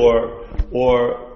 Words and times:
or, 0.00 0.46
or 0.70 1.30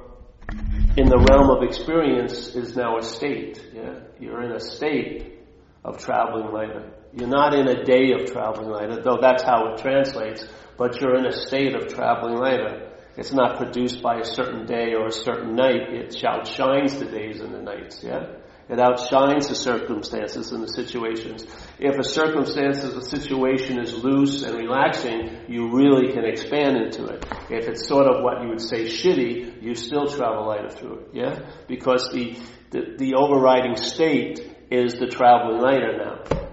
in 0.96 1.08
the 1.08 1.18
realm 1.30 1.50
of 1.50 1.62
experience 1.62 2.54
is 2.54 2.76
now 2.76 2.98
a 2.98 3.02
state. 3.02 3.60
Yeah? 3.74 4.00
You're 4.20 4.42
in 4.42 4.52
a 4.52 4.60
state 4.60 5.40
of 5.84 5.98
traveling 5.98 6.52
later. 6.52 6.92
You're 7.12 7.28
not 7.28 7.54
in 7.54 7.68
a 7.68 7.84
day 7.84 8.12
of 8.12 8.32
traveling 8.32 8.70
later, 8.70 9.02
though 9.02 9.18
that's 9.20 9.42
how 9.42 9.72
it 9.72 9.78
translates, 9.78 10.46
but 10.76 11.00
you're 11.00 11.16
in 11.16 11.26
a 11.26 11.32
state 11.32 11.74
of 11.74 11.88
traveling 11.94 12.38
later. 12.38 12.90
It's 13.16 13.32
not 13.32 13.58
produced 13.58 14.02
by 14.02 14.16
a 14.16 14.24
certain 14.24 14.66
day 14.66 14.94
or 14.94 15.06
a 15.06 15.12
certain 15.12 15.54
night. 15.54 15.92
It 15.92 16.24
outshines 16.24 16.98
the 16.98 17.04
days 17.04 17.40
and 17.40 17.54
the 17.54 17.62
nights, 17.62 18.02
yeah? 18.02 18.26
It 18.68 18.80
outshines 18.80 19.48
the 19.48 19.54
circumstances 19.54 20.52
and 20.52 20.62
the 20.62 20.68
situations. 20.68 21.46
If 21.78 21.98
a 21.98 22.04
circumstance 22.04 22.82
or 22.84 23.00
situation 23.02 23.78
is 23.78 23.92
loose 24.02 24.42
and 24.42 24.56
relaxing, 24.56 25.44
you 25.48 25.70
really 25.76 26.12
can 26.12 26.24
expand 26.24 26.76
into 26.76 27.04
it. 27.06 27.26
If 27.50 27.68
it's 27.68 27.86
sort 27.86 28.06
of 28.06 28.22
what 28.24 28.42
you 28.42 28.48
would 28.48 28.62
say 28.62 28.84
shitty, 28.84 29.62
you 29.62 29.74
still 29.74 30.06
travel 30.06 30.46
lighter 30.46 30.70
through 30.70 31.00
it, 31.00 31.08
yeah? 31.12 31.40
Because 31.68 32.10
the, 32.12 32.38
the, 32.70 32.96
the 32.96 33.14
overriding 33.14 33.76
state 33.76 34.40
is 34.70 34.94
the 34.94 35.06
traveling 35.06 35.60
lighter 35.60 35.98
now 35.98 36.44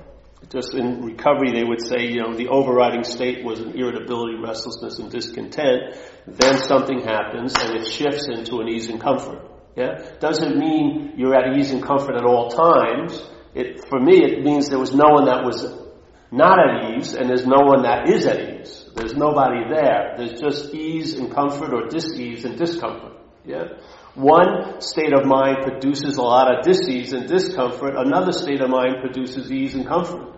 just 0.51 0.73
in 0.73 1.01
recovery, 1.01 1.53
they 1.53 1.63
would 1.63 1.81
say, 1.81 2.07
you 2.07 2.21
know, 2.21 2.35
the 2.35 2.49
overriding 2.49 3.05
state 3.05 3.43
was 3.43 3.61
an 3.61 3.71
irritability, 3.71 4.35
restlessness, 4.35 4.99
and 4.99 5.09
discontent. 5.09 5.95
Then 6.27 6.57
something 6.57 6.99
happens 6.99 7.55
and 7.57 7.77
it 7.77 7.87
shifts 7.87 8.27
into 8.27 8.59
an 8.59 8.67
ease 8.67 8.89
and 8.89 8.99
comfort. 8.99 9.47
Yeah? 9.75 10.03
Doesn't 10.19 10.57
mean 10.57 11.13
you're 11.17 11.35
at 11.35 11.57
ease 11.57 11.71
and 11.71 11.83
comfort 11.83 12.15
at 12.15 12.25
all 12.25 12.49
times. 12.49 13.21
It, 13.53 13.87
for 13.87 13.99
me, 13.99 14.23
it 14.23 14.43
means 14.43 14.69
there 14.69 14.79
was 14.79 14.93
no 14.93 15.09
one 15.09 15.25
that 15.25 15.43
was 15.43 15.65
not 16.31 16.57
at 16.59 16.95
ease 16.95 17.13
and 17.13 17.29
there's 17.29 17.45
no 17.45 17.59
one 17.59 17.83
that 17.83 18.09
is 18.09 18.25
at 18.25 18.61
ease. 18.61 18.89
There's 18.95 19.13
nobody 19.13 19.67
there. 19.69 20.15
There's 20.17 20.39
just 20.39 20.73
ease 20.73 21.15
and 21.15 21.31
comfort 21.31 21.73
or 21.73 21.87
dis-ease 21.87 22.45
and 22.45 22.57
discomfort. 22.57 23.13
Yeah? 23.45 23.63
One 24.15 24.81
state 24.81 25.13
of 25.13 25.25
mind 25.25 25.57
produces 25.63 26.17
a 26.17 26.21
lot 26.21 26.53
of 26.53 26.63
dis-ease 26.63 27.13
and 27.13 27.27
discomfort. 27.27 27.95
Another 27.95 28.33
state 28.33 28.61
of 28.61 28.69
mind 28.69 28.97
produces 29.01 29.51
ease 29.51 29.73
and 29.73 29.87
comfort. 29.87 30.35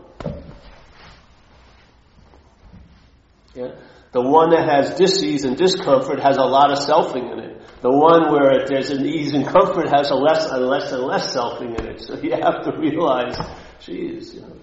Yeah? 3.56 3.72
The 4.14 4.22
one 4.22 4.52
that 4.52 4.70
has 4.70 4.96
disease 4.96 5.44
and 5.44 5.58
discomfort 5.58 6.20
has 6.22 6.38
a 6.38 6.44
lot 6.44 6.72
of 6.72 6.78
selfing 6.78 7.34
in 7.34 7.40
it. 7.40 7.82
The 7.82 7.92
one 7.92 8.32
where 8.32 8.66
there's 8.68 8.92
an 8.92 9.06
ease 9.06 9.34
and 9.34 9.46
comfort 9.46 9.90
has 9.90 10.12
a 10.12 10.16
less 10.16 10.46
and 10.50 10.66
less 10.66 10.92
and 10.92 11.04
less 11.04 11.36
selfing 11.36 11.78
in 11.80 11.86
it. 11.88 12.02
So 12.08 12.20
you 12.22 12.32
have 12.32 12.64
to 12.66 12.78
realize, 12.78 13.36
geez, 13.82 14.36
you 14.36 14.42
know, 14.42 14.56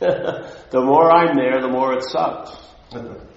the 0.70 0.80
more 0.80 1.10
I'm 1.10 1.36
there, 1.36 1.60
the 1.60 1.68
more 1.68 1.94
it 1.94 2.02
sucks. 2.02 2.50
Mm-hmm. 2.90 3.29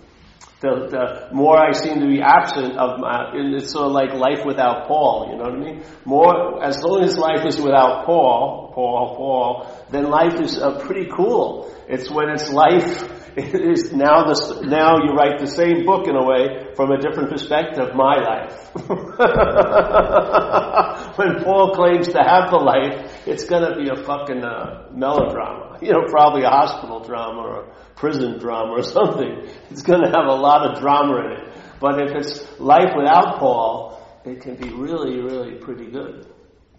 The, 0.64 0.88
the 0.88 1.36
more 1.36 1.60
I 1.60 1.74
seem 1.74 2.00
to 2.00 2.08
be 2.08 2.22
absent 2.22 2.78
of 2.78 2.98
my, 2.98 3.34
it's 3.36 3.74
sort 3.74 3.88
of 3.88 3.92
like 3.92 4.14
life 4.14 4.46
without 4.46 4.88
Paul, 4.88 5.28
you 5.30 5.36
know 5.36 5.44
what 5.44 5.56
I 5.56 5.60
mean? 5.60 5.84
More, 6.06 6.64
as 6.64 6.82
long 6.82 7.04
as 7.04 7.18
life 7.18 7.46
is 7.46 7.60
without 7.60 8.06
Paul, 8.06 8.72
Paul, 8.74 9.16
Paul, 9.18 9.68
then 9.92 10.10
life 10.10 10.40
is 10.40 10.58
uh, 10.58 10.80
pretty 10.80 11.10
cool. 11.14 11.70
It's 11.90 12.10
when 12.10 12.30
it's 12.30 12.50
life 12.50 13.04
it 13.36 13.60
is 13.60 13.92
now 13.92 14.24
the, 14.24 14.62
now 14.64 15.04
you 15.04 15.12
write 15.12 15.40
the 15.40 15.48
same 15.48 15.84
book 15.86 16.08
in 16.08 16.16
a 16.16 16.24
way 16.24 16.72
from 16.76 16.92
a 16.92 16.98
different 17.02 17.30
perspective, 17.30 17.94
my 17.96 18.24
life. 18.24 18.74
when 21.18 21.44
Paul 21.44 21.74
claims 21.76 22.08
to 22.10 22.20
have 22.24 22.52
the 22.52 22.60
life, 22.64 23.12
it's 23.28 23.44
gonna 23.46 23.76
be 23.76 23.90
a 23.90 23.96
fucking 24.02 24.46
uh, 24.46 24.88
melodrama. 24.94 25.73
You 25.84 25.92
know, 25.92 26.06
probably 26.08 26.44
a 26.44 26.50
hospital 26.50 27.02
drama 27.04 27.42
or 27.42 27.62
a 27.62 27.76
prison 27.96 28.40
drama 28.40 28.72
or 28.72 28.84
something. 28.98 29.48
It's 29.70 29.82
gonna 29.82 30.08
have 30.08 30.28
a 30.28 30.36
lot 30.36 30.70
of 30.70 30.80
drama 30.80 31.18
in 31.18 31.32
it. 31.32 31.54
But 31.80 32.02
if 32.02 32.16
it's 32.16 32.60
life 32.60 32.94
without 32.96 33.40
Paul, 33.40 34.22
it 34.26 34.42
can 34.42 34.56
be 34.56 34.70
really, 34.70 35.20
really 35.20 35.56
pretty 35.56 35.92
good. 35.92 36.28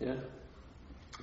Yeah. 0.01 0.17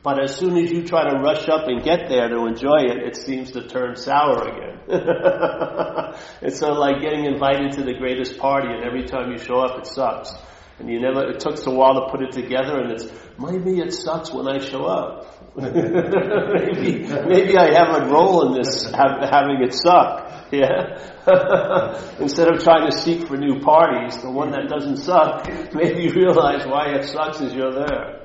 But 0.03 0.23
as 0.23 0.35
soon 0.35 0.57
as 0.57 0.71
you 0.71 0.83
try 0.83 1.09
to 1.09 1.17
rush 1.17 1.47
up 1.47 1.67
and 1.67 1.83
get 1.83 2.09
there 2.09 2.27
to 2.27 2.45
enjoy 2.47 2.77
it, 2.89 3.03
it 3.03 3.15
seems 3.15 3.51
to 3.51 3.67
turn 3.67 3.95
sour 3.95 4.47
again. 4.47 4.79
it's 6.41 6.59
sort 6.59 6.71
of 6.71 6.77
like 6.77 7.01
getting 7.01 7.25
invited 7.25 7.73
to 7.73 7.83
the 7.83 7.93
greatest 7.93 8.37
party 8.37 8.67
and 8.67 8.83
every 8.83 9.03
time 9.05 9.31
you 9.31 9.37
show 9.37 9.59
up 9.59 9.77
it 9.77 9.85
sucks. 9.85 10.33
And 10.79 10.89
you 10.89 10.99
never, 10.99 11.29
it 11.29 11.39
took 11.39 11.63
a 11.65 11.69
while 11.69 11.93
to 12.05 12.11
put 12.11 12.21
it 12.23 12.31
together 12.31 12.79
and 12.79 12.91
it's, 12.91 13.05
maybe 13.37 13.79
it 13.79 13.93
sucks 13.93 14.31
when 14.31 14.47
I 14.47 14.57
show 14.57 14.85
up. 14.85 15.30
maybe, 15.57 17.05
maybe 17.27 17.57
I 17.57 17.73
have 17.73 18.03
a 18.03 18.05
role 18.09 18.47
in 18.47 18.61
this, 18.61 18.85
have, 18.91 19.19
having 19.29 19.61
it 19.61 19.73
suck. 19.73 20.31
Yeah? 20.49 20.97
Instead 22.19 22.53
of 22.53 22.63
trying 22.63 22.89
to 22.89 22.97
seek 22.97 23.27
for 23.27 23.35
new 23.35 23.59
parties, 23.59 24.21
the 24.21 24.31
one 24.31 24.51
that 24.51 24.69
doesn't 24.69 24.95
suck, 24.97 25.45
maybe 25.73 26.03
you 26.03 26.13
realize 26.13 26.65
why 26.65 26.95
it 26.95 27.05
sucks 27.05 27.41
is 27.41 27.53
you're 27.53 27.73
there. 27.73 28.23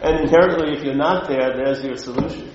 and 0.00 0.20
inherently, 0.20 0.76
if 0.76 0.84
you're 0.84 0.94
not 0.94 1.26
there, 1.26 1.56
there's 1.56 1.82
your 1.82 1.96
solution. 1.96 2.50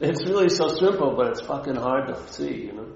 It's 0.00 0.26
really 0.26 0.48
so 0.48 0.68
simple, 0.68 1.14
but 1.16 1.28
it's 1.28 1.40
fucking 1.40 1.76
hard 1.76 2.08
to 2.08 2.32
see, 2.32 2.66
you 2.66 2.72
know. 2.72 2.92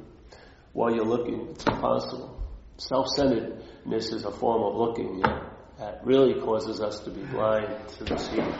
While 0.72 0.94
you're 0.94 1.04
looking, 1.04 1.48
it's 1.50 1.64
impossible. 1.64 2.40
Self-centeredness 2.76 4.12
is 4.12 4.24
a 4.24 4.30
form 4.30 4.62
of 4.62 4.76
looking, 4.76 5.18
yeah, 5.18 5.48
that 5.78 6.04
really 6.04 6.40
causes 6.40 6.80
us 6.80 7.00
to 7.00 7.10
be 7.10 7.22
blind 7.22 7.88
to 7.98 8.04
the 8.04 8.16
seeing. 8.16 8.54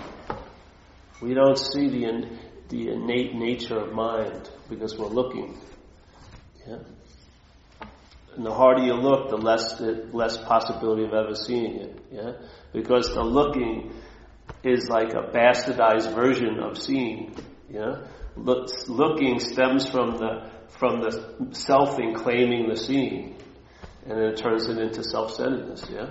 We 1.23 1.35
don't 1.35 1.59
see 1.59 1.89
the, 1.89 2.05
in, 2.05 2.39
the 2.69 2.89
innate 2.91 3.35
nature 3.35 3.79
of 3.79 3.93
mind 3.93 4.51
because 4.69 4.99
we're 4.99 5.09
looking. 5.09 5.59
Yeah? 6.67 6.79
And 8.37 8.47
the 8.47 8.53
harder 8.53 8.83
you 8.85 8.95
look, 8.95 9.29
the 9.29 9.37
less 9.37 9.75
the 9.79 10.09
less 10.13 10.39
possibility 10.39 11.05
of 11.05 11.13
ever 11.13 11.35
seeing 11.35 11.77
it. 11.77 12.05
Yeah? 12.13 12.33
Because 12.73 13.13
the 13.13 13.23
looking 13.23 13.93
is 14.63 14.89
like 14.89 15.13
a 15.15 15.23
bastardized 15.23 16.15
version 16.15 16.59
of 16.61 16.79
seeing. 16.79 17.35
Yeah? 17.69 18.07
Look, 18.37 18.69
looking 18.89 19.39
stems 19.41 19.89
from 19.89 20.13
the 20.19 20.51
from 20.79 21.01
the 21.01 21.11
selfing 21.51 22.15
claiming 22.15 22.69
the 22.69 22.77
seeing, 22.77 23.37
and 24.07 24.13
then 24.13 24.29
it 24.29 24.37
turns 24.39 24.69
it 24.69 24.79
into 24.79 25.03
self-centeredness. 25.05 25.87
Yeah. 25.91 26.11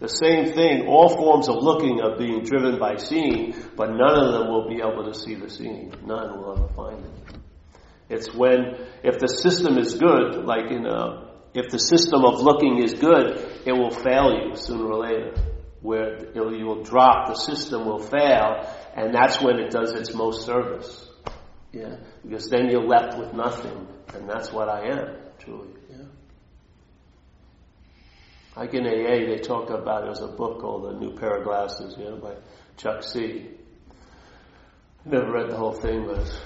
The 0.00 0.08
same 0.08 0.52
thing, 0.54 0.86
all 0.88 1.10
forms 1.10 1.48
of 1.48 1.56
looking 1.56 2.00
are 2.00 2.16
being 2.16 2.42
driven 2.42 2.78
by 2.78 2.96
seeing, 2.96 3.54
but 3.76 3.90
none 3.90 4.18
of 4.18 4.32
them 4.32 4.48
will 4.48 4.66
be 4.66 4.80
able 4.80 5.04
to 5.04 5.14
see 5.14 5.34
the 5.34 5.50
seeing. 5.50 5.92
None 6.06 6.38
will 6.38 6.52
ever 6.56 6.68
find 6.74 7.04
it. 7.04 7.36
It's 8.08 8.34
when, 8.34 8.76
if 9.04 9.18
the 9.18 9.28
system 9.28 9.76
is 9.76 9.96
good, 9.96 10.44
like 10.46 10.70
in 10.70 10.86
a, 10.86 11.28
if 11.52 11.70
the 11.70 11.78
system 11.78 12.24
of 12.24 12.40
looking 12.40 12.82
is 12.82 12.94
good, 12.94 13.62
it 13.66 13.72
will 13.72 13.90
fail 13.90 14.32
you 14.32 14.56
sooner 14.56 14.86
or 14.86 15.06
later. 15.06 15.34
Where 15.82 16.32
you 16.34 16.66
will 16.66 16.82
drop, 16.82 17.28
the 17.28 17.34
system 17.34 17.84
will 17.84 18.00
fail, 18.00 18.66
and 18.96 19.14
that's 19.14 19.40
when 19.42 19.58
it 19.58 19.70
does 19.70 19.92
its 19.92 20.14
most 20.14 20.46
service. 20.46 21.09
Yeah, 21.72 21.96
because 22.22 22.48
then 22.48 22.68
you're 22.68 22.86
left 22.86 23.18
with 23.18 23.32
nothing, 23.32 23.86
and 24.14 24.28
that's 24.28 24.52
what 24.52 24.68
I 24.68 24.88
am, 24.88 25.16
truly. 25.38 25.68
Yeah. 25.88 26.04
Like 28.56 28.74
in 28.74 28.86
AA, 28.86 29.26
they 29.32 29.38
talk 29.38 29.70
about 29.70 30.04
there's 30.04 30.20
a 30.20 30.26
book 30.26 30.60
called 30.60 30.84
The 30.84 30.98
New 30.98 31.16
Pair 31.16 31.38
of 31.38 31.44
Glasses, 31.44 31.94
you 31.96 32.04
know, 32.04 32.16
by 32.16 32.34
Chuck 32.76 33.04
C. 33.04 33.50
Never 35.04 35.30
read 35.30 35.48
the 35.48 35.56
whole 35.56 35.72
thing, 35.72 36.06
but 36.06 36.42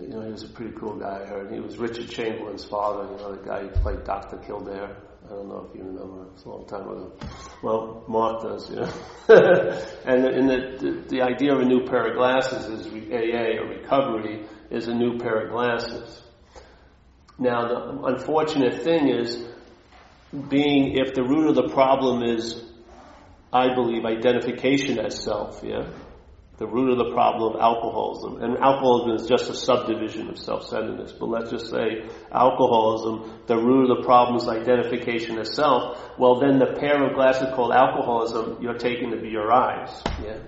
you 0.00 0.08
know, 0.08 0.22
he 0.22 0.30
was 0.30 0.44
a 0.44 0.48
pretty 0.48 0.72
cool 0.78 0.96
guy. 0.96 1.22
I 1.22 1.26
heard 1.26 1.52
he 1.52 1.60
was 1.60 1.76
Richard 1.78 2.08
Chamberlain's 2.08 2.64
father. 2.64 3.10
You 3.10 3.16
know, 3.18 3.34
the 3.34 3.44
guy 3.46 3.62
who 3.62 3.68
played 3.68 4.04
Doctor 4.04 4.36
Kildare. 4.38 4.96
I 5.32 5.34
don't 5.36 5.48
know 5.48 5.66
if 5.66 5.74
you 5.74 5.82
remember. 5.84 6.26
It's 6.34 6.44
a 6.44 6.50
long 6.50 6.66
time 6.66 6.82
ago. 6.82 7.12
Well, 7.62 8.04
Mark 8.06 8.42
does, 8.42 8.68
you 8.68 8.76
know. 8.76 8.92
and 10.04 10.26
and 10.26 10.48
the, 10.50 10.76
the, 10.78 11.08
the 11.08 11.22
idea 11.22 11.54
of 11.54 11.60
a 11.60 11.64
new 11.64 11.86
pair 11.86 12.08
of 12.08 12.16
glasses 12.16 12.66
is 12.66 12.86
AA 12.86 13.62
or 13.62 13.68
recovery 13.68 14.44
is 14.70 14.88
a 14.88 14.94
new 14.94 15.18
pair 15.18 15.46
of 15.46 15.50
glasses. 15.52 16.22
Now, 17.38 17.66
the 17.66 18.02
unfortunate 18.04 18.82
thing 18.82 19.08
is, 19.08 19.42
being 20.50 20.98
if 20.98 21.14
the 21.14 21.22
root 21.22 21.48
of 21.48 21.54
the 21.54 21.68
problem 21.72 22.22
is, 22.22 22.62
I 23.50 23.74
believe, 23.74 24.04
identification 24.04 24.98
as 24.98 25.22
self. 25.24 25.62
Yeah 25.64 25.88
the 26.58 26.66
root 26.66 26.92
of 26.92 26.98
the 26.98 27.12
problem 27.12 27.54
of 27.54 27.60
alcoholism. 27.60 28.42
And 28.42 28.58
alcoholism 28.58 29.16
is 29.16 29.26
just 29.26 29.50
a 29.50 29.54
subdivision 29.54 30.28
of 30.28 30.38
self-centeredness. 30.38 31.12
But 31.12 31.28
let's 31.28 31.50
just 31.50 31.70
say 31.70 32.04
alcoholism, 32.30 33.40
the 33.46 33.56
root 33.56 33.90
of 33.90 33.98
the 33.98 34.04
problem 34.04 34.36
is 34.36 34.46
identification 34.48 35.38
as 35.38 35.54
self. 35.54 35.98
Well, 36.18 36.40
then 36.40 36.58
the 36.58 36.78
pair 36.78 37.04
of 37.06 37.14
glasses 37.14 37.48
called 37.54 37.72
alcoholism, 37.72 38.62
you're 38.62 38.78
taking 38.78 39.10
to 39.12 39.16
be 39.16 39.30
your 39.30 39.52
eyes. 39.52 40.02
Yeah. 40.22 40.38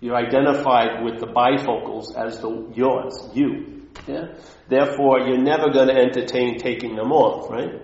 You're 0.00 0.16
identified 0.16 1.02
with 1.02 1.18
the 1.18 1.26
bifocals 1.26 2.14
as 2.14 2.38
the 2.40 2.70
yours, 2.74 3.30
you. 3.32 3.88
Yeah. 4.06 4.34
Therefore, 4.68 5.20
you're 5.20 5.42
never 5.42 5.70
going 5.70 5.88
to 5.88 5.94
entertain 5.94 6.58
taking 6.58 6.94
them 6.94 7.10
off, 7.10 7.50
right? 7.50 7.80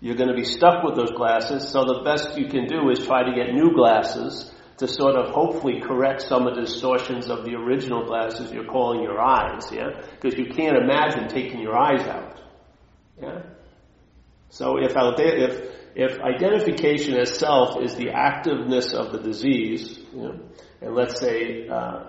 You're 0.00 0.16
going 0.16 0.28
to 0.28 0.34
be 0.34 0.44
stuck 0.44 0.84
with 0.84 0.96
those 0.96 1.12
glasses, 1.12 1.68
so 1.68 1.84
the 1.84 2.02
best 2.04 2.36
you 2.36 2.48
can 2.48 2.66
do 2.66 2.90
is 2.90 3.06
try 3.06 3.22
to 3.22 3.34
get 3.34 3.54
new 3.54 3.72
glasses 3.74 4.52
to 4.78 4.88
sort 4.88 5.16
of 5.16 5.30
hopefully 5.30 5.80
correct 5.80 6.22
some 6.22 6.46
of 6.46 6.54
the 6.54 6.62
distortions 6.62 7.28
of 7.28 7.44
the 7.44 7.54
original 7.54 8.04
glasses 8.04 8.52
you're 8.52 8.64
calling 8.64 9.02
your 9.02 9.20
eyes, 9.20 9.70
yeah? 9.72 10.02
Because 10.20 10.38
you 10.38 10.46
can't 10.46 10.76
imagine 10.76 11.28
taking 11.28 11.60
your 11.60 11.76
eyes 11.76 12.06
out, 12.06 12.40
yeah? 13.20 13.42
So 14.50 14.76
if, 14.78 14.92
if, 14.96 15.70
if 15.94 16.20
identification 16.20 17.18
as 17.18 17.38
self 17.38 17.82
is 17.82 17.94
the 17.94 18.08
activeness 18.08 18.92
of 18.92 19.12
the 19.12 19.18
disease, 19.18 19.98
you 20.12 20.22
know, 20.22 20.40
and 20.80 20.94
let's 20.94 21.18
say 21.20 21.68
uh, 21.68 22.04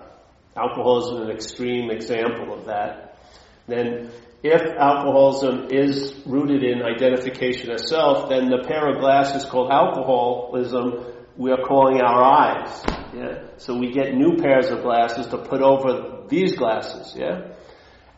alcoholism 0.56 1.22
is 1.22 1.28
an 1.28 1.30
extreme 1.30 1.90
example 1.90 2.52
of 2.52 2.66
that, 2.66 3.18
then 3.66 4.10
if 4.42 4.60
alcoholism 4.60 5.68
is 5.70 6.14
rooted 6.26 6.62
in 6.62 6.82
identification 6.82 7.70
as 7.70 7.88
self, 7.88 8.28
then 8.28 8.50
the 8.50 8.62
pair 8.68 8.90
of 8.90 9.00
glasses 9.00 9.46
called 9.46 9.70
alcoholism 9.70 11.13
we 11.36 11.50
are 11.50 11.62
calling 11.62 12.00
our 12.00 12.22
eyes. 12.22 12.84
Yeah? 13.14 13.44
So 13.58 13.76
we 13.76 13.92
get 13.92 14.14
new 14.14 14.36
pairs 14.36 14.70
of 14.70 14.82
glasses 14.82 15.26
to 15.28 15.38
put 15.38 15.62
over 15.62 16.26
these 16.28 16.54
glasses. 16.56 17.14
Yeah? 17.16 17.52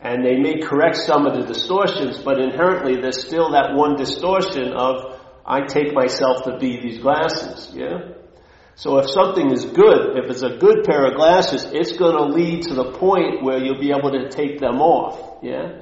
And 0.01 0.23
they 0.23 0.37
may 0.37 0.59
correct 0.59 0.97
some 0.97 1.25
of 1.25 1.35
the 1.35 1.51
distortions, 1.51 2.19
but 2.19 2.39
inherently 2.39 3.01
there's 3.01 3.25
still 3.25 3.51
that 3.51 3.73
one 3.73 3.95
distortion 3.95 4.73
of 4.73 5.19
I 5.45 5.61
take 5.61 5.93
myself 5.93 6.43
to 6.43 6.57
be 6.57 6.79
these 6.81 6.99
glasses. 6.99 7.73
Yeah? 7.73 8.13
So 8.75 8.99
if 8.99 9.09
something 9.09 9.51
is 9.51 9.65
good, 9.65 10.17
if 10.17 10.29
it's 10.29 10.43
a 10.43 10.57
good 10.57 10.83
pair 10.83 11.07
of 11.07 11.15
glasses, 11.15 11.65
it's 11.71 11.97
going 11.97 12.15
to 12.15 12.25
lead 12.25 12.63
to 12.63 12.75
the 12.75 12.91
point 12.91 13.43
where 13.43 13.57
you'll 13.57 13.79
be 13.79 13.91
able 13.91 14.11
to 14.11 14.29
take 14.29 14.59
them 14.59 14.81
off. 14.81 15.43
Yeah? 15.43 15.81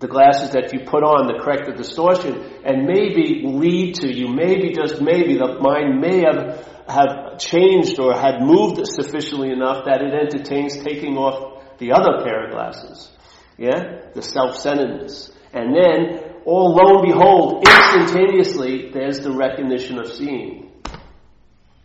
The 0.00 0.06
glasses 0.06 0.50
that 0.52 0.72
you 0.72 0.80
put 0.86 1.02
on 1.02 1.26
to 1.26 1.42
correct 1.42 1.66
the 1.66 1.72
distortion 1.72 2.34
and 2.64 2.86
maybe 2.86 3.42
lead 3.44 3.96
to 3.96 4.12
you, 4.12 4.28
maybe 4.28 4.72
just 4.72 5.00
maybe 5.00 5.36
the 5.36 5.58
mind 5.60 6.00
may 6.00 6.20
have, 6.20 6.64
have 6.86 7.38
changed 7.38 7.98
or 7.98 8.14
had 8.14 8.40
moved 8.40 8.80
sufficiently 8.86 9.50
enough 9.50 9.86
that 9.86 10.00
it 10.00 10.14
entertains 10.14 10.76
taking 10.76 11.16
off 11.16 11.64
the 11.78 11.92
other 11.92 12.22
pair 12.22 12.46
of 12.46 12.52
glasses. 12.52 13.10
Yeah? 13.56 14.10
The 14.14 14.22
self-centeredness. 14.22 15.32
And 15.52 15.74
then, 15.74 16.34
all 16.44 16.74
lo 16.74 16.98
and 16.98 17.08
behold, 17.08 17.66
instantaneously, 17.66 18.90
there's 18.92 19.20
the 19.20 19.32
recognition 19.32 19.98
of 19.98 20.12
seeing. 20.12 20.70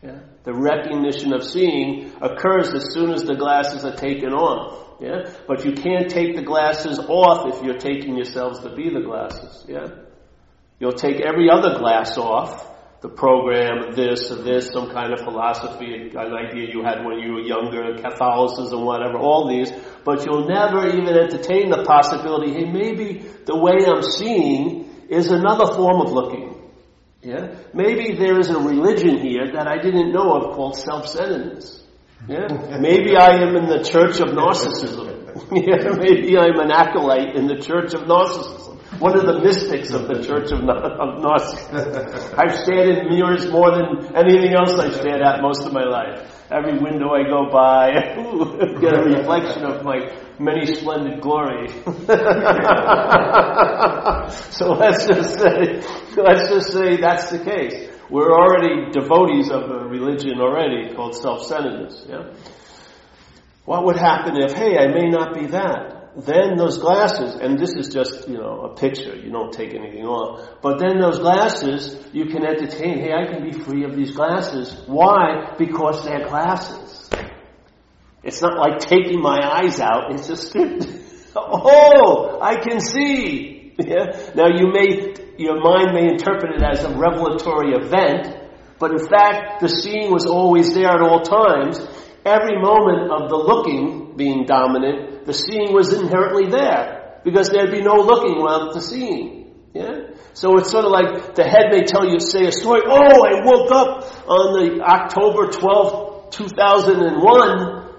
Yeah? 0.04 0.20
The 0.44 0.54
recognition 0.54 1.34
of 1.34 1.44
seeing 1.44 2.12
occurs 2.22 2.74
as 2.74 2.94
soon 2.94 3.12
as 3.12 3.24
the 3.24 3.36
glasses 3.36 3.86
are 3.86 3.96
taken 3.96 4.34
off. 4.34 4.83
Yeah? 5.00 5.32
But 5.48 5.66
you 5.66 5.74
can't 5.74 6.10
take 6.10 6.36
the 6.36 6.44
glasses 6.44 7.00
off 7.00 7.54
if 7.54 7.64
you're 7.64 7.78
taking 7.78 8.16
yourselves 8.16 8.60
to 8.62 8.76
be 8.76 8.90
the 8.90 9.02
glasses. 9.02 9.66
Yeah? 9.68 9.88
You'll 10.80 10.94
take 10.94 11.22
every 11.22 11.50
other 11.50 11.78
glass 11.78 12.18
off, 12.18 12.70
the 13.02 13.10
program, 13.10 13.94
this 13.96 14.32
or 14.32 14.44
this, 14.44 14.70
some 14.72 14.90
kind 14.90 15.14
of 15.14 15.20
philosophy, 15.20 16.10
an 16.16 16.34
idea 16.34 16.70
you 16.72 16.84
had 16.84 17.06
when 17.06 17.20
you 17.20 17.34
were 17.34 17.42
younger, 17.42 17.96
Catholicism, 18.02 18.86
whatever, 18.86 19.18
all 19.18 19.50
these, 19.50 19.72
but 20.06 20.26
you'll 20.26 20.48
never 20.48 20.88
even 20.88 21.10
entertain 21.10 21.70
the 21.70 21.84
possibility, 21.84 22.54
hey, 22.54 22.72
maybe 22.72 23.26
the 23.46 23.58
way 23.58 23.86
I'm 23.86 24.04
seeing 24.04 24.90
is 25.10 25.32
another 25.32 25.74
form 25.74 26.02
of 26.02 26.14
looking. 26.14 26.72
Yeah? 27.22 27.56
Maybe 27.74 28.16
there 28.16 28.40
is 28.40 28.50
a 28.50 28.60
religion 28.60 29.20
here 29.20 29.52
that 29.54 29.68
I 29.68 29.78
didn't 29.82 30.12
know 30.14 30.34
of 30.34 30.56
called 30.56 30.78
self-centeredness. 30.78 31.83
Yeah? 32.28 32.78
Maybe 32.80 33.18
I 33.18 33.42
am 33.44 33.56
in 33.58 33.68
the 33.68 33.84
church 33.84 34.22
of 34.22 34.30
narcissism. 34.30 35.12
yeah, 35.52 35.92
maybe 35.98 36.38
I'm 36.38 36.58
an 36.60 36.72
acolyte 36.72 37.36
in 37.36 37.48
the 37.48 37.58
church 37.58 37.94
of 37.94 38.04
narcissism. 38.04 38.80
One 39.00 39.18
of 39.18 39.26
the 39.26 39.42
mystics 39.42 39.92
of 39.92 40.08
the 40.08 40.24
church 40.24 40.52
of, 40.52 40.62
of 40.62 41.20
narcissism. 41.20 42.38
I've 42.38 42.56
stared 42.60 42.90
in 42.98 43.10
mirrors 43.10 43.50
more 43.52 43.72
than 43.72 44.16
anything 44.16 44.54
else 44.54 44.72
I've 44.80 44.96
stared 44.96 45.22
at 45.22 45.42
most 45.42 45.66
of 45.66 45.74
my 45.74 45.84
life. 45.84 46.30
Every 46.50 46.78
window 46.78 47.10
I 47.12 47.24
go 47.24 47.50
by, 47.52 47.92
get 48.80 48.96
a 48.96 49.02
reflection 49.04 49.66
of 49.66 49.84
my 49.84 50.10
many 50.40 50.66
splendid 50.68 51.20
glory. 51.20 51.68
so 54.52 54.74
let's 54.74 55.08
just 55.08 55.40
say, 55.40 55.82
let's 56.16 56.50
just 56.50 56.72
say 56.72 56.98
that's 57.02 57.32
the 57.32 57.40
case. 57.44 57.93
We're 58.14 58.32
already 58.32 58.92
devotees 58.92 59.50
of 59.50 59.72
a 59.72 59.88
religion 59.88 60.40
already 60.40 60.94
called 60.94 61.16
self-centeredness. 61.16 62.06
Yeah? 62.08 62.32
What 63.66 63.86
would 63.86 63.96
happen 63.96 64.38
if, 64.38 64.54
hey, 64.54 64.78
I 64.78 64.86
may 64.90 65.10
not 65.10 65.34
be 65.34 65.48
that? 65.48 66.12
Then 66.16 66.56
those 66.56 66.78
glasses, 66.78 67.34
and 67.34 67.58
this 67.58 67.72
is 67.72 67.92
just, 67.92 68.30
you 68.30 68.38
know, 68.38 68.70
a 68.70 68.76
picture, 68.76 69.16
you 69.16 69.32
don't 69.32 69.52
take 69.52 69.74
anything 69.74 70.06
off, 70.06 70.48
but 70.62 70.78
then 70.78 71.00
those 71.00 71.18
glasses, 71.18 71.98
you 72.14 72.26
can 72.26 72.46
entertain, 72.46 73.00
hey, 73.00 73.14
I 73.14 73.26
can 73.34 73.50
be 73.50 73.52
free 73.52 73.84
of 73.84 73.96
these 73.96 74.12
glasses. 74.12 74.84
Why? 74.86 75.56
Because 75.58 76.06
they're 76.06 76.28
glasses. 76.28 77.10
It's 78.22 78.44
not 78.44 78.60
like 78.60 78.78
taking 78.78 79.24
my 79.24 79.40
eyes 79.42 79.80
out, 79.80 80.14
it's 80.14 80.28
just, 80.28 80.56
oh, 81.36 82.40
I 82.40 82.58
can 82.58 82.80
see. 82.80 83.50
Yeah? 83.80 84.30
Now 84.36 84.50
you 84.50 84.72
may 84.72 85.16
your 85.38 85.60
mind 85.62 85.94
may 85.94 86.10
interpret 86.10 86.56
it 86.56 86.64
as 86.64 86.84
a 86.84 86.96
revelatory 86.96 87.74
event, 87.74 88.36
but 88.80 88.92
in 88.92 89.08
fact, 89.08 89.62
the 89.62 89.70
seeing 89.70 90.12
was 90.12 90.26
always 90.26 90.74
there 90.74 90.90
at 90.90 91.02
all 91.02 91.22
times. 91.22 91.80
Every 92.26 92.62
moment 92.62 93.12
of 93.12 93.30
the 93.30 93.38
looking 93.38 94.16
being 94.16 94.46
dominant, 94.46 95.26
the 95.26 95.34
seeing 95.34 95.74
was 95.74 95.94
inherently 95.94 96.50
there, 96.50 97.20
because 97.24 97.50
there'd 97.50 97.72
be 97.72 97.82
no 97.82 97.96
looking 97.96 98.42
without 98.42 98.74
the 98.74 98.82
seeing. 98.82 99.44
Yeah? 99.74 100.14
So 100.34 100.58
it's 100.58 100.72
sort 100.72 100.86
of 100.86 100.92
like 100.92 101.36
the 101.36 101.44
head 101.44 101.72
may 101.72 101.84
tell 101.84 102.06
you, 102.06 102.20
say 102.20 102.46
a 102.46 102.52
story, 102.52 102.82
oh, 102.86 103.26
I 103.26 103.42
woke 103.44 103.72
up 103.72 104.28
on 104.28 104.54
the 104.60 104.84
October 104.84 105.48
12th, 105.48 106.32
2001, 106.32 107.90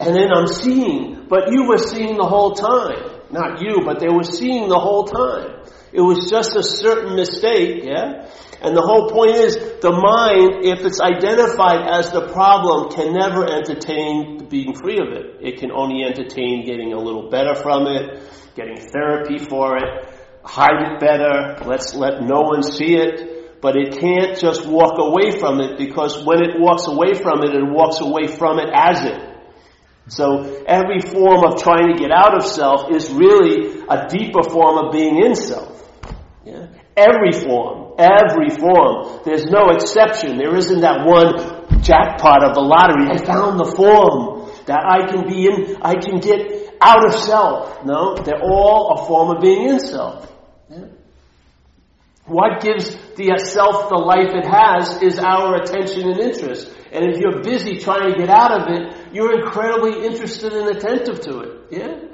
and 0.00 0.16
then 0.16 0.32
I'm 0.32 0.46
seeing. 0.46 1.26
But 1.28 1.52
you 1.52 1.68
were 1.68 1.78
seeing 1.78 2.16
the 2.16 2.26
whole 2.26 2.54
time. 2.54 3.20
Not 3.30 3.60
you, 3.60 3.82
but 3.84 4.00
they 4.00 4.08
were 4.08 4.24
seeing 4.24 4.68
the 4.68 4.78
whole 4.78 5.04
time. 5.04 5.59
It 5.92 6.00
was 6.00 6.30
just 6.30 6.54
a 6.54 6.62
certain 6.62 7.16
mistake, 7.16 7.82
yeah? 7.84 8.30
And 8.62 8.76
the 8.76 8.82
whole 8.82 9.08
point 9.10 9.32
is, 9.32 9.56
the 9.80 9.90
mind, 9.90 10.64
if 10.64 10.84
it's 10.84 11.00
identified 11.00 11.88
as 11.88 12.10
the 12.12 12.28
problem, 12.28 12.92
can 12.92 13.14
never 13.14 13.48
entertain 13.48 14.46
being 14.48 14.74
free 14.74 14.98
of 15.00 15.12
it. 15.16 15.40
It 15.40 15.58
can 15.58 15.72
only 15.72 16.04
entertain 16.04 16.66
getting 16.66 16.92
a 16.92 16.98
little 16.98 17.30
better 17.30 17.54
from 17.54 17.86
it, 17.86 18.22
getting 18.54 18.76
therapy 18.76 19.38
for 19.38 19.78
it, 19.78 20.14
hide 20.44 20.92
it 20.92 21.00
better, 21.00 21.56
let's 21.66 21.94
let 21.94 22.22
no 22.22 22.42
one 22.42 22.62
see 22.62 22.94
it, 22.94 23.60
but 23.62 23.76
it 23.76 23.98
can't 23.98 24.38
just 24.38 24.66
walk 24.66 24.98
away 24.98 25.38
from 25.38 25.60
it 25.60 25.78
because 25.78 26.24
when 26.24 26.42
it 26.42 26.58
walks 26.58 26.86
away 26.86 27.14
from 27.14 27.42
it, 27.42 27.54
it 27.54 27.64
walks 27.64 28.00
away 28.00 28.26
from 28.26 28.58
it 28.58 28.68
as 28.72 29.04
it. 29.04 29.20
So 30.08 30.64
every 30.66 31.00
form 31.00 31.44
of 31.44 31.62
trying 31.62 31.92
to 31.92 31.98
get 31.98 32.10
out 32.10 32.34
of 32.36 32.44
self 32.44 32.90
is 32.90 33.10
really 33.10 33.80
a 33.88 34.08
deeper 34.08 34.42
form 34.42 34.86
of 34.86 34.92
being 34.92 35.22
in 35.24 35.34
self. 35.34 35.79
Yeah? 36.44 36.66
Every 36.96 37.32
form, 37.32 37.94
every 37.98 38.50
form. 38.50 39.20
There's 39.24 39.44
no 39.44 39.70
exception. 39.70 40.38
There 40.38 40.56
isn't 40.56 40.80
that 40.80 41.04
one 41.04 41.82
jackpot 41.82 42.44
of 42.44 42.54
the 42.54 42.60
lottery. 42.60 43.10
I 43.10 43.18
found 43.18 43.60
the 43.60 43.72
form 43.76 44.50
that 44.66 44.80
I 44.84 45.10
can 45.10 45.28
be 45.28 45.46
in, 45.46 45.76
I 45.82 45.94
can 45.94 46.20
get 46.20 46.76
out 46.80 47.06
of 47.06 47.14
self. 47.14 47.84
No, 47.84 48.16
they're 48.16 48.42
all 48.42 48.98
a 48.98 49.06
form 49.06 49.36
of 49.36 49.42
being 49.42 49.68
in 49.68 49.80
self. 49.80 50.30
What 52.26 52.62
gives 52.62 52.96
the 53.16 53.32
uh, 53.32 53.38
self 53.38 53.88
the 53.88 53.96
life 53.96 54.30
it 54.34 54.46
has 54.46 55.02
is 55.02 55.18
our 55.18 55.56
attention 55.56 56.08
and 56.08 56.20
interest. 56.20 56.70
And 56.92 57.10
if 57.10 57.18
you're 57.18 57.42
busy 57.42 57.78
trying 57.78 58.12
to 58.12 58.16
get 58.16 58.30
out 58.30 58.52
of 58.52 58.68
it, 58.68 59.12
you're 59.12 59.40
incredibly 59.40 60.06
interested 60.06 60.52
and 60.52 60.68
attentive 60.68 61.20
to 61.22 61.40
it. 61.40 61.50
Yeah? 61.72 62.09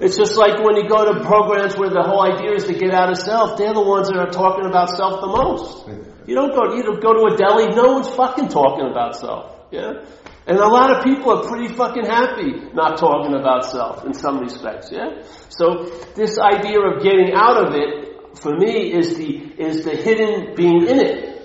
It's 0.00 0.16
just 0.16 0.36
like 0.36 0.62
when 0.62 0.76
you 0.76 0.88
go 0.88 1.12
to 1.12 1.24
programs 1.24 1.76
where 1.76 1.90
the 1.90 2.02
whole 2.02 2.22
idea 2.22 2.54
is 2.54 2.64
to 2.64 2.74
get 2.74 2.94
out 2.94 3.10
of 3.10 3.18
self, 3.18 3.58
they're 3.58 3.74
the 3.74 3.82
ones 3.82 4.08
that 4.08 4.16
are 4.16 4.30
talking 4.30 4.66
about 4.66 4.90
self 4.90 5.20
the 5.20 5.26
most. 5.26 5.88
You 6.26 6.34
don't 6.34 6.54
go, 6.54 6.76
you 6.76 6.82
don't 6.82 7.02
go 7.02 7.14
to 7.14 7.34
a 7.34 7.36
deli, 7.36 7.74
no 7.74 7.94
one's 7.94 8.08
fucking 8.08 8.48
talking 8.48 8.86
about 8.86 9.16
self. 9.16 9.56
Yeah? 9.72 10.04
And 10.46 10.56
a 10.56 10.66
lot 10.66 10.96
of 10.96 11.04
people 11.04 11.32
are 11.32 11.48
pretty 11.48 11.74
fucking 11.74 12.06
happy 12.06 12.52
not 12.72 12.98
talking 12.98 13.34
about 13.34 13.64
self 13.64 14.04
in 14.04 14.14
some 14.14 14.38
respects, 14.38 14.90
yeah? 14.90 15.22
So 15.48 15.84
this 16.14 16.38
idea 16.38 16.80
of 16.80 17.02
getting 17.02 17.32
out 17.34 17.66
of 17.66 17.74
it, 17.74 18.38
for 18.38 18.56
me, 18.56 18.92
is 18.92 19.16
the, 19.16 19.28
is 19.58 19.84
the 19.84 19.96
hidden 19.96 20.54
being 20.54 20.86
in 20.86 21.00
it. 21.00 21.42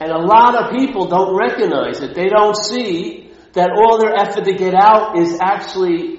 And 0.00 0.12
a 0.12 0.18
lot 0.18 0.54
of 0.54 0.78
people 0.78 1.08
don't 1.08 1.36
recognize 1.36 2.00
it. 2.00 2.14
They 2.14 2.28
don't 2.28 2.56
see 2.56 3.32
that 3.54 3.70
all 3.70 3.98
their 3.98 4.14
effort 4.14 4.44
to 4.44 4.54
get 4.54 4.74
out 4.74 5.18
is 5.18 5.38
actually 5.40 6.17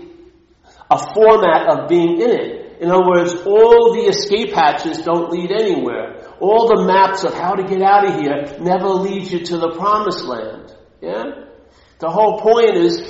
a 0.89 1.13
format 1.13 1.69
of 1.69 1.89
being 1.89 2.21
in 2.21 2.31
it. 2.31 2.77
In 2.79 2.89
other 2.89 3.05
words, 3.05 3.35
all 3.45 3.93
the 3.93 4.07
escape 4.07 4.53
hatches 4.53 4.99
don't 4.99 5.29
lead 5.31 5.51
anywhere. 5.51 6.21
All 6.39 6.67
the 6.67 6.85
maps 6.85 7.25
of 7.25 7.33
how 7.33 7.55
to 7.55 7.63
get 7.63 7.81
out 7.81 8.07
of 8.07 8.15
here 8.15 8.57
never 8.59 8.87
lead 8.87 9.29
you 9.29 9.43
to 9.45 9.57
the 9.57 9.71
promised 9.77 10.23
land. 10.23 10.73
Yeah? 11.01 11.43
The 11.99 12.09
whole 12.09 12.39
point 12.39 12.75
is, 12.75 13.01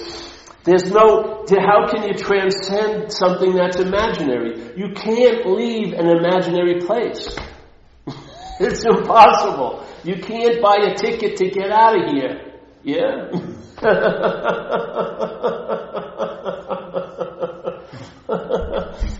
there's 0.63 0.89
no, 0.91 1.45
how 1.47 1.85
can 1.87 2.07
you 2.07 2.15
transcend 2.15 3.13
something 3.13 3.53
that's 3.53 3.77
imaginary? 3.77 4.73
You 4.75 4.93
can't 4.95 5.45
leave 5.45 5.93
an 5.93 6.07
imaginary 6.07 6.79
place. 6.81 7.37
it's 8.59 8.83
impossible. 8.83 9.85
You 10.03 10.15
can't 10.15 10.59
buy 10.61 10.77
a 10.77 10.95
ticket 10.95 11.37
to 11.37 11.49
get 11.49 11.71
out 11.71 11.95
of 11.95 12.09
here. 12.11 12.41
Yeah? 12.83 13.29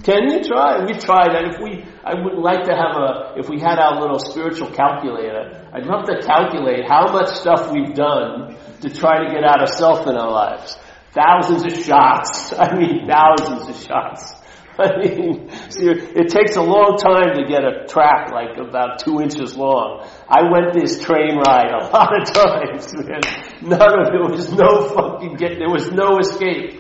Can 0.04 0.30
you 0.30 0.44
try? 0.44 0.84
We've 0.86 1.00
tried 1.00 1.34
that. 1.34 1.46
If 1.54 1.62
we, 1.62 1.84
I 2.04 2.14
would 2.16 2.40
like 2.40 2.64
to 2.66 2.76
have 2.76 2.96
a, 2.96 3.40
if 3.40 3.50
we 3.50 3.60
had 3.60 3.80
our 3.80 4.00
little 4.00 4.20
spiritual 4.20 4.72
calculator, 4.72 5.70
I'd 5.74 5.86
love 5.86 6.06
to 6.06 6.22
calculate 6.22 6.88
how 6.88 7.12
much 7.12 7.30
stuff 7.36 7.72
we've 7.72 7.94
done 7.94 8.58
to 8.82 8.90
try 8.90 9.26
to 9.26 9.34
get 9.34 9.44
out 9.44 9.62
of 9.62 9.70
self 9.70 10.08
in 10.08 10.16
our 10.16 10.32
lives. 10.32 10.78
Thousands 11.12 11.66
of 11.66 11.86
shots. 11.86 12.54
I 12.58 12.76
mean, 12.76 13.08
thousands 13.08 13.70
of 13.70 13.76
shots. 13.86 14.34
I 14.80 14.98
mean, 14.98 15.50
see, 15.70 15.90
it 15.90 16.30
takes 16.30 16.56
a 16.56 16.62
long 16.62 16.98
time 16.98 17.36
to 17.36 17.44
get 17.48 17.64
a 17.66 17.86
track 17.86 18.32
like 18.32 18.58
about 18.58 19.00
two 19.00 19.20
inches 19.20 19.58
long. 19.58 20.08
I 20.30 20.50
went 20.50 20.74
this 20.74 21.04
train 21.04 21.36
ride 21.36 21.72
a 21.72 21.86
lot 21.92 22.22
of 22.22 22.34
times, 22.34 22.94
man. 22.96 23.22
None 23.62 24.00
of 24.00 24.14
it 24.14 24.32
was 24.32 24.54
no 24.54 24.88
fucking 24.88 25.36
get, 25.36 25.60
there 25.60 25.70
was 25.70 25.92
no 25.92 26.20
escape. 26.20 26.80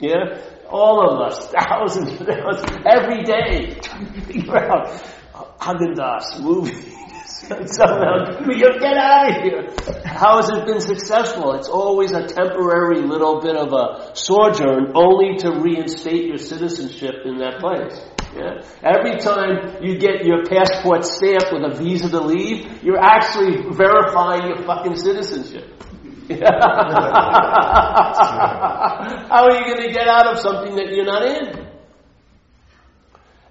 Yeah? 0.00 0.42
All 0.70 1.08
of 1.08 1.20
us, 1.20 1.48
thousands 1.58 2.20
of 2.20 2.28
us, 2.28 2.64
every 2.86 3.22
day, 3.24 3.78
trying 3.80 4.12
to 4.12 4.20
figure 4.22 4.58
out 4.58 4.88
Haagen-Dazs 5.60 6.40
movie. 6.42 6.96
Somehow, 7.66 8.40
you 8.48 8.80
get 8.80 8.96
out 8.96 9.30
of 9.30 9.42
here. 9.42 9.68
How 10.04 10.36
has 10.36 10.48
it 10.50 10.64
been 10.64 10.80
successful? 10.80 11.52
It's 11.52 11.68
always 11.68 12.12
a 12.12 12.26
temporary 12.26 13.02
little 13.02 13.40
bit 13.40 13.56
of 13.56 13.72
a 13.72 14.16
sojourn 14.16 14.92
only 14.94 15.36
to 15.38 15.50
reinstate 15.60 16.26
your 16.26 16.38
citizenship 16.38 17.26
in 17.26 17.38
that 17.38 17.60
place. 17.60 18.00
Yeah? 18.34 18.62
Every 18.82 19.18
time 19.18 19.82
you 19.82 19.98
get 19.98 20.24
your 20.24 20.44
passport 20.44 21.04
stamped 21.04 21.52
with 21.52 21.62
a 21.62 21.74
visa 21.74 22.10
to 22.10 22.20
leave, 22.20 22.82
you're 22.82 23.00
actually 23.00 23.70
verifying 23.70 24.48
your 24.48 24.62
fucking 24.64 24.96
citizenship. 24.96 25.72
How 26.28 26.42
are 29.44 29.52
you 29.52 29.64
going 29.64 29.82
to 29.86 29.92
get 29.92 30.08
out 30.08 30.26
of 30.32 30.38
something 30.40 30.76
that 30.76 30.92
you're 30.92 31.04
not 31.04 31.22
in? 31.24 31.66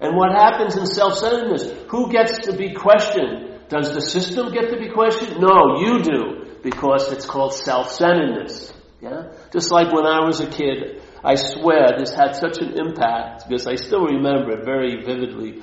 And 0.00 0.16
what 0.16 0.32
happens 0.32 0.76
in 0.76 0.86
self-centeredness? 0.86 1.70
Who 1.88 2.10
gets 2.10 2.38
to 2.46 2.52
be 2.56 2.74
questioned? 2.74 3.68
Does 3.68 3.92
the 3.94 4.00
system 4.00 4.52
get 4.52 4.70
to 4.70 4.78
be 4.78 4.88
questioned? 4.90 5.40
No, 5.40 5.80
you 5.80 6.02
do, 6.02 6.58
because 6.62 7.10
it's 7.12 7.26
called 7.26 7.54
self-centeredness. 7.54 8.72
Yeah? 9.00 9.32
Just 9.52 9.70
like 9.72 9.92
when 9.92 10.06
I 10.06 10.24
was 10.24 10.40
a 10.40 10.46
kid, 10.46 11.00
I 11.24 11.34
swear 11.34 11.96
this 11.98 12.14
had 12.14 12.36
such 12.36 12.58
an 12.58 12.78
impact, 12.78 13.48
because 13.48 13.66
I 13.66 13.76
still 13.76 14.04
remember 14.04 14.52
it 14.58 14.64
very 14.64 15.02
vividly 15.04 15.62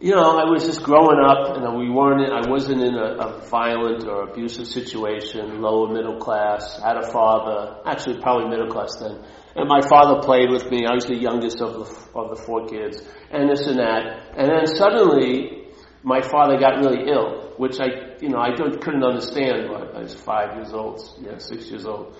you 0.00 0.14
know, 0.14 0.38
I 0.38 0.44
was 0.44 0.64
just 0.64 0.84
growing 0.84 1.18
up, 1.18 1.56
and 1.56 1.76
we 1.76 1.90
weren't. 1.90 2.22
I 2.30 2.48
wasn't 2.48 2.82
in 2.82 2.94
a, 2.94 3.18
a, 3.18 3.40
violent 3.48 4.06
or 4.06 4.30
abusive 4.30 4.68
situation. 4.68 5.60
Lower 5.60 5.92
middle 5.92 6.18
class. 6.18 6.80
Had 6.80 6.96
a 6.96 7.10
father, 7.10 7.78
actually 7.84 8.20
probably 8.20 8.48
middle 8.48 8.70
class 8.70 8.96
then. 9.00 9.24
And 9.56 9.68
my 9.68 9.80
father 9.80 10.22
played 10.22 10.50
with 10.50 10.70
me. 10.70 10.86
I 10.86 10.94
was 10.94 11.06
the 11.06 11.16
youngest 11.16 11.60
of 11.60 11.72
the 11.74 12.18
of 12.18 12.30
the 12.30 12.40
four 12.44 12.68
kids, 12.68 13.02
and 13.32 13.50
this 13.50 13.66
and 13.66 13.80
that. 13.80 14.36
And 14.36 14.48
then 14.48 14.66
suddenly, 14.68 15.66
my 16.04 16.22
father 16.22 16.58
got 16.58 16.78
really 16.78 17.10
ill, 17.10 17.54
which 17.56 17.80
I, 17.80 18.14
you 18.20 18.28
know, 18.28 18.38
I 18.38 18.54
couldn't 18.54 19.02
understand. 19.02 19.66
I 19.68 19.98
was 19.98 20.14
five 20.14 20.54
years 20.54 20.72
old, 20.72 21.00
yeah, 21.20 21.38
six 21.38 21.70
years 21.70 21.86
old. 21.86 22.16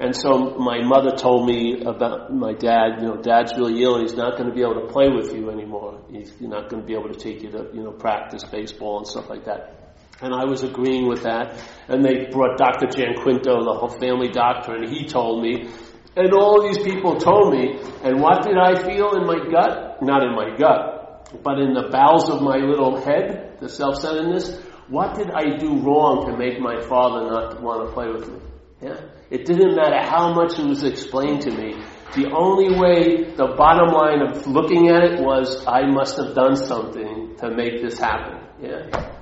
And 0.00 0.16
so 0.16 0.56
my 0.58 0.82
mother 0.82 1.14
told 1.14 1.46
me 1.46 1.82
about 1.82 2.32
my 2.32 2.54
dad, 2.54 3.02
you 3.02 3.08
know, 3.08 3.16
dad's 3.20 3.52
really 3.58 3.82
ill, 3.82 4.00
he's 4.00 4.14
not 4.14 4.38
going 4.38 4.48
to 4.48 4.54
be 4.54 4.62
able 4.62 4.80
to 4.80 4.86
play 4.86 5.10
with 5.10 5.34
you 5.34 5.50
anymore. 5.50 6.00
He's 6.10 6.32
not 6.40 6.70
going 6.70 6.80
to 6.80 6.86
be 6.86 6.94
able 6.94 7.12
to 7.12 7.18
take 7.18 7.42
you 7.42 7.50
to, 7.50 7.68
you 7.74 7.82
know, 7.82 7.92
practice 7.92 8.42
baseball 8.44 8.96
and 8.96 9.06
stuff 9.06 9.28
like 9.28 9.44
that. 9.44 9.94
And 10.22 10.32
I 10.32 10.46
was 10.46 10.62
agreeing 10.62 11.06
with 11.06 11.24
that. 11.24 11.62
And 11.88 12.02
they 12.02 12.30
brought 12.32 12.56
Dr. 12.56 12.86
Jan 12.86 13.14
Quinto, 13.22 13.62
the 13.62 13.74
whole 13.78 13.90
family 13.90 14.28
doctor, 14.28 14.74
and 14.74 14.88
he 14.88 15.04
told 15.04 15.42
me, 15.42 15.68
and 16.16 16.32
all 16.32 16.66
these 16.66 16.78
people 16.78 17.16
told 17.16 17.52
me, 17.52 17.78
and 18.02 18.22
what 18.22 18.42
did 18.42 18.56
I 18.56 18.82
feel 18.82 19.12
in 19.16 19.26
my 19.26 19.38
gut? 19.50 20.02
Not 20.02 20.22
in 20.22 20.34
my 20.34 20.56
gut, 20.56 21.30
but 21.44 21.58
in 21.58 21.74
the 21.74 21.88
bowels 21.92 22.30
of 22.30 22.40
my 22.40 22.56
little 22.56 23.04
head, 23.04 23.58
the 23.60 23.68
self-centeredness. 23.68 24.60
What 24.88 25.14
did 25.16 25.30
I 25.30 25.58
do 25.58 25.78
wrong 25.78 26.24
to 26.26 26.36
make 26.38 26.58
my 26.58 26.80
father 26.80 27.30
not 27.30 27.62
want 27.62 27.86
to 27.86 27.92
play 27.92 28.08
with 28.08 28.28
me? 28.28 28.49
Yeah? 28.80 29.00
It 29.30 29.44
didn't 29.46 29.76
matter 29.76 30.00
how 30.02 30.32
much 30.34 30.58
it 30.58 30.66
was 30.66 30.82
explained 30.82 31.42
to 31.42 31.50
me. 31.50 31.82
The 32.14 32.32
only 32.32 32.78
way, 32.78 33.32
the 33.34 33.54
bottom 33.56 33.94
line 33.94 34.22
of 34.22 34.46
looking 34.46 34.88
at 34.88 35.04
it 35.04 35.20
was, 35.20 35.64
I 35.66 35.86
must 35.86 36.16
have 36.16 36.34
done 36.34 36.56
something 36.56 37.36
to 37.38 37.50
make 37.50 37.82
this 37.82 37.98
happen. 37.98 38.40
Yeah? 38.60 39.12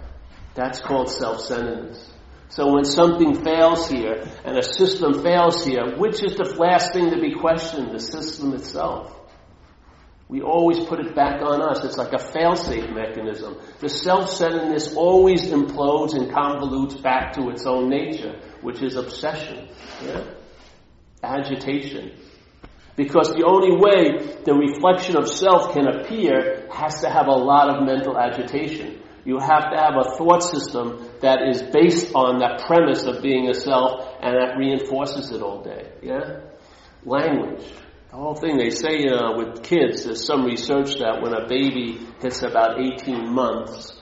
That's 0.55 0.81
called 0.81 1.11
self-centeredness. 1.11 2.15
So 2.51 2.73
when 2.73 2.85
something 2.85 3.45
fails 3.45 3.91
here, 3.91 4.27
and 4.45 4.57
a 4.57 4.63
system 4.63 5.23
fails 5.23 5.65
here, 5.65 5.97
which 5.99 6.23
is 6.25 6.37
the 6.37 6.55
last 6.59 6.95
thing 6.95 7.11
to 7.11 7.21
be 7.21 7.35
questioned? 7.35 7.93
The 7.93 8.01
system 8.01 8.55
itself. 8.55 9.15
We 10.29 10.43
always 10.43 10.79
put 10.81 11.01
it 11.01 11.15
back 11.15 11.41
on 11.41 11.63
us. 11.63 11.85
It's 11.85 11.97
like 11.97 12.13
a 12.13 12.19
fail-safe 12.19 12.91
mechanism. 12.91 13.57
The 13.81 13.89
self-centeredness 13.89 14.95
always 14.95 15.51
implodes 15.51 16.15
and 16.15 16.31
convolutes 16.31 17.03
back 17.03 17.33
to 17.35 17.49
its 17.49 17.65
own 17.65 17.89
nature, 17.89 18.39
which 18.61 18.83
is 18.83 18.97
obsession, 18.97 19.69
yeah? 20.05 20.25
agitation. 21.23 22.13
Because 22.95 23.33
the 23.33 23.45
only 23.47 23.73
way 23.73 24.43
the 24.45 24.53
reflection 24.53 25.17
of 25.17 25.29
self 25.29 25.73
can 25.73 25.87
appear 25.87 26.69
has 26.71 27.01
to 27.01 27.09
have 27.09 27.29
a 27.29 27.33
lot 27.33 27.75
of 27.75 27.87
mental 27.87 28.19
agitation. 28.19 29.01
You 29.25 29.39
have 29.39 29.71
to 29.71 29.77
have 29.77 29.95
a 29.97 30.17
thought 30.17 30.43
system 30.43 31.09
that 31.21 31.47
is 31.49 31.63
based 31.63 32.15
on 32.15 32.41
that 32.41 32.67
premise 32.67 33.05
of 33.05 33.23
being 33.23 33.49
a 33.49 33.55
self 33.55 34.17
and 34.21 34.35
that 34.35 34.57
reinforces 34.59 35.31
it 35.31 35.41
all 35.41 35.63
day. 35.63 35.93
Yeah? 36.03 36.41
Language. 37.05 37.65
The 38.11 38.17
whole 38.17 38.35
thing, 38.35 38.57
they 38.57 38.71
say 38.71 39.07
uh, 39.07 39.37
with 39.37 39.63
kids, 39.63 40.05
there's 40.05 40.25
some 40.25 40.47
research 40.47 40.99
that 40.99 41.21
when 41.21 41.35
a 41.35 41.47
baby 41.47 42.01
hits 42.21 42.43
about 42.43 42.81
18 42.81 43.35
months, 43.35 44.01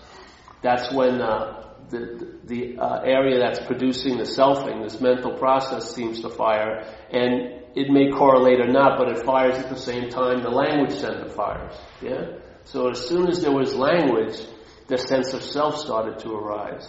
that's 0.63 0.93
when 0.95 1.21
uh, 1.21 1.75
the, 1.91 2.39
the 2.45 2.79
uh, 2.79 3.01
area 3.01 3.41
that's 3.41 3.59
producing 3.67 4.19
the 4.19 4.23
selfing, 4.23 4.85
this 4.85 5.01
mental 5.01 5.37
process 5.37 5.93
seems 5.93 6.21
to 6.21 6.31
fire, 6.31 6.87
and 7.11 7.63
it 7.75 7.91
may 7.91 8.11
correlate 8.13 8.61
or 8.61 8.69
not, 8.69 8.97
but 8.97 9.09
it 9.09 9.25
fires 9.25 9.57
at 9.57 9.69
the 9.71 9.77
same 9.77 10.09
time 10.09 10.41
the 10.41 10.51
language 10.51 10.93
center 10.93 11.29
fires. 11.29 11.75
Yeah? 12.01 12.39
So 12.65 12.91
as 12.91 13.09
soon 13.09 13.29
as 13.29 13.43
there 13.43 13.53
was 13.53 13.75
language, 13.75 14.39
the 14.87 14.99
sense 14.99 15.35
of 15.35 15.43
self 15.43 15.79
started 15.79 16.21
to 16.21 16.31
arise. 16.33 16.89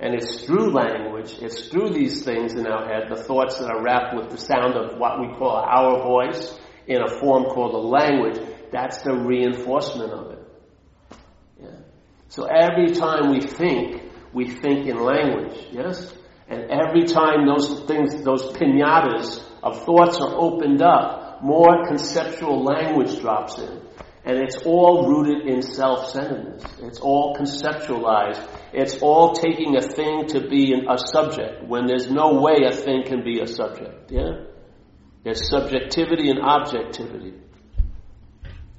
And 0.00 0.14
it's 0.14 0.44
through 0.44 0.70
language, 0.70 1.36
it's 1.40 1.68
through 1.68 1.90
these 1.90 2.24
things 2.24 2.54
in 2.54 2.66
our 2.66 2.86
head, 2.86 3.08
the 3.10 3.20
thoughts 3.20 3.58
that 3.58 3.68
are 3.68 3.82
wrapped 3.82 4.14
with 4.14 4.30
the 4.30 4.38
sound 4.38 4.74
of 4.74 4.96
what 4.98 5.20
we 5.20 5.34
call 5.34 5.56
our 5.56 6.02
voice 6.04 6.56
in 6.86 7.02
a 7.02 7.08
form 7.20 7.44
called 7.44 7.74
a 7.74 7.78
language, 7.78 8.38
that's 8.70 9.02
the 9.02 9.12
reinforcement 9.12 10.12
of 10.12 10.30
it. 10.32 10.38
Yeah. 11.60 11.70
So 12.28 12.44
every 12.44 12.92
time 12.94 13.30
we 13.30 13.40
think, 13.40 14.02
we 14.32 14.48
think 14.48 14.86
in 14.86 15.02
language, 15.02 15.66
yes? 15.72 16.14
And 16.48 16.70
every 16.70 17.04
time 17.04 17.46
those 17.46 17.80
things, 17.86 18.22
those 18.22 18.52
pinatas 18.52 19.42
of 19.62 19.84
thoughts 19.84 20.18
are 20.18 20.34
opened 20.34 20.80
up, 20.80 21.42
more 21.42 21.86
conceptual 21.86 22.62
language 22.62 23.20
drops 23.20 23.58
in. 23.58 23.82
And 24.28 24.36
it's 24.36 24.58
all 24.58 25.08
rooted 25.08 25.46
in 25.46 25.62
self-centeredness. 25.62 26.62
It's 26.82 27.00
all 27.00 27.34
conceptualized. 27.34 28.46
It's 28.74 28.98
all 28.98 29.32
taking 29.32 29.74
a 29.74 29.80
thing 29.80 30.26
to 30.28 30.46
be 30.46 30.74
a 30.74 30.98
subject 30.98 31.64
when 31.66 31.86
there's 31.86 32.10
no 32.10 32.34
way 32.34 32.64
a 32.66 32.72
thing 32.72 33.04
can 33.06 33.24
be 33.24 33.40
a 33.40 33.46
subject. 33.46 34.10
Yeah? 34.10 34.44
There's 35.24 35.48
subjectivity 35.48 36.28
and 36.28 36.40
objectivity. 36.40 37.32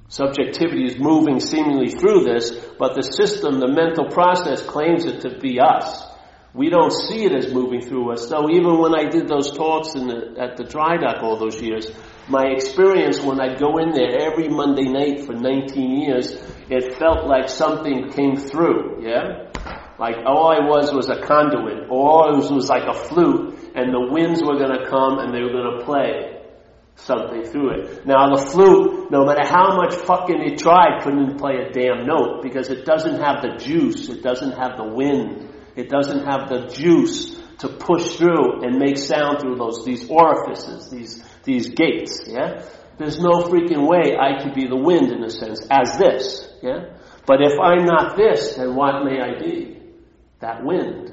Subjectivity 0.06 0.84
is 0.84 0.98
moving 1.00 1.40
seemingly 1.40 1.88
through 1.88 2.22
this, 2.22 2.52
but 2.78 2.94
the 2.94 3.02
system, 3.02 3.58
the 3.58 3.66
mental 3.66 4.08
process 4.08 4.62
claims 4.62 5.04
it 5.04 5.22
to 5.22 5.36
be 5.40 5.58
us. 5.58 6.06
We 6.54 6.70
don't 6.70 6.92
see 6.92 7.24
it 7.24 7.32
as 7.32 7.52
moving 7.52 7.80
through 7.80 8.12
us. 8.12 8.28
So 8.28 8.48
even 8.50 8.78
when 8.78 8.94
I 8.94 9.08
did 9.08 9.26
those 9.26 9.50
talks 9.50 9.94
the, 9.94 10.36
at 10.38 10.56
the 10.56 10.64
dry 10.64 10.96
dock 10.96 11.24
all 11.24 11.38
those 11.38 11.60
years, 11.60 11.90
my 12.30 12.46
experience 12.46 13.20
when 13.20 13.40
I'd 13.40 13.58
go 13.58 13.78
in 13.78 13.90
there 13.90 14.20
every 14.20 14.48
Monday 14.48 14.88
night 14.88 15.26
for 15.26 15.34
19 15.34 16.00
years, 16.00 16.32
it 16.68 16.96
felt 16.96 17.26
like 17.26 17.48
something 17.48 18.10
came 18.10 18.36
through, 18.36 19.02
yeah? 19.02 19.50
Like 19.98 20.16
all 20.24 20.48
I 20.48 20.64
was 20.64 20.92
was 20.92 21.10
a 21.10 21.20
conduit, 21.20 21.90
all 21.90 22.32
it 22.32 22.36
was, 22.36 22.50
was 22.50 22.68
like 22.68 22.86
a 22.88 22.94
flute, 22.94 23.72
and 23.74 23.92
the 23.92 24.08
winds 24.10 24.42
were 24.42 24.58
gonna 24.58 24.88
come 24.88 25.18
and 25.18 25.34
they 25.34 25.42
were 25.42 25.52
gonna 25.52 25.84
play 25.84 26.40
something 26.94 27.44
through 27.44 27.70
it. 27.70 28.06
Now 28.06 28.34
the 28.34 28.46
flute, 28.46 29.10
no 29.10 29.24
matter 29.24 29.46
how 29.46 29.76
much 29.76 29.94
fucking 29.94 30.40
it 30.40 30.58
tried, 30.58 31.02
couldn't 31.02 31.38
play 31.38 31.56
a 31.56 31.70
damn 31.70 32.06
note 32.06 32.42
because 32.42 32.68
it 32.70 32.84
doesn't 32.84 33.20
have 33.20 33.42
the 33.42 33.56
juice, 33.58 34.08
it 34.08 34.22
doesn't 34.22 34.52
have 34.52 34.76
the 34.76 34.88
wind, 34.88 35.48
it 35.76 35.88
doesn't 35.88 36.24
have 36.24 36.48
the 36.48 36.68
juice 36.68 37.40
to 37.58 37.68
push 37.68 38.16
through 38.16 38.62
and 38.62 38.78
make 38.78 38.96
sound 38.96 39.40
through 39.40 39.56
those, 39.56 39.84
these 39.84 40.08
orifices, 40.08 40.90
these, 40.90 41.22
these 41.44 41.70
gates, 41.70 42.22
yeah? 42.26 42.62
There's 42.98 43.18
no 43.18 43.42
freaking 43.48 43.88
way 43.88 44.16
I 44.16 44.42
could 44.42 44.54
be 44.54 44.66
the 44.66 44.76
wind 44.76 45.10
in 45.10 45.24
a 45.24 45.30
sense, 45.30 45.66
as 45.70 45.98
this, 45.98 46.48
yeah? 46.62 46.96
But 47.26 47.42
if 47.42 47.58
I'm 47.60 47.84
not 47.84 48.16
this, 48.16 48.56
then 48.56 48.74
what 48.74 49.04
may 49.04 49.20
I 49.20 49.38
be? 49.38 49.78
That 50.40 50.64
wind. 50.64 51.12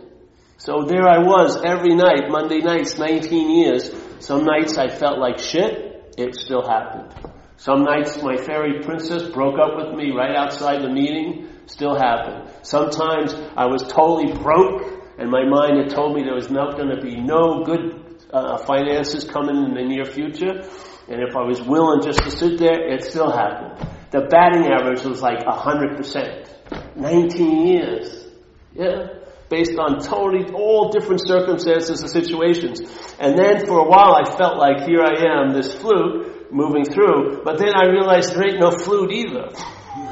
So 0.58 0.86
there 0.88 1.08
I 1.08 1.20
was 1.20 1.64
every 1.64 1.96
night, 1.96 2.30
Monday 2.30 2.60
nights, 2.60 2.98
19 2.98 3.52
years. 3.52 3.92
Some 4.20 4.44
nights 4.44 4.78
I 4.78 4.88
felt 4.88 5.20
like 5.20 5.38
shit. 5.38 6.16
It 6.18 6.36
still 6.36 6.68
happened. 6.68 7.14
Some 7.58 7.84
nights 7.84 8.22
my 8.22 8.38
fairy 8.38 8.82
princess 8.82 9.30
broke 9.30 9.60
up 9.60 9.78
with 9.78 9.96
me 9.96 10.12
right 10.12 10.36
outside 10.36 10.82
the 10.82 10.90
meeting. 10.90 11.48
Still 11.68 11.96
happened. 11.96 12.50
Sometimes 12.64 13.34
I 13.56 13.68
was 13.68 13.84
totally 13.84 14.34
broke 14.34 14.98
and 15.20 15.30
my 15.30 15.44
mind 15.44 15.78
had 15.78 15.90
told 15.96 16.16
me 16.16 16.24
there 16.24 16.36
was 16.36 16.50
not 16.50 16.76
going 16.76 16.90
to 16.96 17.02
be 17.02 17.16
no 17.18 17.64
good 17.64 18.07
uh, 18.32 18.58
finances 18.58 19.24
coming 19.24 19.56
in 19.56 19.74
the 19.74 19.84
near 19.84 20.06
future. 20.06 20.62
And 21.10 21.22
if 21.22 21.36
I 21.36 21.44
was 21.44 21.62
willing 21.62 22.02
just 22.02 22.20
to 22.24 22.32
sit 22.32 22.60
there, 22.60 22.92
it 22.94 23.04
still 23.04 23.32
happened. 23.32 23.90
The 24.12 24.22
batting 24.30 24.68
average 24.68 25.04
was 25.04 25.22
like 25.22 25.40
100%. 25.40 26.96
19 26.96 27.68
years. 27.68 28.26
Yeah? 28.74 29.08
Based 29.50 29.78
on 29.80 30.00
totally 30.02 30.52
all 30.54 30.90
different 30.90 31.26
circumstances 31.26 32.02
and 32.02 32.10
situations. 32.10 32.82
And 33.20 33.38
then 33.38 33.66
for 33.66 33.80
a 33.80 33.88
while 33.88 34.16
I 34.16 34.38
felt 34.38 34.58
like 34.58 34.86
here 34.86 35.02
I 35.02 35.42
am, 35.42 35.54
this 35.54 35.74
flute, 35.74 36.52
moving 36.52 36.86
through. 36.86 37.44
But 37.44 37.58
then 37.58 37.74
I 37.76 37.88
realized 37.88 38.34
there 38.34 38.48
ain't 38.48 38.60
no 38.60 38.72
flute 38.72 39.12
either. 39.12 39.50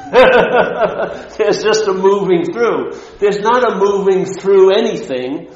There's 1.38 1.64
just 1.64 1.88
a 1.88 1.94
moving 1.94 2.46
through. 2.46 2.92
There's 3.20 3.40
not 3.40 3.64
a 3.70 3.78
moving 3.78 4.26
through 4.26 4.72
anything. 4.74 5.50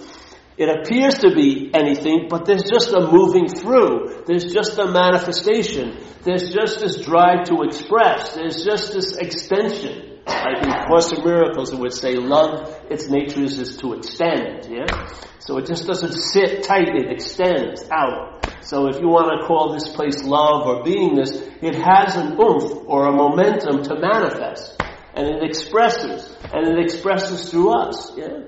It 0.60 0.68
appears 0.68 1.20
to 1.20 1.34
be 1.34 1.72
anything, 1.74 2.28
but 2.30 2.44
there's 2.44 2.64
just 2.70 2.92
a 2.92 3.00
moving 3.00 3.48
through. 3.48 4.24
There's 4.28 4.52
just 4.52 4.78
a 4.78 4.92
manifestation. 4.92 5.98
There's 6.24 6.54
just 6.54 6.82
this 6.82 7.00
drive 7.00 7.46
to 7.46 7.64
express. 7.64 8.36
There's 8.36 8.66
just 8.66 8.92
this 8.92 9.16
extension. 9.16 10.20
Like 10.28 10.62
in 10.62 10.86
Course 10.86 11.14
of 11.14 11.24
Miracles, 11.24 11.72
it 11.72 11.80
would 11.80 11.94
say 11.94 12.16
love, 12.16 12.78
its 12.92 13.08
nature 13.08 13.42
is, 13.42 13.78
to 13.78 13.94
extend, 13.94 14.68
yeah? 14.70 15.08
So 15.40 15.58
it 15.60 15.66
just 15.66 15.88
doesn't 15.88 16.12
sit 16.12 16.64
tight, 16.64 16.90
it 16.90 17.10
extends 17.10 17.86
out. 17.90 18.46
So 18.60 18.90
if 18.90 19.00
you 19.00 19.08
want 19.08 19.40
to 19.40 19.48
call 19.48 19.72
this 19.72 19.88
place 19.88 20.22
love 20.26 20.68
or 20.68 20.84
beingness, 20.84 21.42
it 21.64 21.76
has 21.76 22.18
an 22.18 22.34
oomph 22.38 22.84
or 22.86 23.08
a 23.08 23.14
momentum 23.14 23.84
to 23.84 23.96
manifest. 23.96 24.76
And 25.16 25.26
it 25.26 25.42
expresses. 25.42 26.36
And 26.54 26.68
it 26.68 26.84
expresses 26.84 27.50
through 27.50 27.72
us, 27.72 28.12
yeah? 28.18 28.40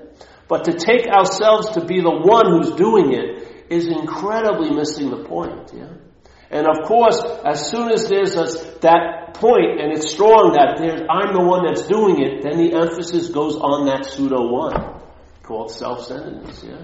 But 0.48 0.64
to 0.64 0.72
take 0.72 1.06
ourselves 1.06 1.70
to 1.70 1.84
be 1.84 2.00
the 2.00 2.10
one 2.10 2.50
who's 2.50 2.72
doing 2.72 3.12
it 3.12 3.66
is 3.70 3.86
incredibly 3.86 4.70
missing 4.70 5.10
the 5.10 5.24
point. 5.24 5.72
Yeah? 5.74 5.88
And 6.50 6.66
of 6.66 6.86
course, 6.86 7.18
as 7.44 7.70
soon 7.70 7.90
as 7.90 8.08
there's 8.08 8.36
a, 8.36 8.44
that 8.80 9.34
point 9.34 9.80
and 9.80 9.92
it's 9.92 10.10
strong 10.10 10.52
that 10.52 10.76
I'm 11.08 11.32
the 11.32 11.42
one 11.42 11.64
that's 11.64 11.86
doing 11.86 12.20
it, 12.20 12.42
then 12.42 12.58
the 12.58 12.74
emphasis 12.76 13.30
goes 13.30 13.56
on 13.56 13.86
that 13.86 14.04
pseudo 14.04 14.52
one 14.52 15.00
called 15.42 15.70
self-centeredness. 15.70 16.62
Yeah? 16.62 16.82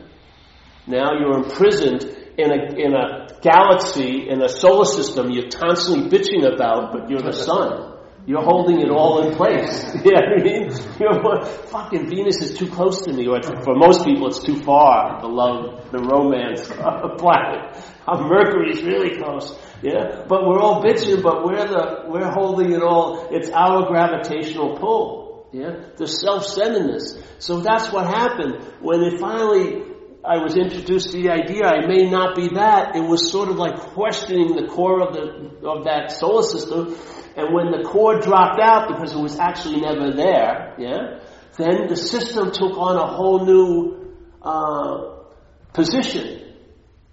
Now 0.87 1.13
you're 1.19 1.37
imprisoned 1.37 2.03
in 2.39 2.51
a, 2.51 2.75
in 2.77 2.95
a 2.95 3.29
galaxy, 3.43 4.29
in 4.31 4.41
a 4.41 4.49
solar 4.49 4.87
system 4.87 5.31
you're 5.31 5.51
constantly 5.51 6.09
bitching 6.09 6.51
about, 6.51 6.93
but 6.93 7.11
you're 7.11 7.21
the 7.21 7.33
sun. 7.49 7.88
You're 8.29 8.45
holding 8.45 8.81
it 8.81 8.91
all 8.91 9.27
in 9.27 9.35
place. 9.35 9.87
yeah, 10.05 10.21
I 10.21 10.43
mean, 10.43 10.71
you're, 11.01 11.47
fucking 11.73 12.11
Venus 12.11 12.37
is 12.43 12.59
too 12.59 12.69
close 12.69 13.01
to 13.07 13.13
me, 13.15 13.27
or 13.27 13.41
for 13.43 13.75
most 13.75 14.05
people, 14.05 14.27
it's 14.27 14.41
too 14.41 14.61
far. 14.61 15.19
The 15.23 15.27
love, 15.27 15.91
the 15.91 15.99
romance 15.99 16.69
planet. 17.19 17.75
Uh, 18.07 18.29
Mercury's 18.29 18.83
really 18.83 19.17
close. 19.17 19.59
Yeah, 19.81 20.27
but 20.29 20.47
we're 20.47 20.61
all 20.61 20.85
bitching, 20.85 21.23
but 21.23 21.43
we're 21.43 21.67
the 21.67 22.03
we're 22.07 22.31
holding 22.31 22.73
it 22.73 22.83
all. 22.83 23.29
It's 23.31 23.49
our 23.49 23.89
gravitational 23.89 24.77
pull. 24.77 25.49
Yeah, 25.51 25.89
the 25.97 26.07
self-centeredness. 26.07 27.17
So 27.39 27.61
that's 27.61 27.91
what 27.91 28.09
happened 28.09 28.63
when 28.83 29.05
it 29.05 29.19
finally 29.19 29.88
I 30.29 30.43
was 30.43 30.57
introduced 30.57 31.13
to 31.13 31.23
the 31.23 31.31
idea 31.31 31.65
I 31.65 31.87
may 31.87 32.11
not 32.11 32.37
be 32.37 32.49
that. 32.55 32.95
It 32.95 33.01
was 33.01 33.31
sort 33.33 33.49
of 33.49 33.57
like 33.57 33.79
questioning 33.79 34.55
the 34.57 34.69
core 34.69 35.01
of 35.01 35.15
the 35.15 35.67
of 35.67 35.85
that 35.85 36.13
solar 36.13 36.43
system 36.43 36.95
and 37.39 37.55
when 37.55 37.71
the 37.71 37.85
core 37.89 38.19
dropped 38.21 38.61
out 38.61 38.89
because 38.89 39.15
it 39.15 39.19
was 39.19 39.39
actually 39.39 39.81
never 39.81 40.11
there, 40.11 40.75
yeah, 40.77 41.21
then 41.57 41.87
the 41.87 41.95
system 41.95 42.51
took 42.51 42.77
on 42.77 42.97
a 42.97 43.07
whole 43.07 43.47
new 43.47 44.13
uh, 44.43 45.23
position. 45.73 46.55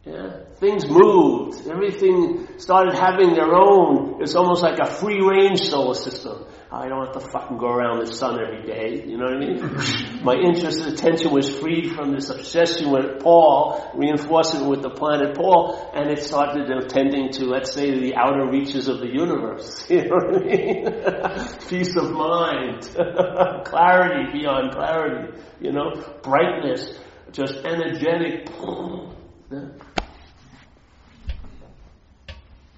Yeah, 0.04 0.40
things 0.56 0.86
moved. 0.88 1.68
Everything 1.68 2.48
started 2.58 2.96
having 2.96 3.36
their 3.36 3.54
own. 3.54 4.22
It's 4.22 4.34
almost 4.34 4.64
like 4.64 4.80
a 4.80 4.88
free 4.88 5.22
range 5.22 5.62
solar 5.62 5.94
system. 5.94 6.46
I 6.78 6.90
don't 6.90 7.06
have 7.06 7.14
to 7.14 7.30
fucking 7.30 7.58
go 7.58 7.68
around 7.68 8.06
the 8.06 8.14
sun 8.14 8.38
every 8.38 8.64
day. 8.64 9.02
You 9.08 9.18
know 9.18 9.26
what 9.26 9.36
I 9.36 9.40
mean? 9.40 10.24
My 10.26 10.34
interest 10.34 10.82
and 10.82 10.92
attention 10.92 11.32
was 11.32 11.48
freed 11.48 11.94
from 11.94 12.12
this 12.12 12.30
obsession 12.30 12.92
with 12.92 13.22
Paul, 13.22 13.92
reinforcing 13.96 14.66
it 14.66 14.68
with 14.68 14.82
the 14.82 14.90
planet 14.90 15.38
Paul, 15.38 15.90
and 15.94 16.10
it 16.10 16.20
started 16.20 16.70
attending 16.70 17.32
to, 17.34 17.46
let's 17.46 17.74
say, 17.74 17.98
the 17.98 18.16
outer 18.16 18.50
reaches 18.52 18.90
of 18.90 19.00
the 19.00 19.08
universe. 19.08 19.86
You 19.96 20.04
know 20.04 20.16
what 20.16 20.36
I 20.36 20.46
mean? 20.46 21.60
Peace 21.70 21.96
of 21.96 22.12
mind, 22.12 22.82
clarity 23.66 24.38
beyond 24.38 24.74
clarity, 24.74 25.40
you 25.62 25.72
know, 25.72 25.92
brightness, 26.24 27.00
just 27.32 27.56
energetic. 27.64 28.50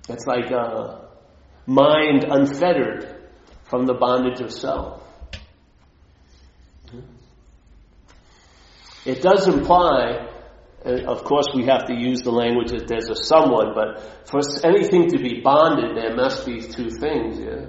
It's 0.10 0.26
like 0.26 0.52
a 0.52 1.10
mind 1.66 2.24
unfettered 2.24 3.17
from 3.70 3.86
the 3.86 3.94
bondage 3.94 4.40
of 4.40 4.52
self. 4.52 5.04
It 9.06 9.22
does 9.22 9.48
imply, 9.48 10.28
of 10.86 11.24
course, 11.24 11.48
we 11.56 11.66
have 11.66 11.86
to 11.88 11.94
use 11.94 12.22
the 12.22 12.32
language 12.32 12.72
that 12.72 12.88
there's 12.88 13.10
a 13.10 13.16
someone, 13.16 13.74
but 13.74 14.28
for 14.28 14.42
anything 14.66 15.10
to 15.10 15.18
be 15.18 15.40
bonded, 15.42 15.96
there 15.96 16.16
must 16.16 16.46
be 16.46 16.62
two 16.62 16.90
things, 16.90 17.40
yeah? 17.40 17.68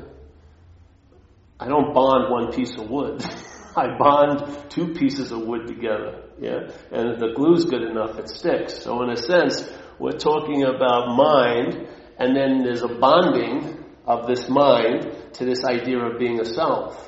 I 1.61 1.69
don't 1.69 1.93
bond 1.93 2.31
one 2.31 2.53
piece 2.53 2.77
of 2.77 2.89
wood. 2.89 3.25
I 3.77 3.97
bond 3.97 4.71
two 4.71 4.95
pieces 4.95 5.31
of 5.31 5.43
wood 5.43 5.69
together, 5.69 6.25
yeah? 6.41 6.71
And 6.91 7.11
if 7.11 7.21
the 7.21 7.33
glue's 7.35 7.65
good 7.65 7.83
enough, 7.83 8.19
it 8.19 8.29
sticks. 8.29 8.83
So 8.83 9.03
in 9.03 9.11
a 9.11 9.17
sense, 9.17 9.69
we're 9.99 10.19
talking 10.19 10.65
about 10.65 11.17
mind, 11.17 11.87
and 12.19 12.37
then 12.37 12.63
there's 12.65 12.83
a 12.83 12.89
bonding 12.89 13.85
of 14.07 14.27
this 14.27 14.49
mind 14.49 15.07
to 15.39 15.45
this 15.45 15.65
idea 15.65 15.99
of 15.99 16.19
being 16.19 16.41
a 16.41 16.45
self. 16.45 17.05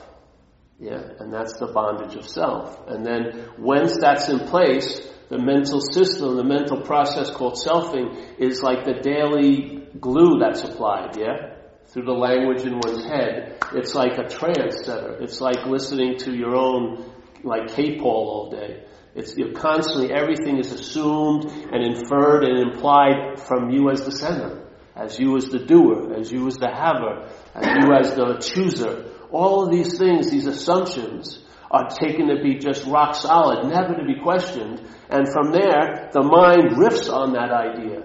Yeah, 0.78 1.02
and 1.18 1.32
that's 1.32 1.58
the 1.58 1.66
bondage 1.66 2.16
of 2.16 2.26
self. 2.26 2.88
And 2.88 3.04
then 3.04 3.50
once 3.58 3.98
that's 4.00 4.28
in 4.28 4.40
place, 4.40 5.00
the 5.28 5.38
mental 5.38 5.80
system, 5.80 6.36
the 6.36 6.44
mental 6.44 6.80
process 6.80 7.30
called 7.30 7.54
selfing 7.54 8.38
is 8.38 8.62
like 8.62 8.84
the 8.84 8.94
daily 8.94 9.88
glue 10.00 10.38
that's 10.40 10.62
applied, 10.62 11.16
yeah? 11.18 11.56
Through 11.88 12.04
the 12.04 12.12
language 12.12 12.62
in 12.62 12.80
one's 12.80 13.04
head. 13.04 13.58
It's 13.74 13.94
like 13.94 14.16
a 14.16 14.28
trance 14.28 14.84
center. 14.84 15.18
It's 15.20 15.40
like 15.40 15.66
listening 15.66 16.18
to 16.18 16.34
your 16.34 16.54
own, 16.54 17.12
like 17.42 17.68
K-Paul 17.74 18.10
all 18.30 18.50
day. 18.50 18.84
It's 19.14 19.36
you're 19.36 19.52
constantly, 19.52 20.12
everything 20.12 20.58
is 20.58 20.72
assumed 20.72 21.44
and 21.44 21.82
inferred 21.82 22.44
and 22.44 22.72
implied 22.72 23.40
from 23.40 23.70
you 23.70 23.90
as 23.90 24.04
the 24.04 24.12
center 24.12 24.60
as 25.00 25.18
you 25.18 25.36
as 25.36 25.46
the 25.46 25.58
doer, 25.58 26.14
as 26.14 26.30
you 26.30 26.46
as 26.46 26.56
the 26.56 26.68
haver, 26.68 27.28
as 27.54 27.66
you 27.66 27.92
as 27.94 28.14
the 28.14 28.38
chooser. 28.38 29.10
All 29.30 29.64
of 29.64 29.70
these 29.70 29.98
things, 29.98 30.30
these 30.30 30.46
assumptions, 30.46 31.38
are 31.70 31.88
taken 31.88 32.28
to 32.28 32.42
be 32.42 32.56
just 32.56 32.84
rock 32.86 33.14
solid, 33.14 33.68
never 33.68 33.94
to 33.94 34.04
be 34.04 34.20
questioned. 34.20 34.80
And 35.08 35.28
from 35.32 35.52
there, 35.52 36.10
the 36.12 36.22
mind 36.22 36.72
riffs 36.76 37.12
on 37.12 37.32
that 37.34 37.52
idea. 37.52 38.02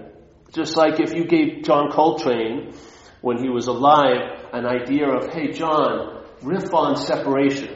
Just 0.52 0.76
like 0.76 1.00
if 1.00 1.12
you 1.12 1.24
gave 1.26 1.64
John 1.64 1.90
Coltrane, 1.90 2.72
when 3.20 3.42
he 3.42 3.48
was 3.48 3.66
alive, 3.66 4.46
an 4.52 4.66
idea 4.66 5.08
of, 5.08 5.32
hey 5.32 5.50
John, 5.50 6.24
riff 6.42 6.72
on 6.72 6.96
separation? 6.96 7.75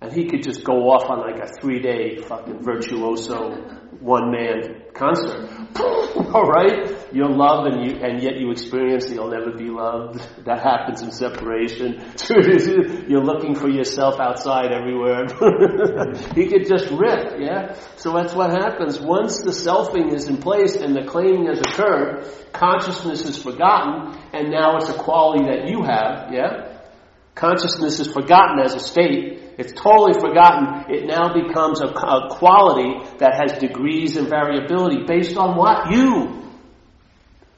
And 0.00 0.12
he 0.12 0.28
could 0.28 0.42
just 0.42 0.62
go 0.62 0.90
off 0.90 1.08
on 1.08 1.20
like 1.20 1.42
a 1.42 1.48
three 1.60 1.80
day 1.80 2.16
fucking 2.16 2.62
virtuoso 2.62 3.76
one 4.00 4.30
man 4.30 4.82
concert. 4.94 5.48
All 6.34 6.44
right? 6.44 7.14
You're 7.14 7.30
loved 7.30 7.72
and 7.72 7.84
you, 7.84 7.98
and 8.02 8.22
yet 8.22 8.36
you 8.36 8.50
experience 8.50 9.06
that 9.06 9.14
you'll 9.14 9.30
never 9.30 9.52
be 9.52 9.70
loved. 9.70 10.20
That 10.44 10.62
happens 10.62 11.02
in 11.02 11.10
separation. 11.10 12.02
You're 13.08 13.24
looking 13.24 13.54
for 13.54 13.68
yourself 13.68 14.20
outside 14.20 14.72
everywhere. 14.72 15.26
he 16.34 16.48
could 16.48 16.66
just 16.68 16.90
rip, 16.90 17.40
yeah? 17.40 17.74
So 17.96 18.12
that's 18.12 18.34
what 18.34 18.50
happens. 18.50 19.00
Once 19.00 19.40
the 19.40 19.50
selfing 19.50 20.12
is 20.12 20.28
in 20.28 20.38
place 20.38 20.76
and 20.76 20.94
the 20.94 21.04
claiming 21.04 21.46
has 21.46 21.60
occurred, 21.60 22.26
consciousness 22.52 23.22
is 23.22 23.42
forgotten, 23.42 24.18
and 24.32 24.50
now 24.50 24.76
it's 24.76 24.88
a 24.88 24.94
quality 24.94 25.44
that 25.44 25.68
you 25.68 25.82
have, 25.82 26.32
yeah? 26.32 26.75
Consciousness 27.36 28.00
is 28.00 28.10
forgotten 28.10 28.58
as 28.64 28.74
a 28.74 28.80
state. 28.80 29.42
It's 29.58 29.72
totally 29.72 30.18
forgotten. 30.18 30.90
It 30.90 31.06
now 31.06 31.34
becomes 31.34 31.82
a, 31.82 31.86
a, 31.86 32.34
quality 32.34 33.06
that 33.18 33.34
has 33.38 33.58
degrees 33.58 34.16
and 34.16 34.26
variability 34.26 35.04
based 35.06 35.36
on 35.36 35.54
what? 35.54 35.92
You. 35.92 36.50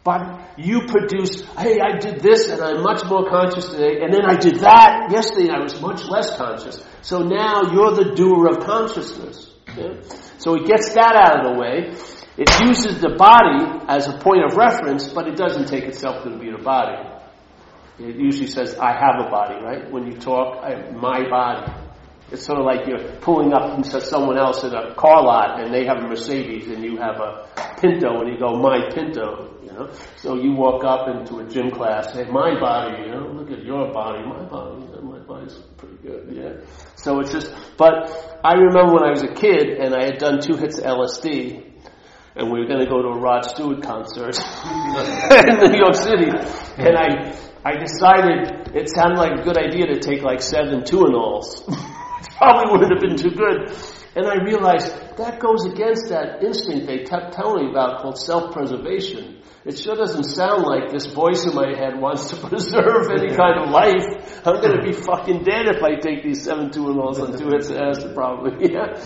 But 0.03 0.59
you 0.59 0.83
produce, 0.87 1.45
hey, 1.57 1.79
I 1.81 1.97
did 1.99 2.21
this 2.21 2.49
and 2.49 2.61
I'm 2.61 2.83
much 2.83 3.05
more 3.05 3.31
conscious 3.31 3.69
today, 3.69 4.01
and 4.03 4.12
then 4.12 4.25
I 4.29 4.35
did 4.35 4.57
that 4.61 5.11
yesterday 5.12 5.51
I 5.51 5.61
was 5.61 5.81
much 5.81 6.05
less 6.07 6.37
conscious. 6.37 6.85
So 7.03 7.23
now 7.23 7.73
you're 7.73 7.95
the 7.95 8.14
doer 8.17 8.49
of 8.49 8.64
consciousness. 8.67 9.55
Yeah? 9.77 10.01
So 10.38 10.57
it 10.57 10.67
gets 10.67 10.93
that 10.95 11.14
out 11.14 11.47
of 11.47 11.53
the 11.53 11.61
way. 11.61 11.95
It 12.37 12.51
uses 12.67 13.01
the 13.01 13.14
body 13.17 13.85
as 13.87 14.09
a 14.09 14.19
point 14.19 14.45
of 14.45 14.57
reference, 14.57 15.09
but 15.09 15.29
it 15.29 15.37
doesn't 15.37 15.69
take 15.69 15.85
itself 15.85 16.25
to 16.25 16.37
be 16.37 16.51
the 16.51 16.62
body. 16.62 17.17
It 17.99 18.17
usually 18.17 18.47
says, 18.47 18.77
I 18.77 18.93
have 18.93 19.27
a 19.27 19.31
body, 19.31 19.57
right? 19.63 19.91
When 19.91 20.07
you 20.07 20.19
talk, 20.19 20.63
my 20.93 21.29
body. 21.29 21.73
It's 22.31 22.45
sort 22.45 22.59
of 22.59 22.67
like 22.67 22.87
you're 22.87 23.17
pulling 23.21 23.55
up 23.55 23.79
into 23.79 24.01
someone 24.03 24.39
else 24.39 24.63
in 24.63 24.75
a 24.75 24.95
car 24.95 25.23
lot 25.23 25.61
and 25.61 25.73
they 25.73 25.87
have 25.87 25.97
a 25.97 26.07
Mercedes 26.07 26.69
and 26.69 26.85
you 26.85 26.99
have 26.99 27.17
a 27.17 27.49
Pinto 27.81 28.21
and 28.21 28.29
you 28.29 28.39
go, 28.39 28.55
my 28.57 28.91
Pinto, 28.93 29.57
you 29.63 29.73
know? 29.73 29.91
So 30.17 30.35
you 30.35 30.53
walk 30.53 30.85
up 30.85 31.09
into 31.09 31.39
a 31.39 31.49
gym 31.49 31.71
class, 31.71 32.13
hey, 32.13 32.25
my 32.25 32.61
body, 32.61 33.05
you 33.05 33.13
know, 33.13 33.29
look 33.29 33.51
at 33.51 33.65
your 33.65 33.91
body, 33.95 34.23
my 34.27 34.45
body, 34.45 34.85
my 35.03 35.19
body's 35.21 35.55
pretty 35.79 35.97
good, 36.03 36.29
yeah. 36.31 36.67
So 36.97 37.19
it's 37.21 37.33
just, 37.33 37.51
but 37.79 38.41
I 38.45 38.53
remember 38.55 38.93
when 38.93 39.05
I 39.05 39.11
was 39.11 39.23
a 39.23 39.33
kid 39.33 39.79
and 39.81 39.95
I 39.95 40.05
had 40.05 40.19
done 40.19 40.41
two 40.41 40.59
hits 40.59 40.77
of 40.77 40.85
LSD 40.85 41.65
and 42.37 42.53
we 42.53 42.61
were 42.61 42.67
going 42.67 42.81
to 42.81 42.91
go 42.91 43.01
to 43.01 43.09
a 43.09 43.19
Rod 43.19 43.47
Stewart 43.47 43.83
concert 43.83 44.37
in 45.49 45.73
New 45.73 45.79
York 45.79 45.95
City 45.95 46.31
and 46.77 46.97
I, 46.97 47.33
I 47.68 47.76
decided 47.76 48.74
it 48.74 48.88
sounded 48.96 49.18
like 49.18 49.40
a 49.40 49.42
good 49.42 49.59
idea 49.59 49.88
to 49.88 50.00
take 50.00 50.22
like 50.22 50.40
seven 50.40 50.85
Tuinols. 50.85 51.68
probably 52.38 52.72
wouldn't 52.72 52.92
have 52.92 53.02
been 53.02 53.18
too 53.18 53.37
good. 53.37 53.76
And 54.16 54.26
I 54.26 54.42
realized 54.42 54.88
that 55.18 55.38
goes 55.38 55.66
against 55.66 56.09
that 56.09 56.42
instinct 56.42 56.87
they 56.87 57.04
kept 57.04 57.35
telling 57.35 57.66
me 57.66 57.70
about 57.70 58.00
called 58.00 58.18
self-preservation. 58.18 59.42
It 59.66 59.78
sure 59.78 59.96
doesn't 59.96 60.24
sound 60.24 60.62
like 60.62 60.90
this 60.90 61.12
voice 61.12 61.44
in 61.44 61.54
my 61.54 61.76
head 61.76 62.00
wants 62.00 62.31
to 62.31 62.37
preserve 62.48 63.11
any 63.11 63.37
kind 63.37 63.61
of 63.61 63.68
life. 63.68 64.46
I'm 64.46 64.62
going 64.62 64.81
to 64.81 64.83
be 64.83 64.94
fucking 64.94 65.44
dead 65.44 65.68
if 65.68 65.83
I 65.83 65.96
take 66.00 66.22
these 66.22 66.42
seven 66.42 66.70
Tuinols 66.70 67.22
and 67.22 67.37
two 67.37 67.50
hits 67.50 67.68
of 67.68 67.76
acid, 67.76 68.14
probably. 68.14 68.70
Yeah, 68.72 68.96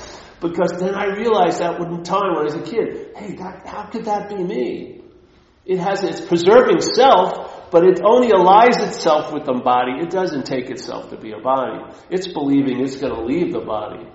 because 0.40 0.78
then 0.78 0.94
I 0.94 1.06
realized 1.16 1.58
that 1.58 1.80
one 1.80 2.04
time 2.04 2.34
when 2.34 2.38
I 2.38 2.42
was 2.44 2.54
a 2.54 2.62
kid. 2.62 3.10
Hey, 3.16 3.34
that, 3.36 3.66
how 3.66 3.86
could 3.86 4.04
that 4.04 4.28
be 4.28 4.36
me? 4.36 5.02
It 5.64 5.78
has 5.78 6.02
it's 6.04 6.20
preserving 6.20 6.80
self, 6.80 7.61
but 7.72 7.84
it 7.84 8.00
only 8.04 8.30
allies 8.32 8.76
itself 8.76 9.32
with 9.32 9.46
the 9.46 9.54
body. 9.54 9.92
It 10.00 10.10
doesn't 10.10 10.44
take 10.44 10.70
itself 10.70 11.10
to 11.10 11.16
be 11.16 11.32
a 11.32 11.40
body. 11.40 11.82
It's 12.10 12.28
believing 12.28 12.80
it's 12.80 12.96
going 12.96 13.14
to 13.14 13.24
leave 13.24 13.52
the 13.52 13.60
body. 13.60 14.06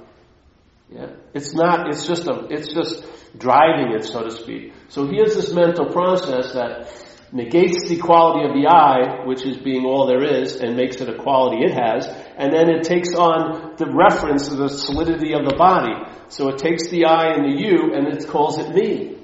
Yeah, 0.89 1.15
it's 1.34 1.54
not. 1.54 1.89
It's 1.89 2.08
just 2.08 2.28
a. 2.28 2.48
It's 2.50 2.72
just 2.72 3.04
driving 3.38 3.93
it, 3.93 4.06
so 4.06 4.24
to 4.24 4.32
speak. 4.32 4.74
So 4.88 5.06
here's 5.08 5.36
this 5.36 5.52
mental 5.52 5.88
process 5.91 6.54
that 6.54 6.93
negates 7.34 7.89
the 7.89 7.98
quality 7.98 8.48
of 8.48 8.54
the 8.54 8.67
I, 8.70 9.26
which 9.26 9.46
is 9.46 9.58
being 9.58 9.86
all 9.86 10.08
there 10.08 10.24
is, 10.24 10.56
and 10.56 10.78
makes 10.78 11.02
it 11.02 11.10
a 11.10 11.17
quality 11.17 11.65
it 11.65 11.74
has, 11.74 12.08
and 12.38 12.54
then 12.54 12.70
it 12.70 12.84
takes 12.84 13.13
on 13.13 13.76
the 13.76 13.88
reference 13.88 14.50
of 14.50 14.58
the 14.58 14.70
solidity 14.70 15.34
of 15.34 15.43
the 15.43 15.56
body. 15.58 15.93
So 16.30 16.48
it 16.50 16.60
takes 16.60 16.88
the 16.89 17.06
I 17.06 17.34
and 17.34 17.43
the 17.43 17.60
you, 17.60 17.93
and 17.93 18.08
it 18.08 18.26
calls 18.28 18.58
it 18.60 18.74
me. 18.74 19.17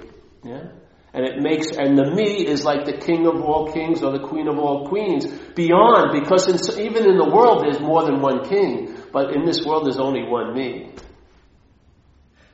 Yeah. 0.43 0.67
And 1.13 1.25
it 1.25 1.39
makes, 1.39 1.67
and 1.69 1.97
the 1.97 2.11
me 2.11 2.47
is 2.47 2.65
like 2.65 2.85
the 2.85 2.97
king 2.97 3.27
of 3.27 3.35
all 3.35 3.71
kings 3.71 4.01
or 4.01 4.11
the 4.11 4.27
queen 4.27 4.47
of 4.47 4.57
all 4.57 4.87
queens. 4.87 5.27
Beyond, 5.55 6.19
because 6.19 6.47
in, 6.49 6.81
even 6.81 7.05
in 7.07 7.17
the 7.17 7.29
world 7.29 7.63
there's 7.63 7.79
more 7.79 8.03
than 8.03 8.19
one 8.19 8.43
king, 8.49 8.95
but 9.11 9.35
in 9.35 9.45
this 9.45 9.63
world 9.63 9.85
there's 9.85 9.99
only 9.99 10.23
one 10.23 10.55
me. 10.55 10.95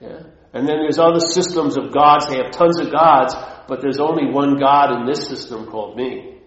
Yeah? 0.02 0.24
And 0.52 0.68
then 0.68 0.78
there's 0.82 1.00
other 1.00 1.20
systems 1.20 1.78
of 1.78 1.94
gods, 1.94 2.28
they 2.28 2.38
have 2.38 2.52
tons 2.52 2.80
of 2.82 2.92
gods, 2.92 3.34
but 3.68 3.82
there's 3.82 4.00
only 4.00 4.30
one 4.30 4.60
God 4.60 5.00
in 5.00 5.06
this 5.06 5.28
system 5.28 5.68
called 5.68 5.96
me. 5.96 6.40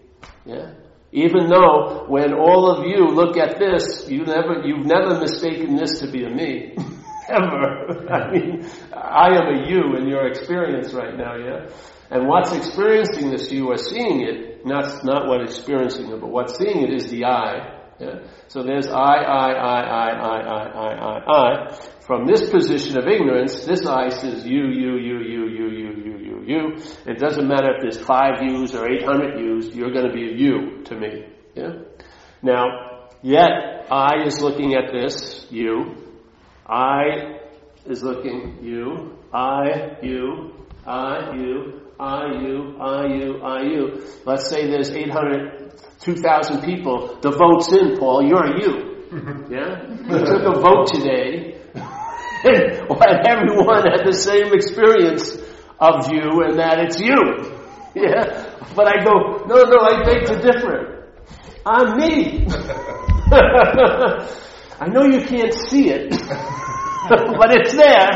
Yeah? 0.44 0.72
Even 1.12 1.48
though 1.48 2.06
when 2.08 2.34
all 2.34 2.70
of 2.70 2.86
you 2.86 3.06
look 3.08 3.36
at 3.36 3.58
this, 3.58 4.08
you 4.08 4.24
never, 4.24 4.62
you've 4.64 4.86
never 4.86 5.18
mistaken 5.18 5.76
this 5.76 6.00
to 6.00 6.10
be 6.10 6.24
a 6.24 6.30
me. 6.30 6.76
Ever. 7.28 8.10
I 8.12 8.30
mean, 8.32 8.68
I 8.92 9.28
am 9.28 9.54
a 9.54 9.68
you 9.68 9.96
in 9.96 10.08
your 10.08 10.26
experience 10.26 10.92
right 10.92 11.16
now, 11.16 11.36
yeah? 11.36 11.68
And 12.12 12.28
what's 12.28 12.52
experiencing 12.52 13.30
this, 13.30 13.50
you 13.50 13.70
are 13.70 13.78
seeing 13.78 14.20
it, 14.20 14.66
not, 14.66 15.02
not 15.02 15.26
what 15.26 15.40
experiencing 15.40 16.12
it, 16.12 16.20
but 16.20 16.28
what's 16.28 16.58
seeing 16.58 16.82
it 16.82 16.92
is 16.92 17.10
the 17.10 17.24
I. 17.24 17.80
Yeah? 17.98 18.26
So 18.48 18.62
there's 18.62 18.86
I, 18.86 18.92
I, 18.92 19.52
I, 19.52 19.80
I, 19.80 20.10
I, 20.10 20.40
I, 20.40 20.66
I, 20.66 20.92
I, 20.92 21.70
I. 21.70 21.74
From 22.06 22.26
this 22.26 22.50
position 22.50 22.98
of 22.98 23.06
ignorance, 23.06 23.64
this 23.64 23.86
I 23.86 24.10
says 24.10 24.46
you, 24.46 24.66
you, 24.66 24.98
you, 24.98 25.18
you, 25.20 25.48
you, 25.48 25.70
you, 25.70 25.90
you, 26.04 26.18
you, 26.18 26.42
you. 26.46 26.76
It 27.06 27.18
doesn't 27.18 27.48
matter 27.48 27.76
if 27.76 27.80
there's 27.80 28.04
five 28.04 28.42
yous 28.42 28.74
or 28.74 28.90
800 28.90 29.40
yous, 29.40 29.74
you're 29.74 29.92
going 29.92 30.06
to 30.06 30.12
be 30.12 30.28
a 30.28 30.36
you 30.36 30.82
to 30.84 30.94
me. 30.94 31.24
Yeah? 31.54 31.72
Now, 32.42 33.08
yet, 33.22 33.86
I 33.90 34.26
is 34.26 34.38
looking 34.42 34.74
at 34.74 34.92
this, 34.92 35.46
you. 35.50 35.96
I 36.66 37.38
is 37.86 38.02
looking, 38.02 38.58
you. 38.62 39.16
I, 39.32 39.96
you. 40.02 40.66
I, 40.84 41.36
you. 41.36 41.81
I, 42.02 42.26
you, 42.42 42.76
I, 42.80 43.06
you, 43.06 43.40
I, 43.42 43.62
you. 43.62 44.02
Let's 44.24 44.50
say 44.50 44.66
there's 44.66 44.90
800, 44.90 45.72
2,000 46.00 46.62
people. 46.62 47.16
The 47.20 47.30
vote's 47.30 47.72
in, 47.72 47.96
Paul. 47.96 48.26
You're 48.26 48.58
you. 48.58 49.06
Mm-hmm. 49.08 49.52
Yeah? 49.52 49.86
You 50.10 50.26
took 50.26 50.42
a 50.42 50.58
vote 50.58 50.88
today, 50.88 51.60
and 51.74 53.28
everyone 53.28 53.86
had 53.86 54.04
the 54.04 54.14
same 54.14 54.52
experience 54.52 55.36
of 55.78 56.10
you, 56.10 56.42
and 56.42 56.58
that 56.58 56.80
it's 56.80 56.98
you. 56.98 57.54
Yeah? 57.94 58.50
But 58.74 58.88
I 58.88 59.04
go, 59.04 59.44
no, 59.46 59.62
no, 59.62 59.78
I 59.78 60.02
beg 60.02 60.26
to 60.26 60.40
differ. 60.42 61.06
I'm 61.64 61.96
me. 61.98 62.46
I 64.80 64.88
know 64.88 65.04
you 65.04 65.24
can't 65.24 65.54
see 65.54 65.90
it, 65.90 66.10
but 67.08 67.54
it's 67.54 67.74
there. 67.74 68.10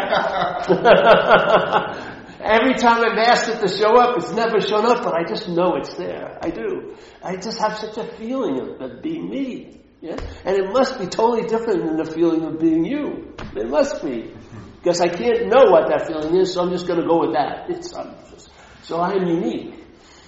Every 2.46 2.74
time 2.74 3.04
I've 3.04 3.18
asked 3.18 3.48
it 3.48 3.60
to 3.60 3.68
show 3.68 3.96
up, 3.96 4.16
it's 4.16 4.32
never 4.32 4.60
shown 4.60 4.86
up, 4.86 5.02
but 5.02 5.14
I 5.14 5.24
just 5.24 5.48
know 5.48 5.74
it's 5.76 5.94
there. 5.94 6.38
I 6.40 6.50
do. 6.50 6.94
I 7.22 7.36
just 7.36 7.58
have 7.58 7.78
such 7.78 7.98
a 7.98 8.04
feeling 8.16 8.60
of, 8.60 8.80
of 8.80 9.02
being 9.02 9.28
me. 9.28 9.80
Yeah? 10.00 10.16
And 10.44 10.56
it 10.56 10.72
must 10.72 10.98
be 10.98 11.06
totally 11.06 11.48
different 11.48 11.84
than 11.84 11.96
the 11.96 12.04
feeling 12.04 12.44
of 12.44 12.60
being 12.60 12.84
you. 12.84 13.34
It 13.56 13.68
must 13.68 14.02
be. 14.02 14.32
Because 14.78 15.00
I 15.00 15.08
can't 15.08 15.48
know 15.48 15.70
what 15.70 15.88
that 15.88 16.06
feeling 16.06 16.36
is, 16.36 16.54
so 16.54 16.62
I'm 16.62 16.70
just 16.70 16.86
going 16.86 17.00
to 17.00 17.06
go 17.06 17.18
with 17.20 17.32
that. 17.32 17.68
It's, 17.68 17.90
just, 17.90 18.50
so 18.82 18.98
I 19.00 19.12
am 19.12 19.26
unique. 19.26 19.74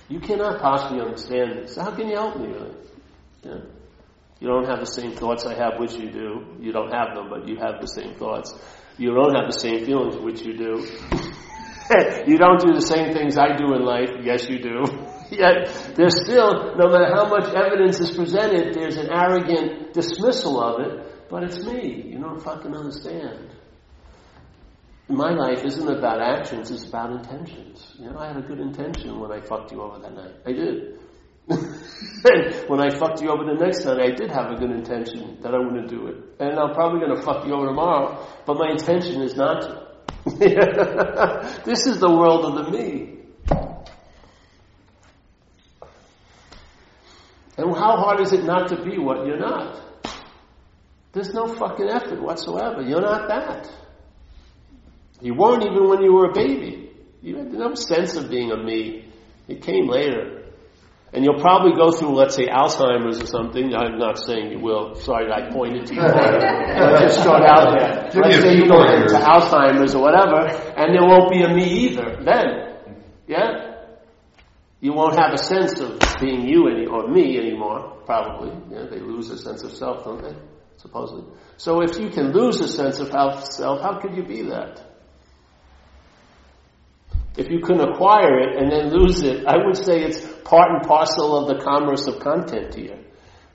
You 0.09 0.19
cannot 0.19 0.61
possibly 0.61 1.01
understand 1.01 1.59
this. 1.63 1.75
So 1.75 1.83
how 1.83 1.93
can 1.93 2.09
you 2.09 2.17
help 2.17 2.41
me 2.41 2.49
really? 2.49 2.75
Yeah? 3.45 3.61
You 4.41 4.49
don't 4.49 4.67
have 4.67 4.81
the 4.81 4.87
same 4.87 5.13
thoughts 5.13 5.47
I 5.47 5.55
have, 5.55 5.79
which 5.79 5.95
you 5.95 6.11
do. 6.11 6.57
You 6.61 6.73
don't 6.73 6.93
have 6.93 7.15
them, 7.15 7.29
but 7.29 7.47
you 7.47 7.57
have 7.57 7.81
the 7.81 7.89
same 7.89 8.15
thoughts. 8.15 8.55
You 8.97 9.15
don't 9.15 9.35
have 9.35 9.47
the 9.47 9.59
same 9.59 9.85
feelings, 9.85 10.17
which 10.17 10.43
you 10.43 10.57
do. 10.57 10.87
you 12.27 12.37
don't 12.39 12.61
do 12.61 12.75
the 12.75 12.83
same 12.83 13.13
things 13.13 13.39
I 13.39 13.57
do 13.57 13.75
in 13.75 13.83
life. 13.85 14.11
Yes, 14.23 14.49
you 14.49 14.59
do. 14.59 14.85
Yet, 15.31 15.95
there's 15.95 16.23
still, 16.25 16.77
no 16.77 16.89
matter 16.89 17.15
how 17.15 17.29
much 17.29 17.53
evidence 17.55 18.01
is 18.01 18.17
presented, 18.17 18.75
there's 18.75 18.97
an 18.97 19.11
arrogant 19.11 19.93
dismissal 19.93 20.61
of 20.61 20.81
it, 20.81 21.29
but 21.29 21.43
it's 21.45 21.65
me. 21.65 22.11
You 22.13 22.19
don't 22.19 22.41
fucking 22.43 22.75
understand. 22.75 23.55
My 25.09 25.31
life 25.31 25.65
isn't 25.65 25.89
about 25.89 26.21
actions, 26.21 26.71
it's 26.71 26.87
about 26.87 27.13
intentions. 27.13 27.95
You 27.99 28.11
know, 28.11 28.19
I 28.19 28.29
had 28.29 28.37
a 28.37 28.43
good 28.43 28.61
intention 28.61 29.19
when 29.19 29.33
I 29.33 29.41
fucked 29.41 29.73
you 29.73 29.81
over 29.81 29.99
that 30.01 30.15
night. 30.15 30.35
I 30.47 30.53
did. 30.53 30.99
when 32.69 32.81
I 32.81 32.91
fucked 32.91 33.23
you 33.23 33.31
over 33.31 33.45
the 33.45 33.57
next 33.59 33.87
night, 33.87 34.01
I 34.01 34.11
did 34.11 34.31
have 34.31 34.51
a 34.51 34.57
good 34.57 34.71
intention 34.71 35.39
that 35.41 35.55
I 35.55 35.59
wouldn't 35.59 35.89
do 35.89 36.09
it. 36.09 36.17
And 36.41 36.59
I'm 36.59 36.75
probably 36.75 37.01
going 37.01 37.17
to 37.17 37.23
fuck 37.23 37.47
you 37.47 37.55
over 37.55 37.67
tomorrow, 37.67 38.27
but 38.45 38.59
my 38.59 38.71
intention 38.71 39.23
is 39.23 39.35
not 39.35 39.63
to. 39.63 39.88
this 41.65 41.87
is 41.87 41.99
the 42.01 42.11
world 42.11 42.45
of 42.45 42.65
the 42.65 42.71
me. 42.71 43.15
And 47.57 47.75
how 47.75 47.97
hard 47.97 48.21
is 48.21 48.33
it 48.33 48.45
not 48.45 48.69
to 48.69 48.85
be 48.85 48.99
what 48.99 49.27
you're 49.27 49.39
not? 49.39 49.81
There's 51.13 51.35
no 51.35 51.47
fucking 51.55 51.89
effort 51.89 52.23
whatsoever. 52.23 52.83
You're 52.83 53.01
not 53.01 53.29
that. 53.29 53.69
You 55.21 55.35
weren't 55.35 55.65
even 55.65 55.89
when 55.89 56.03
you 56.03 56.13
were 56.13 56.31
a 56.31 56.33
baby. 56.33 56.91
You 57.21 57.37
had 57.37 57.53
no 57.53 57.75
sense 57.75 58.17
of 58.17 58.31
being 58.31 58.53
a 58.53 58.57
me. 58.57 59.13
It 59.49 59.63
came 59.63 59.89
later. 59.89 60.38
And 61.13 61.25
you'll 61.25 61.41
probably 61.41 61.73
go 61.73 61.91
through, 61.91 62.15
let's 62.15 62.37
say, 62.37 62.47
Alzheimer's 62.47 63.23
or 63.23 63.27
something. 63.27 63.75
I'm 63.75 63.99
not 63.99 64.19
saying 64.19 64.53
you 64.53 64.61
will. 64.61 64.95
Sorry, 64.95 65.33
I 65.33 65.51
pointed 65.51 65.87
to 65.87 65.95
you. 65.95 66.01
I 66.03 67.01
just 67.01 67.23
short 67.23 67.43
out 67.43 67.79
there. 67.79 68.23
Let's 68.23 68.43
say 68.43 68.57
you 68.57 68.69
go 68.69 68.83
into 68.83 69.15
Alzheimer's 69.15 69.95
or 69.95 70.03
whatever, 70.03 70.49
and 70.77 70.95
there 70.95 71.07
won't 71.07 71.31
be 71.31 71.43
a 71.43 71.49
me 71.49 71.65
either 71.89 72.19
then. 72.23 72.95
Yeah? 73.27 73.69
You 74.81 74.93
won't 74.93 75.17
have 75.19 75.33
a 75.33 75.39
sense 75.39 75.81
of 75.81 75.99
being 76.21 76.47
you 76.47 76.69
any, 76.69 76.87
or 76.87 77.09
me 77.09 77.39
anymore, 77.39 78.03
probably. 78.05 78.53
Yeah, 78.71 78.85
they 78.91 79.01
lose 79.01 79.31
a 79.31 79.39
sense 79.39 79.63
of 79.63 79.73
self, 79.73 80.05
don't 80.05 80.23
they? 80.23 80.37
Supposedly. 80.77 81.25
So 81.57 81.81
if 81.81 81.99
you 81.99 82.11
can 82.11 82.33
lose 82.33 82.61
a 82.61 82.69
sense 82.69 83.01
of 83.01 83.09
self, 83.09 83.81
how 83.81 83.99
could 84.01 84.15
you 84.15 84.23
be 84.23 84.43
that? 84.43 84.88
If 87.39 87.51
you 87.51 87.61
can 87.61 87.81
acquire 87.81 88.41
it 88.41 88.57
and 88.57 88.71
then 88.71 88.91
lose 88.91 89.23
it, 89.23 89.47
I 89.47 89.57
would 89.65 89.77
say 89.77 90.03
it's 90.03 90.21
part 90.45 90.71
and 90.73 90.83
parcel 90.83 91.37
of 91.39 91.57
the 91.57 91.65
commerce 91.65 92.07
of 92.07 92.19
content 92.19 92.75
here. 92.75 92.99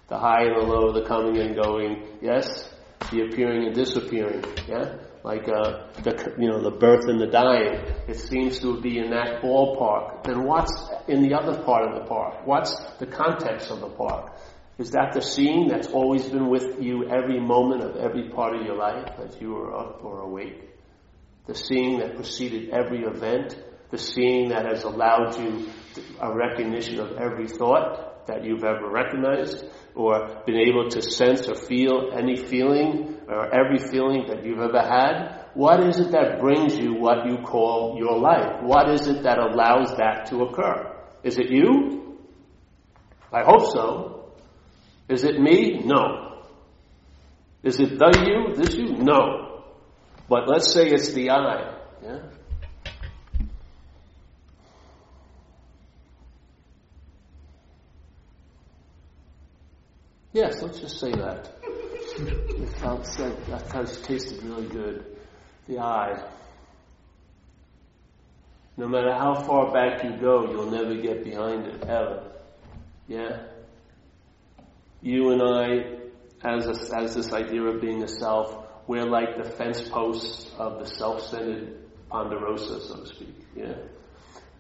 The 0.08 0.18
high 0.18 0.44
and 0.44 0.56
the 0.56 0.66
low, 0.66 0.94
the 0.94 1.06
coming 1.06 1.38
and 1.38 1.56
going, 1.56 2.08
yes? 2.22 2.74
The 3.12 3.26
appearing 3.26 3.66
and 3.68 3.76
disappearing, 3.76 4.44
yeah? 4.68 4.96
like 5.24 5.48
uh, 5.48 5.88
the 6.02 6.36
you 6.38 6.50
know 6.50 6.62
the 6.62 6.72
birth 6.72 7.06
and 7.08 7.20
the 7.20 7.28
dying. 7.28 7.80
It 8.08 8.20
seems 8.20 8.60
to 8.60 8.80
be 8.82 9.00
in 9.00 9.10
that 9.12 9.42
ballpark. 9.42 10.24
Then 10.24 10.44
what's 10.44 10.74
in 11.08 11.22
the 11.22 11.34
other 11.34 11.62
part 11.64 11.90
of 11.90 11.96
the 11.96 12.08
park? 12.08 12.46
What's 12.46 12.76
the 13.00 13.08
context 13.08 13.72
of 13.72 13.80
the 13.80 13.90
park? 13.90 14.34
Is 14.78 14.92
that 14.92 15.14
the 15.14 15.22
seeing 15.22 15.68
that's 15.68 15.88
always 15.88 16.28
been 16.28 16.50
with 16.50 16.82
you 16.82 17.08
every 17.08 17.40
moment 17.40 17.84
of 17.84 17.96
every 17.96 18.30
part 18.30 18.56
of 18.56 18.66
your 18.66 18.76
life 18.76 19.14
as 19.20 19.40
you 19.40 19.54
were 19.54 19.76
up 19.76 20.04
or 20.04 20.22
awake? 20.22 20.70
The 21.46 21.56
seeing 21.56 22.00
that 22.00 22.16
preceded 22.16 22.70
every 22.72 23.04
event? 23.04 23.56
The 23.94 24.00
seeing 24.00 24.50
that 24.50 24.66
has 24.66 24.86
allowed 24.86 25.38
you 25.40 25.70
a 26.20 26.36
recognition 26.36 27.00
of 27.00 27.16
every 27.18 27.48
thought 27.48 28.26
that 28.26 28.44
you've 28.44 28.64
ever 28.64 28.90
recognized? 28.90 29.66
Or 29.94 30.42
been 30.48 30.56
able 30.56 30.90
to 30.90 31.00
sense 31.00 31.48
or 31.48 31.54
feel 31.54 32.10
any 32.18 32.36
feeling 32.36 33.20
or 33.28 33.54
every 33.54 33.78
feeling 33.78 34.26
that 34.30 34.44
you've 34.44 34.58
ever 34.58 34.82
had? 34.82 35.46
What 35.54 35.84
is 35.88 36.00
it 36.00 36.10
that 36.10 36.40
brings 36.40 36.76
you 36.76 36.96
what 36.96 37.28
you 37.28 37.38
call 37.46 37.96
your 38.00 38.18
life? 38.18 38.64
What 38.64 38.90
is 38.90 39.08
it 39.08 39.22
that 39.22 39.38
allows 39.38 39.96
that 39.98 40.26
to 40.32 40.42
occur? 40.42 40.98
Is 41.24 41.38
it 41.38 41.52
you? 41.52 42.18
I 43.32 43.44
hope 43.44 43.72
so. 43.72 44.34
Is 45.08 45.24
it 45.24 45.40
me? 45.40 45.84
No. 45.86 46.42
Is 47.62 47.80
it 47.80 48.00
the 48.00 48.10
you? 48.26 48.56
This 48.56 48.74
you? 48.74 48.98
No. 48.98 49.66
But 50.28 50.48
let's 50.48 50.74
say 50.74 50.88
it's 50.88 51.14
the 51.14 51.30
I. 51.30 51.78
Yeah? 52.02 52.20
Yes, 60.34 60.62
let's 60.62 60.80
just 60.80 61.00
say 61.00 61.12
that. 61.12 61.50
It 62.18 62.70
felt 62.80 63.06
said, 63.06 63.38
that 63.48 63.70
tasted 64.04 64.44
really 64.44 64.68
good. 64.68 65.18
The 65.68 65.80
I. 65.80 66.30
No 68.76 68.88
matter 68.88 69.14
how 69.14 69.36
far 69.36 69.72
back 69.72 70.04
you 70.04 70.18
go, 70.20 70.50
you'll 70.52 70.72
never 70.72 70.96
get 70.96 71.24
behind 71.24 71.68
it, 71.68 71.84
ever. 71.84 72.32
Yeah? 73.08 73.44
you 75.04 75.32
and 75.32 75.42
I, 75.42 76.48
as, 76.48 76.66
a, 76.66 76.98
as 76.98 77.14
this 77.14 77.34
idea 77.34 77.62
of 77.64 77.82
being 77.82 78.04
a 78.04 78.08
self, 78.08 78.66
we're 78.88 79.06
like 79.06 79.38
the 79.38 79.50
fence 79.50 79.82
posts 79.90 80.50
of 80.58 80.80
the 80.80 80.86
self-centered 80.86 81.78
ponderosa, 82.10 82.82
so 82.82 83.02
to 83.02 83.08
speak. 83.08 83.36
Yeah? 83.56 83.76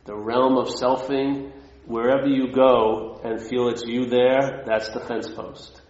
The 0.03 0.15
realm 0.15 0.57
of 0.57 0.67
selfing, 0.67 1.51
wherever 1.85 2.27
you 2.27 2.51
go 2.51 3.21
and 3.23 3.39
feel 3.41 3.69
it's 3.69 3.83
you 3.85 4.05
there, 4.05 4.63
that's 4.65 4.89
the 4.89 4.99
fence 4.99 5.29
post. 5.29 5.81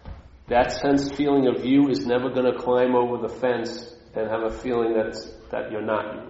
That 0.47 0.71
sense 0.71 1.11
feeling 1.11 1.47
of 1.47 1.65
you 1.65 1.89
is 1.89 2.05
never 2.05 2.29
going 2.29 2.45
to 2.51 2.59
climb 2.59 2.95
over 2.95 3.17
the 3.25 3.33
fence 3.33 3.95
and 4.15 4.29
have 4.29 4.43
a 4.43 4.51
feeling 4.51 4.93
that's, 4.93 5.25
that 5.51 5.71
you're 5.71 5.81
not 5.81 6.15
you. 6.15 6.21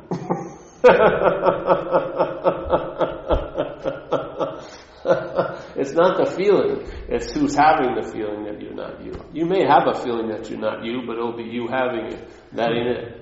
It's 5.76 5.92
not 5.92 6.16
the 6.18 6.26
feeling, 6.32 6.90
it's 7.10 7.32
who's 7.32 7.56
having 7.56 7.96
the 7.96 8.04
feeling 8.10 8.46
that 8.46 8.62
you're 8.62 8.74
not 8.74 9.04
you. 9.04 9.14
You 9.34 9.46
may 9.46 9.66
have 9.66 9.86
a 9.88 9.94
feeling 10.02 10.30
that 10.30 10.50
you're 10.50 10.60
not 10.60 10.86
you, 10.86 11.02
but 11.06 11.18
it'll 11.18 11.36
be 11.36 11.44
you 11.44 11.68
having 11.68 12.14
it. 12.14 12.26
That 12.54 12.72
ain't 12.72 12.88
it. 12.88 13.20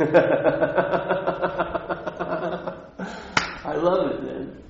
I 3.64 3.74
love 3.74 4.10
it, 4.12 4.22
man. 4.22 4.62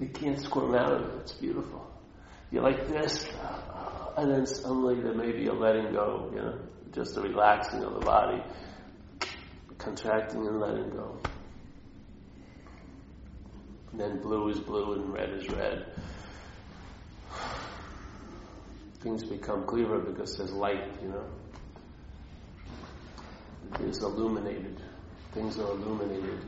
You 0.00 0.08
can't 0.20 0.38
squirm 0.38 0.74
out 0.74 0.92
of 0.92 1.02
it. 1.02 1.20
It's 1.22 1.32
beautiful. 1.32 1.86
You're 2.50 2.62
like 2.62 2.88
this, 2.88 3.26
and 4.16 4.30
then 4.30 4.44
suddenly 4.44 5.00
there 5.00 5.14
may 5.14 5.32
be 5.32 5.46
a 5.46 5.52
letting 5.52 5.92
go, 5.92 6.30
you 6.34 6.40
know, 6.40 6.58
just 6.92 7.16
a 7.16 7.20
relaxing 7.20 7.82
of 7.84 7.94
the 7.94 8.00
body, 8.00 8.42
contracting 9.78 10.46
and 10.46 10.60
letting 10.60 10.90
go. 10.90 11.18
And 13.92 14.00
then 14.00 14.20
blue 14.20 14.48
is 14.48 14.60
blue 14.60 14.94
and 14.94 15.12
red 15.12 15.30
is 15.30 15.48
red. 15.48 15.86
Things 19.00 19.24
become 19.24 19.64
clearer 19.64 20.00
because 20.00 20.36
there's 20.36 20.52
light, 20.52 20.84
you 21.02 21.08
know. 21.08 21.24
It 23.74 23.82
is 23.82 24.02
illuminated. 24.02 24.82
Things 25.32 25.58
are 25.58 25.70
illuminated. 25.70 26.40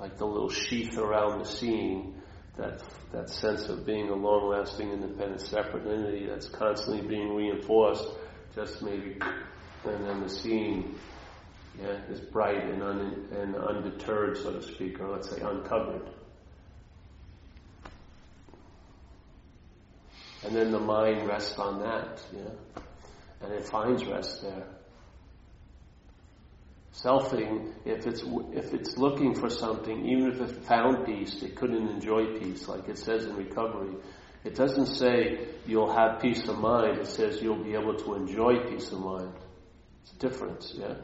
Like 0.00 0.16
the 0.16 0.26
little 0.26 0.48
sheath 0.48 0.96
around 0.96 1.40
the 1.40 1.44
seeing, 1.44 2.14
that 2.56 2.82
that 3.12 3.28
sense 3.28 3.68
of 3.68 3.84
being 3.84 4.08
a 4.08 4.14
long-lasting, 4.14 4.90
independent, 4.90 5.40
separate 5.40 5.86
entity 5.86 6.26
that's 6.26 6.48
constantly 6.48 7.06
being 7.06 7.34
reinforced 7.34 8.06
just 8.54 8.82
maybe, 8.82 9.16
and 9.84 10.06
then 10.06 10.20
the 10.22 10.28
seeing 10.28 10.94
yeah, 11.80 12.00
is 12.10 12.20
bright 12.20 12.64
and, 12.64 12.82
un, 12.82 13.28
and 13.32 13.56
undeterred, 13.56 14.36
so 14.36 14.52
to 14.52 14.62
speak, 14.62 15.00
or 15.00 15.10
let's 15.10 15.30
say 15.30 15.40
uncovered. 15.40 16.08
And 20.44 20.56
then 20.56 20.72
the 20.72 20.80
mind 20.80 21.28
rests 21.28 21.58
on 21.58 21.80
that, 21.80 22.22
yeah, 22.34 22.82
and 23.42 23.52
it 23.52 23.68
finds 23.68 24.04
rest 24.06 24.42
there. 24.42 24.66
Selfing, 26.92 27.72
if 27.84 28.06
it's 28.06 28.22
if 28.52 28.74
it's 28.74 28.98
looking 28.98 29.34
for 29.34 29.48
something, 29.48 30.06
even 30.06 30.32
if 30.32 30.40
it 30.40 30.64
found 30.64 31.06
peace, 31.06 31.42
it 31.42 31.54
couldn't 31.54 31.88
enjoy 31.88 32.38
peace, 32.38 32.66
like 32.66 32.88
it 32.88 32.98
says 32.98 33.24
in 33.26 33.36
recovery. 33.36 33.94
It 34.42 34.54
doesn't 34.54 34.86
say 34.86 35.48
you'll 35.66 35.92
have 35.92 36.20
peace 36.20 36.48
of 36.48 36.58
mind. 36.58 36.98
It 36.98 37.06
says 37.06 37.40
you'll 37.40 37.62
be 37.62 37.74
able 37.74 37.94
to 37.96 38.14
enjoy 38.14 38.64
peace 38.68 38.90
of 38.90 39.00
mind. 39.00 39.34
It's 40.02 40.12
a 40.12 40.16
difference, 40.16 40.74
yeah? 40.76 40.94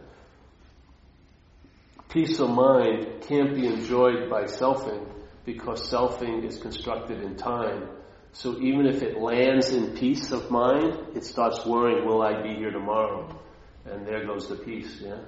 Peace 2.08 2.40
of 2.40 2.50
mind 2.50 3.22
can't 3.22 3.54
be 3.54 3.66
enjoyed 3.66 4.30
by 4.30 4.44
selfing 4.44 5.06
because 5.44 5.90
selfing 5.90 6.44
is 6.44 6.56
constructed 6.58 7.20
in 7.22 7.36
time. 7.36 7.88
So 8.32 8.58
even 8.60 8.86
if 8.86 9.02
it 9.02 9.18
lands 9.18 9.70
in 9.70 9.94
peace 9.96 10.32
of 10.32 10.50
mind, 10.50 11.16
it 11.16 11.24
starts 11.24 11.64
worrying, 11.64 12.06
will 12.06 12.22
I 12.22 12.42
be 12.42 12.54
here 12.54 12.70
tomorrow? 12.70 13.38
And 13.84 14.06
there 14.06 14.26
goes 14.26 14.48
the 14.48 14.56
peace, 14.56 15.00
yeah? 15.00 15.18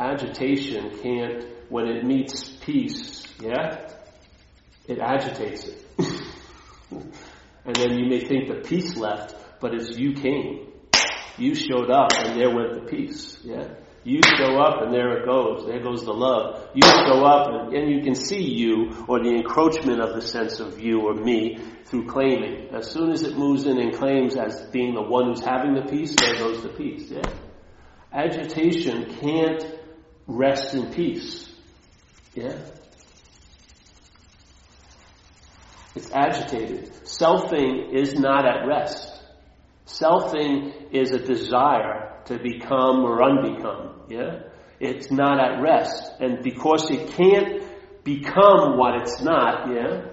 Agitation 0.00 0.98
can't, 1.02 1.44
when 1.68 1.86
it 1.86 2.04
meets 2.04 2.48
peace, 2.64 3.22
yeah? 3.38 3.86
It 4.88 4.98
agitates 4.98 5.66
it. 5.66 5.84
And 7.62 7.76
then 7.76 7.98
you 7.98 8.08
may 8.08 8.20
think 8.20 8.48
the 8.48 8.66
peace 8.66 8.96
left, 8.96 9.36
but 9.60 9.74
it's 9.74 9.96
you 9.96 10.14
came. 10.14 10.72
You 11.36 11.54
showed 11.54 11.90
up 11.90 12.08
and 12.16 12.40
there 12.40 12.54
went 12.54 12.74
the 12.74 12.90
peace. 12.90 13.38
Yeah? 13.44 13.68
You 14.02 14.20
show 14.38 14.58
up 14.58 14.82
and 14.82 14.94
there 14.94 15.18
it 15.18 15.26
goes. 15.26 15.66
There 15.66 15.82
goes 15.82 16.04
the 16.04 16.12
love. 16.12 16.70
You 16.74 16.82
show 16.82 17.22
up 17.24 17.48
and, 17.48 17.74
and 17.74 17.90
you 17.90 18.02
can 18.02 18.14
see 18.14 18.42
you 18.42 19.04
or 19.06 19.22
the 19.22 19.30
encroachment 19.30 20.00
of 20.00 20.14
the 20.14 20.22
sense 20.22 20.58
of 20.58 20.80
you 20.80 21.02
or 21.02 21.14
me 21.14 21.58
through 21.84 22.06
claiming. 22.06 22.74
As 22.74 22.90
soon 22.90 23.10
as 23.12 23.22
it 23.22 23.36
moves 23.36 23.66
in 23.66 23.78
and 23.78 23.94
claims 23.94 24.36
as 24.36 24.62
being 24.72 24.94
the 24.94 25.02
one 25.02 25.26
who's 25.26 25.44
having 25.44 25.74
the 25.74 25.82
peace, 25.82 26.14
there 26.18 26.34
goes 26.36 26.62
the 26.62 26.70
peace. 26.70 27.10
Yeah? 27.10 27.22
Agitation 28.12 29.14
can't 29.20 29.62
rest 30.36 30.74
in 30.74 30.92
peace. 30.92 31.48
Yeah? 32.34 32.58
It's 35.94 36.10
agitated. 36.12 36.92
Selfing 37.04 37.92
is 37.92 38.14
not 38.14 38.46
at 38.46 38.66
rest. 38.66 39.22
Selfing 39.86 40.92
is 40.92 41.10
a 41.10 41.18
desire 41.18 42.20
to 42.26 42.38
become 42.38 43.04
or 43.04 43.18
unbecome. 43.18 44.08
Yeah? 44.08 44.42
It's 44.78 45.10
not 45.10 45.40
at 45.40 45.60
rest. 45.60 46.12
And 46.20 46.42
because 46.42 46.90
it 46.90 47.08
can't 47.08 47.62
become 48.04 48.78
what 48.78 49.02
it's 49.02 49.20
not, 49.20 49.68
yeah, 49.70 50.06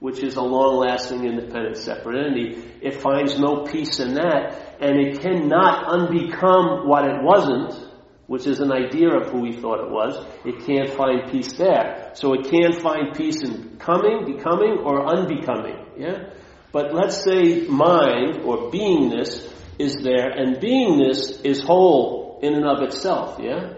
which 0.00 0.22
is 0.22 0.36
a 0.36 0.42
long-lasting, 0.42 1.24
independent, 1.24 1.76
separate 1.76 2.26
entity, 2.26 2.62
it 2.80 3.00
finds 3.00 3.38
no 3.38 3.64
peace 3.64 4.00
in 4.00 4.14
that, 4.14 4.78
and 4.80 4.98
it 4.98 5.20
cannot 5.20 5.86
unbecome 5.88 6.86
what 6.86 7.04
it 7.04 7.22
wasn't, 7.22 7.89
which 8.30 8.46
is 8.46 8.60
an 8.60 8.70
idea 8.70 9.10
of 9.10 9.28
who 9.32 9.44
he 9.44 9.60
thought 9.60 9.80
it 9.80 9.90
was, 9.90 10.24
it 10.44 10.64
can't 10.64 10.88
find 10.90 11.28
peace 11.32 11.52
there. 11.54 12.12
So 12.14 12.32
it 12.34 12.48
can't 12.48 12.76
find 12.80 13.12
peace 13.12 13.42
in 13.42 13.76
coming, 13.78 14.24
becoming, 14.24 14.78
or 14.84 15.04
unbecoming. 15.04 15.84
Yeah? 15.98 16.30
But 16.70 16.94
let's 16.94 17.24
say 17.24 17.66
mind 17.66 18.42
or 18.44 18.70
beingness 18.70 19.52
is 19.80 19.96
there, 20.04 20.30
and 20.30 20.58
beingness 20.58 21.44
is 21.44 21.60
whole 21.60 22.38
in 22.40 22.54
and 22.54 22.66
of 22.66 22.82
itself, 22.82 23.40
yeah? 23.40 23.72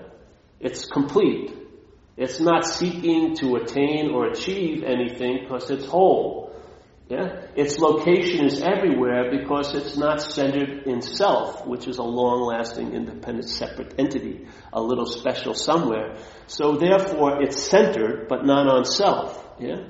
It's 0.61 0.85
complete. 0.85 1.57
It's 2.19 2.39
not 2.39 2.67
seeking 2.67 3.35
to 3.37 3.57
attain 3.57 4.11
or 4.11 4.27
achieve 4.27 4.85
anything 4.85 5.45
because 5.45 5.71
it's 5.71 5.87
whole. 5.87 6.52
Yeah? 7.09 7.47
Its 7.57 7.79
location 7.79 8.47
is 8.47 8.63
everywhere 8.63 9.31
because 9.31 9.75
it's 9.75 9.97
not 9.97 10.23
centered 10.23 10.87
in 10.87 11.03
self, 11.03 11.67
which 11.67 11.87
is 11.87 11.99
a 11.99 12.03
long-lasting, 12.03 12.95
independent, 12.95 13.49
separate 13.49 13.95
entity, 13.99 14.47
a 14.73 14.81
little 14.81 15.07
special 15.07 15.53
somewhere. 15.53 16.17
So 16.47 16.77
therefore, 16.77 17.43
it's 17.43 17.63
centered, 17.63 18.29
but 18.29 18.47
not 18.47 18.67
on 18.67 18.85
self. 18.85 19.47
Yeah? 19.61 19.85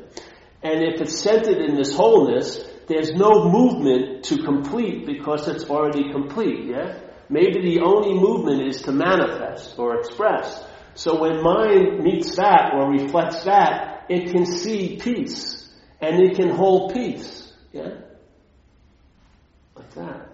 And 0.63 0.83
if 0.83 1.01
it's 1.01 1.21
centered 1.21 1.59
in 1.59 1.77
this 1.77 1.95
wholeness, 1.95 2.59
there's 2.89 3.13
no 3.13 3.49
movement 3.49 4.25
to 4.25 4.43
complete 4.43 5.07
because 5.07 5.49
it's 5.49 5.65
already 5.65 6.11
complete, 6.11 6.67
yeah? 6.67 6.99
Maybe 7.29 7.63
the 7.63 7.81
only 7.83 8.15
movement 8.15 8.63
is 8.69 8.83
to 8.83 8.93
manifest 8.93 9.79
or 9.79 9.99
express. 9.99 10.63
So 10.95 11.21
when 11.21 11.43
mind 11.43 12.03
meets 12.03 12.37
that 12.37 12.73
or 12.75 12.91
reflects 12.91 13.45
that, 13.45 14.07
it 14.09 14.33
can 14.33 14.45
see 14.45 14.99
peace 15.01 15.62
and 16.03 16.21
it 16.21 16.35
can 16.37 16.51
hold 16.51 16.93
peace. 16.93 17.53
Yeah? 17.73 18.01
Like 19.75 19.95
that. 19.95 20.29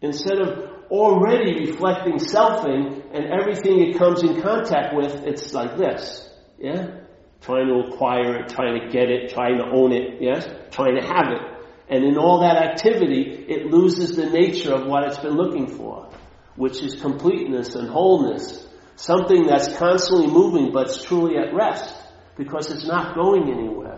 Instead 0.00 0.40
of 0.40 0.86
already 0.90 1.66
reflecting 1.66 2.14
selfing 2.14 3.04
and 3.12 3.26
everything 3.26 3.80
it 3.82 3.98
comes 3.98 4.22
in 4.22 4.40
contact 4.40 4.94
with, 4.94 5.12
it's 5.24 5.52
like 5.52 5.76
this. 5.76 6.28
Yeah? 6.58 7.00
Trying 7.42 7.68
to 7.68 7.88
acquire 7.88 8.40
it, 8.40 8.48
trying 8.48 8.80
to 8.80 8.88
get 8.88 9.10
it, 9.10 9.30
trying 9.30 9.58
to 9.58 9.64
own 9.64 9.92
it, 9.92 10.20
yes? 10.20 10.48
Trying 10.70 10.96
to 10.96 11.06
have 11.06 11.28
it. 11.28 11.42
And 11.90 12.04
in 12.04 12.16
all 12.16 12.40
that 12.40 12.56
activity, 12.56 13.44
it 13.48 13.66
loses 13.66 14.16
the 14.16 14.30
nature 14.30 14.74
of 14.74 14.86
what 14.86 15.04
it's 15.04 15.18
been 15.18 15.36
looking 15.36 15.66
for, 15.66 16.10
which 16.56 16.82
is 16.82 17.00
completeness 17.00 17.74
and 17.74 17.88
wholeness. 17.88 18.66
Something 18.96 19.46
that's 19.46 19.76
constantly 19.76 20.26
moving 20.26 20.72
but 20.72 20.88
it's 20.88 21.02
truly 21.04 21.36
at 21.36 21.54
rest 21.54 21.94
because 22.36 22.70
it's 22.70 22.86
not 22.86 23.14
going 23.14 23.50
anywhere. 23.50 23.97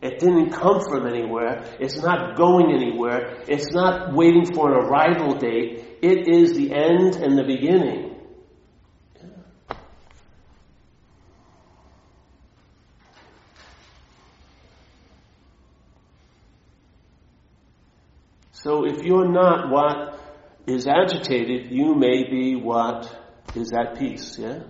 It 0.00 0.20
didn't 0.20 0.50
come 0.50 0.80
from 0.80 1.06
anywhere. 1.06 1.64
It's 1.80 1.96
not 2.00 2.36
going 2.36 2.72
anywhere. 2.72 3.42
It's 3.48 3.72
not 3.72 4.14
waiting 4.14 4.52
for 4.54 4.70
an 4.70 4.86
arrival 4.86 5.34
date. 5.34 5.98
It 6.02 6.28
is 6.28 6.56
the 6.56 6.72
end 6.72 7.16
and 7.16 7.36
the 7.36 7.42
beginning. 7.42 8.08
So 18.52 18.84
if 18.84 19.02
you're 19.02 19.28
not 19.28 19.70
what 19.70 20.20
is 20.66 20.86
agitated, 20.86 21.70
you 21.70 21.94
may 21.94 22.28
be 22.28 22.54
what 22.54 23.08
is 23.54 23.72
at 23.72 23.98
peace, 23.98 24.36
yeah? 24.38 24.60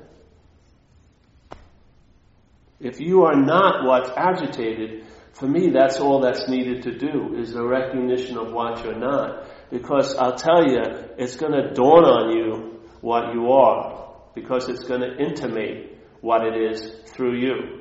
If 2.81 3.01
you 3.01 3.25
are 3.25 3.35
not 3.35 3.85
what's 3.85 4.11
agitated, 4.17 5.05
for 5.33 5.47
me, 5.47 5.71
that's 5.71 6.01
all 6.01 6.21
that's 6.21 6.49
needed 6.49 6.83
to 6.85 6.99
do 6.99 7.35
is 7.37 7.53
the 7.53 7.65
recognition 7.65 8.37
of 8.39 8.53
what 8.53 8.85
you're 8.85 8.99
not. 8.99 9.47
Because 9.71 10.17
I'll 10.17 10.37
tell 10.37 10.67
you, 10.67 10.83
it's 11.19 11.37
going 11.37 11.53
to 11.53 11.73
dawn 11.73 12.05
on 12.05 12.37
you 12.37 12.81
what 13.01 13.35
you 13.35 13.53
are. 13.53 14.15
Because 14.35 14.69
it's 14.69 14.85
going 14.85 15.01
to 15.01 15.17
intimate 15.17 15.99
what 16.21 16.45
it 16.45 16.57
is 16.57 16.93
through 17.07 17.39
you. 17.39 17.81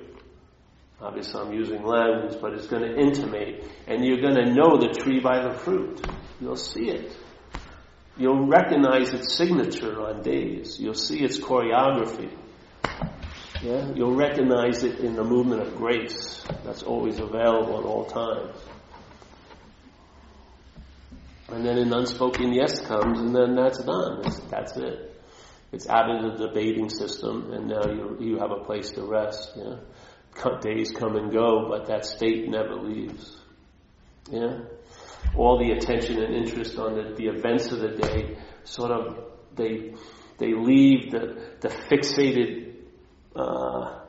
Obviously, 0.99 1.39
I'm 1.39 1.53
using 1.53 1.83
language, 1.83 2.38
but 2.41 2.53
it's 2.53 2.67
going 2.67 2.81
to 2.81 2.99
intimate. 2.99 3.63
And 3.88 4.03
you're 4.03 4.21
going 4.21 4.36
to 4.36 4.53
know 4.53 4.77
the 4.77 4.89
tree 4.89 5.19
by 5.19 5.47
the 5.47 5.53
fruit. 5.53 6.05
You'll 6.41 6.55
see 6.55 6.89
it. 6.89 7.15
You'll 8.17 8.47
recognize 8.47 9.13
its 9.13 9.36
signature 9.36 10.01
on 10.01 10.23
days. 10.23 10.79
You'll 10.79 10.95
see 10.95 11.19
its 11.23 11.39
choreography. 11.39 12.36
Yeah? 13.62 13.91
You'll 13.96 14.15
recognize 14.15 14.84
it 14.84 15.00
in 15.00 15.15
the 15.15 15.24
movement 15.24 15.62
of 15.62 15.76
grace 15.76 16.46
that's 16.63 16.84
always 16.84 17.20
available 17.20 17.80
at 17.80 17.86
all 17.86 18.06
times. 18.06 18.56
And 21.50 21.65
then 21.65 21.78
an 21.78 21.93
unspoken 21.93 22.54
yes 22.54 22.80
comes, 22.86 23.20
and 23.20 23.34
then 23.34 23.56
that's 23.56 23.82
done. 23.84 24.22
It's, 24.26 24.39
that's 24.52 24.76
it. 24.76 25.22
It's 25.72 25.88
out 25.88 26.10
of 26.10 26.38
the 26.38 26.48
debating 26.48 26.89
system, 26.89 27.52
and 27.54 27.67
now 27.67 27.86
you 27.86 28.17
you 28.20 28.39
have 28.39 28.52
a 28.52 28.63
place 28.63 28.91
to 28.91 29.04
rest. 29.04 29.54
Yeah, 29.56 29.78
days 30.62 30.91
come 30.91 31.15
and 31.15 31.32
go, 31.32 31.67
but 31.70 31.88
that 31.88 32.06
state 32.06 32.50
never 32.50 32.76
leaves. 32.76 33.38
Yeah, 34.30 34.60
all 35.36 35.58
the 35.58 35.72
attention 35.72 36.22
and 36.22 36.36
interest 36.36 36.78
on 36.78 36.96
the, 36.96 37.15
the 37.15 37.28
events 37.28 37.72
of 37.72 37.80
the 37.80 37.89
day 37.89 38.38
sort 38.63 38.91
of 38.91 39.17
they 39.56 39.93
they 40.38 40.54
leave 40.54 41.12
the 41.12 41.56
the 41.62 41.70
fixated 41.70 42.66
uh, 43.38 44.00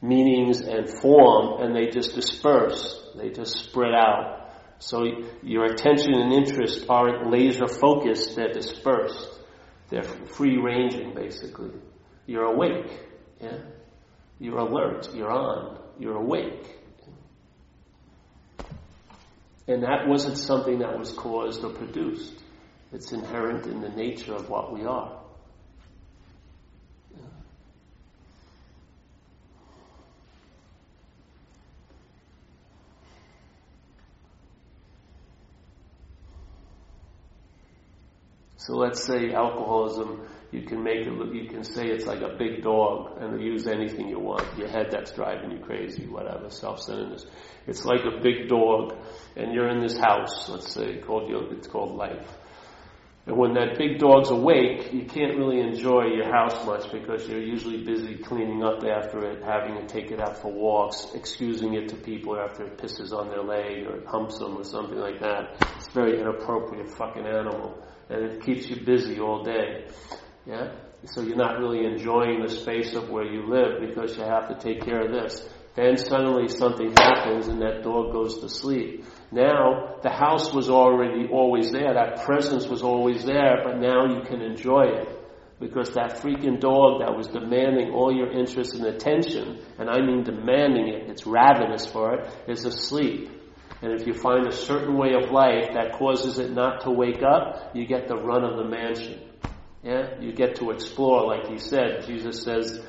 meanings 0.00 0.60
and 0.60 0.88
form, 0.88 1.62
and 1.62 1.74
they 1.74 1.88
just 1.88 2.14
disperse. 2.14 3.10
They 3.16 3.30
just 3.30 3.54
spread 3.64 3.94
out. 3.94 4.52
So 4.78 5.04
your 5.42 5.64
attention 5.64 6.14
and 6.14 6.32
interest 6.32 6.86
aren't 6.88 7.30
laser 7.30 7.66
focused, 7.66 8.36
they're 8.36 8.52
dispersed. 8.52 9.38
They're 9.90 10.02
free 10.02 10.58
ranging, 10.58 11.14
basically. 11.14 11.72
You're 12.26 12.44
awake. 12.44 13.00
Yeah? 13.40 13.58
You're 14.38 14.58
alert. 14.58 15.08
You're 15.14 15.30
on. 15.30 15.78
You're 15.98 16.16
awake. 16.16 16.78
And 19.66 19.82
that 19.82 20.06
wasn't 20.06 20.38
something 20.38 20.78
that 20.78 20.98
was 20.98 21.12
caused 21.12 21.64
or 21.64 21.70
produced. 21.70 22.42
It's 22.92 23.12
inherent 23.12 23.66
in 23.66 23.80
the 23.80 23.90
nature 23.90 24.34
of 24.34 24.48
what 24.48 24.72
we 24.72 24.84
are. 24.84 25.17
So 38.58 38.74
let's 38.74 39.04
say 39.04 39.32
alcoholism, 39.32 40.26
you 40.50 40.62
can 40.62 40.82
make 40.82 41.06
it 41.06 41.12
look, 41.12 41.32
you 41.32 41.48
can 41.48 41.62
say 41.62 41.86
it's 41.86 42.06
like 42.06 42.22
a 42.22 42.36
big 42.36 42.64
dog 42.64 43.22
and 43.22 43.40
use 43.40 43.68
anything 43.68 44.08
you 44.08 44.18
want. 44.18 44.58
Your 44.58 44.66
head 44.66 44.88
that's 44.90 45.12
driving 45.12 45.52
you 45.52 45.60
crazy, 45.60 46.06
whatever, 46.08 46.50
self-centeredness. 46.50 47.24
It's 47.68 47.84
like 47.84 48.00
a 48.00 48.20
big 48.20 48.48
dog 48.48 48.96
and 49.36 49.52
you're 49.54 49.68
in 49.68 49.80
this 49.80 49.96
house, 49.96 50.48
let's 50.48 50.74
say, 50.74 50.98
called 50.98 51.30
your, 51.30 51.52
it's 51.54 51.68
called 51.68 51.96
life. 51.96 52.26
And 53.26 53.36
when 53.36 53.54
that 53.54 53.78
big 53.78 54.00
dog's 54.00 54.30
awake, 54.30 54.92
you 54.92 55.04
can't 55.04 55.38
really 55.38 55.60
enjoy 55.60 56.06
your 56.06 56.28
house 56.28 56.66
much 56.66 56.90
because 56.90 57.28
you're 57.28 57.42
usually 57.42 57.84
busy 57.84 58.16
cleaning 58.16 58.64
up 58.64 58.82
after 58.82 59.24
it, 59.30 59.44
having 59.44 59.76
to 59.76 59.86
take 59.86 60.10
it 60.10 60.18
out 60.18 60.36
for 60.42 60.50
walks, 60.50 61.06
excusing 61.14 61.74
it 61.74 61.90
to 61.90 61.96
people 61.96 62.36
after 62.36 62.64
it 62.64 62.78
pisses 62.78 63.12
on 63.12 63.28
their 63.28 63.44
leg 63.44 63.86
or 63.86 63.98
it 63.98 64.06
humps 64.06 64.38
them 64.38 64.56
or 64.56 64.64
something 64.64 64.98
like 64.98 65.20
that. 65.20 65.56
It's 65.76 65.86
a 65.86 65.92
very 65.92 66.18
inappropriate 66.18 66.90
fucking 66.90 67.24
animal 67.24 67.84
and 68.08 68.24
it 68.24 68.42
keeps 68.42 68.68
you 68.68 68.84
busy 68.84 69.20
all 69.20 69.42
day. 69.42 69.86
Yeah? 70.46 70.72
So 71.04 71.22
you're 71.22 71.36
not 71.36 71.58
really 71.58 71.86
enjoying 71.86 72.42
the 72.42 72.48
space 72.48 72.94
of 72.94 73.08
where 73.08 73.24
you 73.24 73.48
live 73.48 73.80
because 73.80 74.16
you 74.16 74.24
have 74.24 74.48
to 74.48 74.54
take 74.58 74.84
care 74.84 75.06
of 75.06 75.12
this. 75.12 75.48
Then 75.76 75.96
suddenly 75.96 76.48
something 76.48 76.92
happens 76.98 77.46
and 77.46 77.62
that 77.62 77.84
dog 77.84 78.12
goes 78.12 78.40
to 78.40 78.48
sleep. 78.48 79.04
Now, 79.30 79.96
the 80.02 80.10
house 80.10 80.52
was 80.52 80.68
already 80.68 81.28
always 81.28 81.70
there, 81.70 81.94
that 81.94 82.24
presence 82.24 82.66
was 82.66 82.82
always 82.82 83.24
there, 83.24 83.62
but 83.62 83.78
now 83.78 84.06
you 84.06 84.22
can 84.22 84.40
enjoy 84.42 84.86
it. 84.86 85.08
Because 85.60 85.90
that 85.94 86.16
freaking 86.16 86.60
dog 86.60 87.00
that 87.00 87.16
was 87.16 87.28
demanding 87.28 87.90
all 87.90 88.12
your 88.12 88.30
interest 88.30 88.74
and 88.74 88.86
attention, 88.86 89.58
and 89.78 89.88
I 89.88 90.00
mean 90.00 90.24
demanding 90.24 90.88
it, 90.88 91.10
it's 91.10 91.26
ravenous 91.26 91.86
for 91.86 92.14
it, 92.14 92.30
is 92.48 92.64
asleep. 92.64 93.30
And 93.82 93.92
if 93.92 94.06
you 94.06 94.14
find 94.14 94.46
a 94.46 94.52
certain 94.52 94.96
way 94.96 95.14
of 95.14 95.30
life 95.30 95.70
that 95.74 95.92
causes 95.92 96.38
it 96.38 96.50
not 96.50 96.82
to 96.82 96.90
wake 96.90 97.22
up, 97.22 97.70
you 97.74 97.86
get 97.86 98.08
the 98.08 98.16
run 98.16 98.44
of 98.44 98.56
the 98.56 98.64
mansion. 98.64 99.20
Yeah? 99.82 100.18
You 100.20 100.32
get 100.32 100.56
to 100.56 100.70
explore, 100.70 101.26
like 101.26 101.46
he 101.46 101.58
said. 101.58 102.04
Jesus 102.06 102.42
says, 102.42 102.84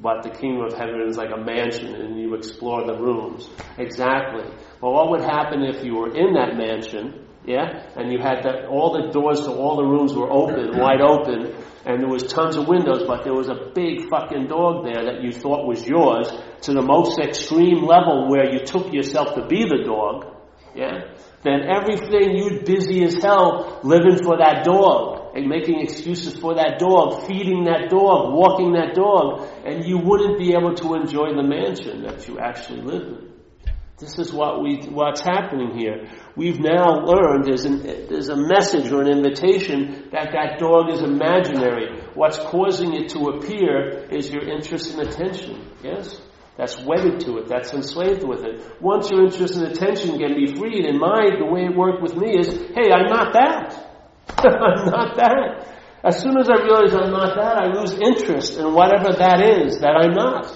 what 0.00 0.22
the 0.22 0.30
kingdom 0.30 0.64
of 0.64 0.72
heaven 0.72 1.02
is 1.08 1.16
like 1.16 1.30
a 1.34 1.40
mansion 1.40 1.94
and 1.94 2.18
you 2.18 2.34
explore 2.34 2.86
the 2.86 2.98
rooms. 2.98 3.48
Exactly. 3.78 4.44
Well, 4.80 4.92
what 4.92 5.10
would 5.10 5.22
happen 5.22 5.62
if 5.62 5.84
you 5.84 5.94
were 5.94 6.14
in 6.14 6.34
that 6.34 6.56
mansion 6.56 7.26
yeah? 7.46 7.86
And 7.96 8.12
you 8.12 8.18
had 8.18 8.42
that, 8.42 8.66
all 8.66 8.92
the 8.92 9.12
doors 9.12 9.40
to 9.42 9.52
all 9.52 9.76
the 9.76 9.84
rooms 9.84 10.12
were 10.12 10.30
open, 10.30 10.78
wide 10.78 11.00
open, 11.00 11.54
and 11.86 12.00
there 12.00 12.08
was 12.08 12.24
tons 12.24 12.56
of 12.56 12.66
windows, 12.66 13.04
but 13.06 13.22
there 13.22 13.32
was 13.32 13.48
a 13.48 13.70
big 13.72 14.08
fucking 14.10 14.48
dog 14.48 14.84
there 14.84 15.04
that 15.04 15.22
you 15.22 15.30
thought 15.30 15.68
was 15.68 15.86
yours 15.86 16.28
to 16.62 16.72
the 16.72 16.82
most 16.82 17.20
extreme 17.20 17.86
level 17.86 18.28
where 18.28 18.52
you 18.52 18.58
took 18.58 18.92
yourself 18.92 19.36
to 19.36 19.46
be 19.46 19.62
the 19.62 19.84
dog, 19.86 20.26
yeah? 20.74 21.14
Then 21.44 21.62
everything 21.62 22.36
you'd 22.36 22.64
busy 22.64 23.04
as 23.04 23.22
hell 23.22 23.78
living 23.84 24.18
for 24.24 24.38
that 24.38 24.64
dog 24.64 25.36
and 25.36 25.46
making 25.46 25.80
excuses 25.80 26.36
for 26.36 26.56
that 26.56 26.80
dog, 26.80 27.28
feeding 27.28 27.64
that 27.64 27.88
dog, 27.88 28.34
walking 28.34 28.72
that 28.72 28.96
dog, 28.96 29.46
and 29.64 29.86
you 29.86 29.98
wouldn't 29.98 30.38
be 30.38 30.54
able 30.54 30.74
to 30.74 30.94
enjoy 30.94 31.34
the 31.36 31.44
mansion 31.44 32.02
that 32.02 32.26
you 32.26 32.40
actually 32.40 32.80
live 32.80 33.02
in. 33.02 33.35
This 33.98 34.18
is 34.18 34.30
what 34.30 34.62
we, 34.62 34.82
what's 34.90 35.22
happening 35.22 35.78
here. 35.78 36.10
We've 36.36 36.60
now 36.60 37.00
learned 37.06 37.46
there's, 37.46 37.64
an, 37.64 37.82
there's 37.82 38.28
a 38.28 38.36
message 38.36 38.92
or 38.92 39.00
an 39.00 39.08
invitation 39.08 40.10
that 40.12 40.32
that 40.32 40.58
dog 40.58 40.90
is 40.90 41.00
imaginary. 41.00 42.02
What's 42.12 42.38
causing 42.38 42.92
it 42.92 43.08
to 43.10 43.20
appear 43.30 44.04
is 44.10 44.30
your 44.30 44.46
interest 44.46 44.92
and 44.92 45.08
attention. 45.08 45.70
Yes? 45.82 46.20
That's 46.58 46.78
wedded 46.84 47.20
to 47.20 47.38
it. 47.38 47.48
That's 47.48 47.72
enslaved 47.72 48.22
with 48.22 48.44
it. 48.44 48.82
Once 48.82 49.10
your 49.10 49.24
interest 49.24 49.56
and 49.56 49.66
attention 49.66 50.18
can 50.18 50.34
be 50.34 50.54
freed, 50.54 50.84
in 50.84 50.98
my, 50.98 51.30
the 51.38 51.46
way 51.46 51.64
it 51.64 51.74
worked 51.74 52.02
with 52.02 52.16
me 52.16 52.38
is, 52.38 52.48
hey, 52.48 52.92
I'm 52.92 53.08
not 53.08 53.32
that. 53.32 53.92
I'm 54.38 54.90
not 54.90 55.16
that. 55.16 55.74
As 56.04 56.20
soon 56.20 56.38
as 56.38 56.50
I 56.50 56.62
realize 56.62 56.94
I'm 56.94 57.12
not 57.12 57.34
that, 57.36 57.56
I 57.56 57.72
lose 57.72 57.94
interest 57.94 58.58
in 58.58 58.74
whatever 58.74 59.12
that 59.16 59.40
is 59.40 59.78
that 59.80 59.96
I'm 59.96 60.12
not. 60.12 60.52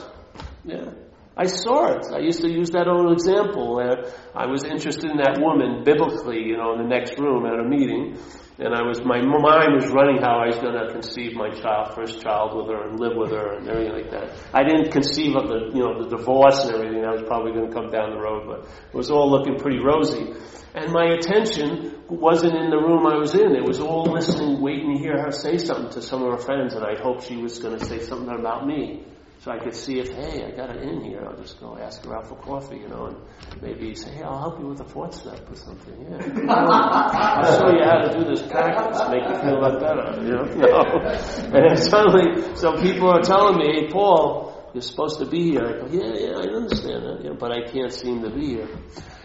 Yeah. 0.65 0.93
I 1.37 1.47
saw 1.47 1.95
it. 1.95 2.07
I 2.13 2.19
used 2.19 2.43
to 2.43 2.51
use 2.51 2.71
that 2.71 2.89
old 2.89 3.13
example 3.13 3.77
where 3.77 4.13
I 4.35 4.47
was 4.47 4.65
interested 4.65 5.11
in 5.11 5.19
that 5.19 5.39
woman 5.41 5.85
biblically, 5.85 6.43
you 6.43 6.57
know, 6.57 6.75
in 6.75 6.83
the 6.83 6.89
next 6.89 7.19
room 7.19 7.47
at 7.47 7.55
a 7.55 7.65
meeting, 7.65 8.19
and 8.59 8.75
I 8.75 8.83
was 8.83 9.01
my 9.05 9.23
mind 9.23 9.73
was 9.73 9.89
running 9.89 10.21
how 10.21 10.43
I 10.43 10.47
was 10.53 10.59
going 10.59 10.75
to 10.75 10.93
conceive 10.93 11.35
my 11.35 11.49
child, 11.49 11.95
first 11.95 12.21
child 12.21 12.57
with 12.57 12.67
her, 12.69 12.89
and 12.89 13.01
live 13.01 13.17
with 13.17 13.31
her, 13.31 13.57
and 13.57 13.67
everything 13.69 13.95
like 13.95 14.11
that. 14.11 14.37
I 14.53 14.65
didn't 14.65 14.93
conceive 14.93 15.37
of 15.37 15.49
the 15.49 15.71
you 15.73 15.81
know 15.81 16.03
the 16.03 16.11
divorce 16.15 16.67
and 16.67 16.75
everything 16.75 17.01
that 17.01 17.13
was 17.15 17.23
probably 17.23 17.53
going 17.53 17.71
to 17.71 17.75
come 17.75 17.89
down 17.91 18.11
the 18.11 18.21
road, 18.21 18.45
but 18.45 18.69
it 18.69 18.97
was 18.97 19.11
all 19.11 19.31
looking 19.31 19.57
pretty 19.57 19.79
rosy. 19.79 20.35
And 20.75 20.93
my 20.93 21.15
attention 21.15 22.05
wasn't 22.09 22.55
in 22.55 22.71
the 22.71 22.77
room 22.79 23.07
I 23.07 23.17
was 23.17 23.35
in. 23.35 23.57
It 23.57 23.67
was 23.67 23.81
all 23.81 24.05
listening, 24.05 24.61
waiting 24.61 24.95
to 24.95 25.03
hear 25.03 25.17
her 25.23 25.33
say 25.33 25.59
something 25.59 25.91
to 25.95 26.03
some 26.03 26.23
of 26.23 26.31
her 26.31 26.39
friends, 26.39 26.75
and 26.75 26.85
I 26.85 27.01
hoped 27.01 27.25
she 27.25 27.37
was 27.39 27.59
going 27.59 27.79
to 27.79 27.85
say 27.85 28.01
something 28.01 28.35
about 28.35 28.67
me. 28.67 29.07
So 29.41 29.51
I 29.51 29.59
could 29.59 29.75
see 29.75 29.99
if, 29.99 30.11
hey, 30.11 30.45
I 30.45 30.51
got 30.51 30.69
her 30.69 30.79
in 30.81 31.03
here, 31.03 31.25
I'll 31.27 31.37
just 31.37 31.59
go 31.61 31.79
ask 31.79 32.05
her 32.05 32.15
out 32.15 32.29
for 32.29 32.37
coffee, 32.37 32.77
you 32.77 32.89
know, 32.89 33.07
and 33.07 33.17
maybe 33.63 33.95
say, 33.95 34.11
hey, 34.11 34.23
I'll 34.23 34.39
help 34.39 34.61
you 34.61 34.67
with 34.67 34.77
the 34.77 34.85
fourth 34.85 35.15
step 35.15 35.51
or 35.51 35.57
something, 35.57 35.95
yeah. 35.99 36.53
I'll 36.55 37.59
show 37.59 37.71
you 37.73 37.83
how 37.83 38.01
to 38.07 38.19
do 38.19 38.25
this 38.29 38.43
practice, 38.43 39.01
make 39.09 39.23
you 39.23 39.41
feel 39.41 39.57
a 39.57 39.61
lot 39.65 39.81
better, 39.81 40.23
you 40.23 40.33
know. 40.33 40.45
No. 40.45 41.55
And 41.57 41.71
then 41.71 41.77
suddenly, 41.79 42.55
some 42.55 42.83
people 42.83 43.09
are 43.09 43.23
telling 43.23 43.57
me, 43.57 43.81
hey, 43.81 43.89
Paul, 43.89 44.71
you're 44.75 44.83
supposed 44.83 45.19
to 45.21 45.27
be 45.27 45.53
here. 45.53 45.65
I 45.65 45.73
go, 45.73 45.87
yeah, 45.91 46.13
yeah, 46.15 46.37
I 46.37 46.55
understand 46.55 47.03
that, 47.07 47.21
yeah, 47.25 47.33
but 47.33 47.51
I 47.51 47.63
can't 47.67 47.93
seem 47.93 48.23
to 48.23 48.29
be 48.29 48.47
here 48.47 48.69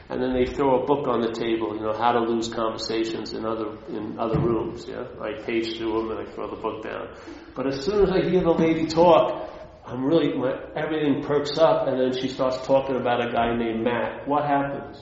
and 0.07 0.21
then 0.21 0.33
they 0.33 0.45
throw 0.45 0.83
a 0.83 0.85
book 0.85 1.07
on 1.07 1.21
the 1.21 1.31
table, 1.31 1.75
you 1.75 1.81
know, 1.81 1.93
how 1.93 2.11
to 2.11 2.19
lose 2.19 2.47
conversations 2.47 3.33
in 3.33 3.43
other 3.43 3.75
in 3.89 4.19
other 4.19 4.39
rooms. 4.39 4.85
Yeah, 4.87 5.05
I 5.19 5.41
page 5.41 5.77
through 5.77 5.93
them 5.93 6.11
and 6.11 6.27
I 6.27 6.31
throw 6.31 6.47
the 6.47 6.61
book 6.61 6.83
down. 6.83 7.09
But 7.55 7.65
as 7.67 7.83
soon 7.83 8.03
as 8.03 8.11
I 8.11 8.21
hear 8.29 8.41
the 8.41 8.51
lady 8.51 8.85
talk, 8.85 9.49
I'm 9.87 10.03
really 10.03 10.33
my, 10.37 10.53
everything 10.75 11.23
perks 11.23 11.57
up, 11.57 11.87
and 11.87 11.99
then 11.99 12.19
she 12.19 12.27
starts 12.27 12.65
talking 12.65 12.95
about 12.95 13.27
a 13.27 13.31
guy 13.31 13.55
named 13.55 13.83
Matt. 13.83 14.27
What 14.27 14.45
happens? 14.45 14.99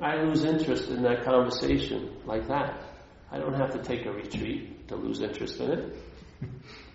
I 0.00 0.16
lose 0.16 0.44
interest 0.44 0.90
in 0.90 1.02
that 1.02 1.24
conversation 1.24 2.16
like 2.26 2.48
that. 2.48 2.82
I 3.30 3.38
don't 3.38 3.54
have 3.54 3.72
to 3.72 3.82
take 3.82 4.04
a 4.04 4.12
retreat 4.12 4.88
to 4.88 4.96
lose 4.96 5.20
interest 5.20 5.60
in 5.60 5.70
it. 5.70 5.96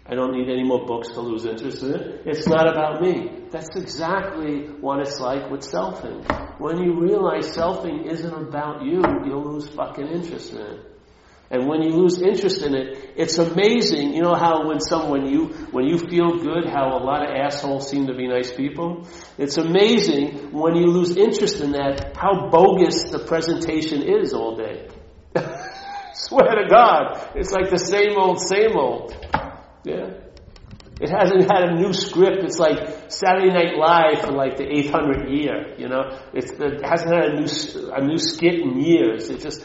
I 0.05 0.15
don't 0.15 0.31
need 0.31 0.49
any 0.49 0.63
more 0.63 0.85
books 0.85 1.09
to 1.09 1.21
lose 1.21 1.45
interest 1.45 1.83
in 1.83 1.95
it. 1.95 2.21
It's 2.25 2.47
not 2.47 2.69
about 2.69 3.01
me. 3.01 3.45
That's 3.51 3.75
exactly 3.75 4.67
what 4.79 4.99
it's 4.99 5.19
like 5.19 5.49
with 5.49 5.61
selfing. 5.61 6.23
When 6.59 6.77
you 6.83 6.99
realize 6.99 7.55
selfing 7.55 8.05
isn't 8.05 8.33
about 8.33 8.83
you, 8.85 9.01
you'll 9.25 9.53
lose 9.53 9.67
fucking 9.69 10.07
interest 10.07 10.53
in 10.53 10.61
it. 10.61 10.96
And 11.49 11.67
when 11.67 11.81
you 11.81 11.91
lose 11.91 12.21
interest 12.21 12.61
in 12.61 12.75
it, 12.75 13.13
it's 13.15 13.37
amazing. 13.37 14.13
You 14.13 14.21
know 14.21 14.35
how 14.35 14.67
when 14.67 14.81
someone 14.81 15.25
you 15.25 15.45
when 15.71 15.85
you 15.85 15.97
feel 15.97 16.37
good, 16.39 16.67
how 16.67 16.97
a 16.97 17.01
lot 17.01 17.23
of 17.23 17.33
assholes 17.35 17.89
seem 17.89 18.07
to 18.07 18.13
be 18.13 18.27
nice 18.27 18.51
people. 18.51 19.07
It's 19.37 19.57
amazing 19.57 20.51
when 20.51 20.75
you 20.75 20.87
lose 20.87 21.15
interest 21.15 21.61
in 21.61 21.71
that 21.71 22.17
how 22.17 22.49
bogus 22.49 23.03
the 23.05 23.19
presentation 23.19 24.03
is 24.03 24.33
all 24.33 24.57
day. 24.57 24.89
Swear 26.13 26.55
to 26.55 26.67
God, 26.69 27.31
it's 27.35 27.51
like 27.51 27.69
the 27.69 27.77
same 27.77 28.17
old, 28.17 28.41
same 28.41 28.75
old. 28.75 29.15
Yeah. 29.85 30.27
It 30.99 31.09
hasn't 31.11 31.43
had 31.43 31.69
a 31.69 31.75
new 31.75 31.93
script. 31.93 32.43
It's 32.43 32.57
like 32.57 33.11
Saturday 33.11 33.53
Night 33.53 33.77
Live 33.77 34.25
for 34.25 34.31
like 34.31 34.57
the 34.57 34.63
800th 34.63 35.29
year, 35.29 35.75
you 35.77 35.87
know. 35.87 36.19
It's, 36.33 36.51
it 36.51 36.83
hasn't 36.83 37.13
had 37.13 37.25
a 37.25 37.33
new 37.35 37.47
a 37.93 38.03
new 38.03 38.17
skit 38.17 38.55
in 38.55 38.81
years. 38.81 39.29
It 39.29 39.41
just, 39.41 39.63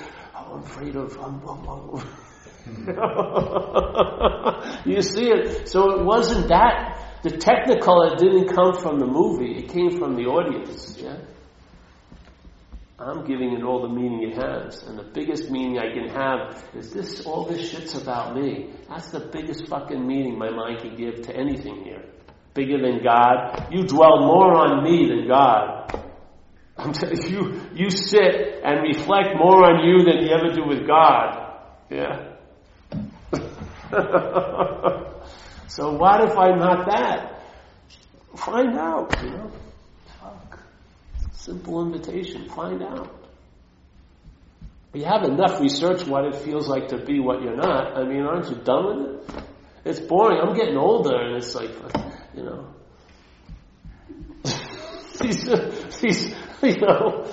I'm 0.52 0.62
afraid 0.62 0.96
of. 0.96 1.16
You 4.86 5.02
see 5.02 5.28
it. 5.28 5.68
So 5.68 5.98
it 5.98 6.04
wasn't 6.04 6.48
that. 6.48 7.20
The 7.22 7.30
technicolor 7.30 8.16
didn't 8.18 8.54
come 8.54 8.74
from 8.74 8.98
the 8.98 9.06
movie. 9.06 9.58
It 9.58 9.68
came 9.68 9.98
from 9.98 10.16
the 10.16 10.24
audience. 10.24 10.96
Yeah. 10.98 11.18
I'm 12.98 13.24
giving 13.24 13.52
it 13.52 13.62
all 13.64 13.82
the 13.82 13.88
meaning 13.88 14.30
it 14.30 14.36
has. 14.36 14.82
And 14.84 14.98
the 14.98 15.04
biggest 15.04 15.50
meaning 15.50 15.78
I 15.78 15.92
can 15.92 16.08
have 16.08 16.64
is 16.74 16.92
this, 16.92 17.26
all 17.26 17.46
this 17.46 17.70
shit's 17.70 18.00
about 18.00 18.36
me. 18.36 18.70
That's 18.88 19.10
the 19.10 19.20
biggest 19.20 19.66
fucking 19.68 20.06
meaning 20.06 20.38
my 20.38 20.50
mind 20.50 20.80
can 20.80 20.96
give 20.96 21.22
to 21.22 21.36
anything 21.36 21.84
here. 21.84 22.04
Bigger 22.54 22.80
than 22.80 23.02
God. 23.02 23.68
You 23.72 23.84
dwell 23.84 24.20
more 24.20 24.54
on 24.54 24.84
me 24.84 25.08
than 25.08 25.28
God. 25.28 26.01
You, 27.28 27.60
you 27.74 27.90
sit 27.90 28.60
and 28.64 28.82
reflect 28.82 29.36
more 29.36 29.64
on 29.64 29.84
you 29.86 30.04
than 30.04 30.22
you 30.24 30.30
ever 30.34 30.52
do 30.54 30.66
with 30.66 30.86
God. 30.86 31.58
Yeah. 31.90 32.32
so 35.68 35.92
what 35.92 36.24
if 36.28 36.36
I'm 36.36 36.58
not 36.58 36.86
that? 36.86 37.42
Find 38.36 38.78
out, 38.78 39.14
you 39.22 39.30
know. 39.30 39.52
Simple 41.32 41.84
invitation. 41.84 42.48
Find 42.48 42.82
out. 42.82 43.10
You 44.94 45.04
have 45.04 45.24
enough 45.24 45.60
research 45.60 46.06
what 46.06 46.24
it 46.24 46.36
feels 46.36 46.68
like 46.68 46.88
to 46.88 46.98
be 46.98 47.18
what 47.18 47.42
you're 47.42 47.56
not. 47.56 47.96
I 47.96 48.04
mean, 48.04 48.22
aren't 48.22 48.48
you 48.48 48.56
done 48.62 48.86
with 48.86 49.08
it? 49.08 49.44
It's 49.84 50.00
boring. 50.00 50.38
I'm 50.40 50.54
getting 50.54 50.76
older, 50.76 51.16
and 51.16 51.36
it's 51.36 51.54
like, 51.54 51.70
you 52.36 52.44
know, 52.44 52.68
these, 55.20 55.44
these, 56.00 56.34
you 56.66 56.80
know, 56.80 57.24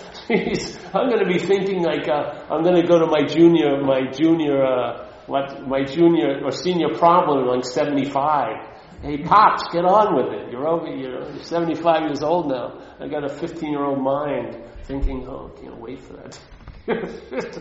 I'm 0.93 1.09
going 1.09 1.19
to 1.19 1.27
be 1.27 1.39
thinking 1.39 1.83
like 1.83 2.07
uh, 2.07 2.45
I'm 2.49 2.63
going 2.63 2.81
to 2.81 2.87
go 2.87 2.99
to 2.99 3.05
my 3.05 3.25
junior, 3.27 3.81
my 3.81 4.09
junior, 4.11 4.63
uh, 4.63 5.07
what, 5.27 5.67
my 5.67 5.83
junior 5.83 6.43
or 6.43 6.51
senior 6.51 6.95
problem 6.97 7.45
like 7.47 7.63
75 7.65 8.69
Hey, 9.01 9.17
pops, 9.17 9.63
get 9.71 9.85
on 9.85 10.13
with 10.13 10.33
it. 10.33 10.51
You're 10.51 10.67
over, 10.67 10.87
you're 10.87 11.41
75 11.41 12.01
years 12.01 12.21
old 12.21 12.49
now. 12.49 12.81
I 12.99 13.07
got 13.07 13.23
a 13.23 13.29
15 13.29 13.71
year 13.71 13.85
old 13.85 14.03
mind 14.03 14.61
thinking, 14.83 15.25
oh, 15.25 15.49
can't 15.57 15.79
wait 15.79 16.01
for 16.01 16.13
that. 16.13 16.37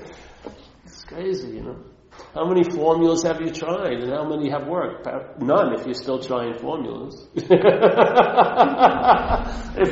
it's 0.84 1.04
crazy, 1.04 1.50
you 1.50 1.62
know. 1.62 1.84
How 2.34 2.46
many 2.46 2.64
formulas 2.64 3.22
have 3.22 3.40
you 3.40 3.50
tried 3.50 4.00
and 4.02 4.10
how 4.12 4.24
many 4.24 4.50
have 4.50 4.66
worked? 4.66 5.06
None 5.40 5.74
if 5.74 5.86
you're 5.86 5.94
still 5.94 6.20
trying 6.20 6.58
formulas. 6.58 7.26
if 7.34 7.48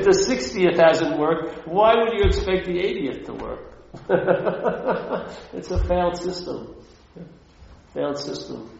the 0.04 0.10
60th 0.10 0.78
hasn't 0.78 1.18
worked, 1.18 1.66
why 1.66 1.94
would 1.96 2.12
you 2.12 2.24
expect 2.24 2.66
the 2.66 2.78
80th 2.78 3.26
to 3.26 3.32
work? 3.34 3.72
it's 5.52 5.70
a 5.70 5.84
failed 5.84 6.16
system. 6.16 6.76
Failed 7.94 8.18
system. 8.18 8.70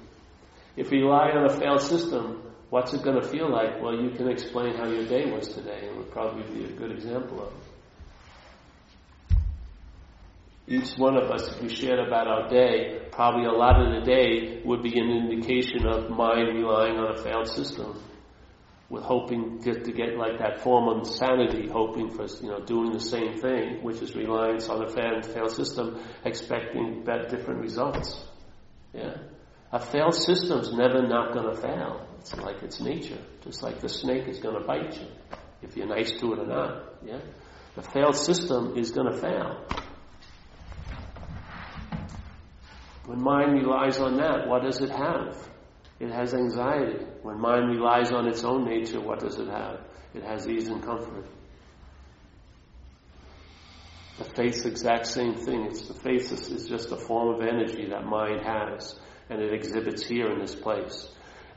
If 0.76 0.92
you 0.92 1.05
rely 1.07 1.30
on 1.30 1.47
a 1.47 1.51
failed 1.59 1.80
system, 1.80 2.42
What's 2.68 2.92
it 2.92 3.03
going 3.03 3.20
to 3.20 3.26
feel 3.26 3.51
like? 3.51 3.80
Well, 3.80 3.94
you 3.94 4.11
can 4.11 4.28
explain 4.28 4.74
how 4.74 4.88
your 4.88 5.07
day 5.07 5.30
was 5.30 5.49
today, 5.49 5.86
and 5.86 5.97
would 5.99 6.11
probably 6.11 6.42
be 6.53 6.64
a 6.64 6.72
good 6.72 6.90
example 6.90 7.42
of 7.42 7.53
it. 7.53 7.66
Each 10.69 10.95
one 10.97 11.17
of 11.17 11.31
us, 11.31 11.49
if 11.49 11.62
we 11.62 11.69
shared 11.69 12.01
about 12.01 12.27
our 12.27 12.49
day, 12.49 12.99
probably 13.12 13.45
a 13.47 13.53
lot 13.53 13.81
of 13.81 13.95
the 13.95 14.05
day 14.05 14.62
would 14.64 14.83
be 14.83 14.99
an 14.99 15.11
indication 15.11 15.87
of 15.87 16.11
mind 16.11 16.49
relying 16.57 16.97
on 16.97 17.17
a 17.17 17.23
failed 17.23 17.47
system, 17.47 18.03
with 18.89 19.05
hoping 19.05 19.61
to, 19.62 19.81
to 19.81 19.93
get 19.93 20.17
like 20.17 20.39
that 20.39 20.61
form 20.61 20.89
of 20.89 21.07
insanity, 21.07 21.69
hoping 21.69 22.11
for 22.11 22.27
you 22.43 22.51
know 22.51 22.61
doing 22.64 22.93
the 22.93 23.01
same 23.01 23.39
thing, 23.41 23.83
which 23.85 24.03
is 24.03 24.17
reliance 24.17 24.69
on 24.69 24.83
a 24.83 24.89
failed 24.89 25.53
system, 25.53 26.01
expecting 26.25 27.05
different 27.05 27.61
results. 27.61 28.25
Yeah. 28.93 29.19
A 29.73 29.79
failed 29.79 30.14
system's 30.14 30.73
never 30.73 31.07
not 31.07 31.33
going 31.33 31.55
to 31.55 31.61
fail. 31.61 32.07
It's 32.19 32.37
like 32.37 32.62
its 32.62 32.81
nature. 32.81 33.19
Just 33.43 33.62
like 33.62 33.81
the 33.81 33.89
snake 33.89 34.27
is 34.27 34.39
going 34.41 34.61
to 34.61 34.67
bite 34.67 34.99
you, 34.99 35.07
if 35.62 35.77
you're 35.77 35.87
nice 35.87 36.11
to 36.12 36.33
it 36.33 36.39
or 36.41 36.47
not. 36.47 36.95
Yeah? 37.05 37.21
A 37.77 37.83
failed 37.83 38.17
system 38.17 38.77
is 38.77 38.91
going 38.91 39.12
to 39.12 39.19
fail. 39.19 39.67
When 43.07 43.23
mind 43.23 43.55
relies 43.55 43.99
on 43.99 44.17
that, 44.17 44.49
what 44.49 44.63
does 44.63 44.81
it 44.81 44.91
have? 44.91 45.49
It 45.99 46.11
has 46.11 46.35
anxiety. 46.35 47.05
When 47.23 47.41
mind 47.41 47.71
relies 47.71 48.13
on 48.13 48.27
its 48.27 48.45
own 48.45 48.65
nature, 48.65 49.01
what 49.01 49.21
does 49.21 49.39
it 49.39 49.49
have? 49.49 49.81
It 50.15 50.23
has 50.25 50.47
ease 50.49 50.69
and 50.69 50.83
comfort. 50.83 51.27
The 54.19 54.25
faith's 54.25 54.65
exact 54.65 55.07
same 55.07 55.35
thing. 55.35 55.67
It's 55.67 55.87
the 55.89 55.95
faith 55.95 56.33
is 56.33 56.69
just 56.69 56.91
a 56.91 56.97
form 56.97 57.35
of 57.35 57.47
energy 57.47 57.87
that 57.91 58.05
mind 58.05 58.41
has 58.41 58.99
and 59.29 59.41
it 59.41 59.53
exhibits 59.53 60.07
here 60.07 60.31
in 60.33 60.41
this 60.41 60.55
place. 60.55 61.09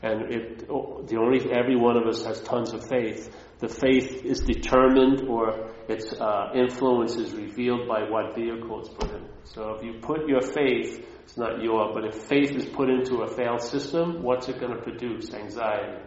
And 0.01 0.33
it, 0.33 0.67
the 0.67 1.17
only, 1.19 1.51
every 1.51 1.75
one 1.75 1.97
of 1.97 2.07
us 2.07 2.23
has 2.25 2.41
tons 2.41 2.73
of 2.73 2.87
faith. 2.87 3.35
The 3.59 3.67
faith 3.67 4.23
is 4.23 4.39
determined 4.41 5.27
or 5.27 5.71
its 5.87 6.13
uh, 6.13 6.51
influence 6.55 7.15
is 7.17 7.33
revealed 7.33 7.87
by 7.87 8.09
what 8.09 8.35
vehicle 8.35 8.79
it's 8.79 8.89
put 8.89 9.11
in. 9.11 9.27
So 9.43 9.73
if 9.73 9.83
you 9.83 9.99
put 10.01 10.27
your 10.27 10.41
faith, 10.41 11.05
it's 11.23 11.37
not 11.37 11.61
your, 11.61 11.93
but 11.93 12.05
if 12.05 12.15
faith 12.15 12.51
is 12.51 12.65
put 12.65 12.89
into 12.89 13.21
a 13.21 13.27
failed 13.27 13.61
system, 13.61 14.23
what's 14.23 14.47
it 14.47 14.59
going 14.59 14.75
to 14.75 14.81
produce? 14.81 15.33
Anxiety. 15.33 16.03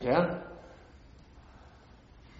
Yeah? 0.00 0.40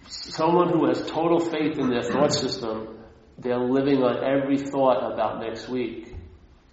Someone 0.07 0.69
who 0.69 0.87
has 0.87 1.01
total 1.07 1.39
faith 1.39 1.79
in 1.79 1.89
their 1.89 2.03
thought 2.03 2.33
system, 2.33 2.99
they're 3.39 3.57
living 3.57 4.03
on 4.03 4.23
every 4.23 4.57
thought 4.57 5.11
about 5.11 5.41
next 5.41 5.67
week 5.69 6.13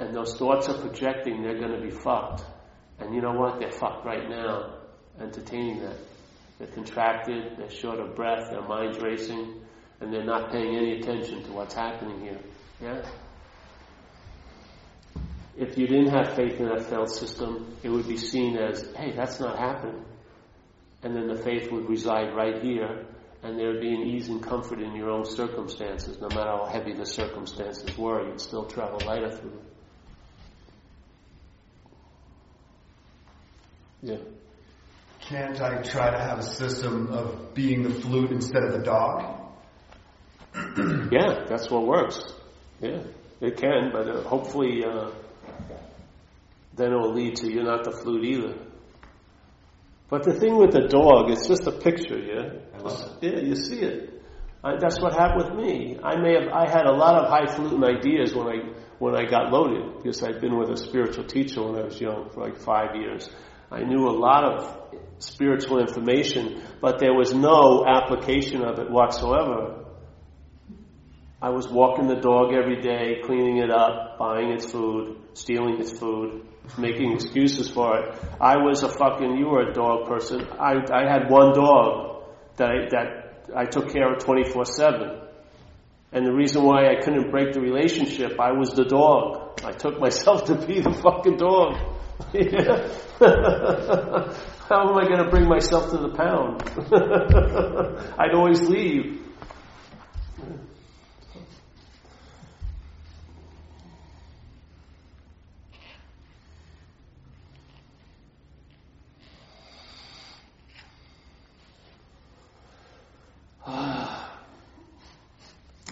and 0.01 0.15
those 0.15 0.35
thoughts 0.37 0.69
are 0.69 0.79
projecting, 0.79 1.43
they're 1.43 1.59
going 1.59 1.79
to 1.79 1.81
be 1.81 1.91
fucked. 1.91 2.43
And 2.99 3.15
you 3.15 3.21
know 3.21 3.33
what? 3.33 3.61
They're 3.61 3.71
fucked 3.71 4.05
right 4.07 4.29
now, 4.29 4.79
entertaining 5.21 5.81
that. 5.81 5.97
They're 6.61 6.69
contracted, 6.69 7.57
they're 7.57 7.71
short 7.71 8.01
of 8.01 8.15
breath, 8.15 8.51
their 8.51 8.61
mind's 8.61 8.99
racing, 9.01 9.63
and 9.99 10.13
they're 10.13 10.23
not 10.23 10.53
paying 10.53 10.77
any 10.77 11.01
attention 11.01 11.43
to 11.45 11.53
what's 11.53 11.73
happening 11.73 12.21
here. 12.21 12.39
Yeah? 12.83 13.03
If 15.57 15.79
you 15.79 15.87
didn't 15.87 16.11
have 16.11 16.37
faith 16.37 16.61
in 16.61 16.67
that 16.67 16.83
felt 16.83 17.11
system, 17.11 17.75
it 17.83 17.89
would 17.89 18.07
be 18.07 18.19
seen 18.19 18.59
as, 18.59 18.93
hey, 18.95 19.13
that's 19.17 19.41
not 19.41 19.59
happening. 19.59 20.05
And 21.03 21.17
then 21.17 21.29
the 21.29 21.43
faith 21.43 21.73
would 21.73 21.89
reside 21.89 22.35
right 22.35 22.63
here, 22.63 23.07
and 23.43 23.59
there 23.59 23.69
would 23.69 23.81
be 23.81 23.95
an 23.95 24.03
ease 24.03 24.29
and 24.29 24.43
comfort 24.43 24.81
in 24.81 24.95
your 24.95 25.09
own 25.09 25.25
circumstances. 25.25 26.21
No 26.21 26.29
matter 26.29 26.51
how 26.51 26.67
heavy 26.67 26.93
the 26.93 27.07
circumstances 27.07 27.97
were, 27.97 28.29
you'd 28.29 28.39
still 28.41 28.67
travel 28.67 29.01
lighter 29.07 29.31
through 29.31 29.51
them. 29.51 29.67
Yeah. 34.03 34.17
Can't 35.31 35.61
I 35.61 35.81
try 35.83 36.11
to 36.11 36.19
have 36.19 36.41
a 36.41 36.43
system 36.43 37.07
of 37.13 37.55
being 37.55 37.85
the 37.85 37.91
flute 37.91 38.33
instead 38.33 38.65
of 38.65 38.73
the 38.73 38.81
dog? 38.81 39.53
yeah, 41.13 41.45
that's 41.49 41.71
what 41.71 41.87
works. 41.87 42.21
Yeah, 42.81 43.05
it 43.41 43.57
can, 43.57 43.91
but 43.93 44.09
uh, 44.09 44.23
hopefully 44.23 44.83
uh, 44.85 45.13
then 46.75 46.93
it 46.93 46.97
will 46.97 47.15
lead 47.15 47.37
to 47.37 47.49
you're 47.49 47.63
not 47.63 47.85
the 47.85 47.93
flute 47.93 48.25
either. 48.25 48.55
But 50.09 50.25
the 50.25 50.35
thing 50.35 50.57
with 50.57 50.73
the 50.73 50.89
dog, 50.89 51.31
it's 51.31 51.47
just 51.47 51.65
a 51.65 51.73
picture, 51.79 52.19
yeah? 52.19 52.91
Yeah, 53.21 53.39
you 53.39 53.55
see 53.55 53.83
it. 53.83 54.21
I, 54.65 54.79
that's 54.81 55.01
what 55.01 55.13
happened 55.13 55.45
with 55.45 55.65
me. 55.65 55.97
I 56.03 56.19
may 56.19 56.35
have, 56.41 56.49
I 56.53 56.69
had 56.69 56.87
a 56.87 56.93
lot 56.93 57.15
of 57.15 57.29
high 57.29 57.45
highfalutin 57.47 57.85
ideas 57.85 58.35
when 58.35 58.49
I, 58.49 58.57
when 58.99 59.15
I 59.15 59.31
got 59.31 59.53
loaded, 59.53 59.99
because 59.99 60.25
I'd 60.25 60.41
been 60.41 60.59
with 60.59 60.71
a 60.71 60.77
spiritual 60.77 61.23
teacher 61.23 61.63
when 61.63 61.81
I 61.81 61.85
was 61.85 62.01
young 62.01 62.31
for 62.31 62.41
like 62.41 62.57
five 62.57 62.97
years. 62.97 63.31
I 63.71 63.85
knew 63.85 64.09
a 64.09 64.11
lot 64.11 64.43
of 64.43 65.00
spiritual 65.21 65.81
information, 65.81 66.63
but 66.81 66.99
there 66.99 67.15
was 67.15 67.33
no 67.33 67.85
application 67.87 68.63
of 68.63 68.79
it 68.79 68.91
whatsoever. 68.91 69.85
I 71.43 71.51
was 71.51 71.69
walking 71.69 72.07
the 72.07 72.17
dog 72.17 72.53
every 72.53 72.83
day, 72.83 73.23
cleaning 73.25 73.59
it 73.59 73.71
up, 73.71 74.19
buying 74.19 74.51
its 74.51 74.71
food, 74.71 75.17
stealing 75.33 75.81
its 75.81 75.99
food, 75.99 76.47
making 76.79 77.13
excuses 77.13 77.71
for 77.71 77.99
it. 77.99 78.15
I 78.41 78.59
was 78.59 78.83
a 78.83 78.89
fucking, 78.89 79.39
you 79.39 79.47
were 79.49 79.71
a 79.71 79.73
dog 79.73 80.07
person. 80.07 80.47
I, 80.59 80.75
I 80.93 81.11
had 81.11 81.31
one 81.31 81.55
dog 81.55 82.25
that 82.57 82.69
I, 82.71 82.89
that 82.91 83.57
I 83.57 83.65
took 83.65 83.91
care 83.91 84.13
of 84.13 84.23
24 84.23 84.65
7. 84.67 85.21
And 86.13 86.27
the 86.27 86.33
reason 86.33 86.65
why 86.65 86.89
I 86.89 87.01
couldn't 87.03 87.31
break 87.31 87.53
the 87.53 87.61
relationship, 87.61 88.39
I 88.41 88.53
was 88.53 88.71
the 88.71 88.85
dog. 88.85 89.61
I 89.65 89.73
took 89.73 89.99
myself 90.07 90.45
to 90.47 90.55
be 90.55 90.81
the 90.81 90.93
fucking 90.93 91.37
dog. 91.37 92.00
How 94.69 94.89
am 94.89 94.97
I 94.97 95.09
going 95.09 95.25
to 95.25 95.31
bring 95.31 95.49
myself 95.49 95.91
to 95.91 95.97
the 95.97 96.11
pound? 96.11 96.63
I'd 98.19 98.35
always 98.35 98.61
leave. 98.61 99.23
I 113.67 114.29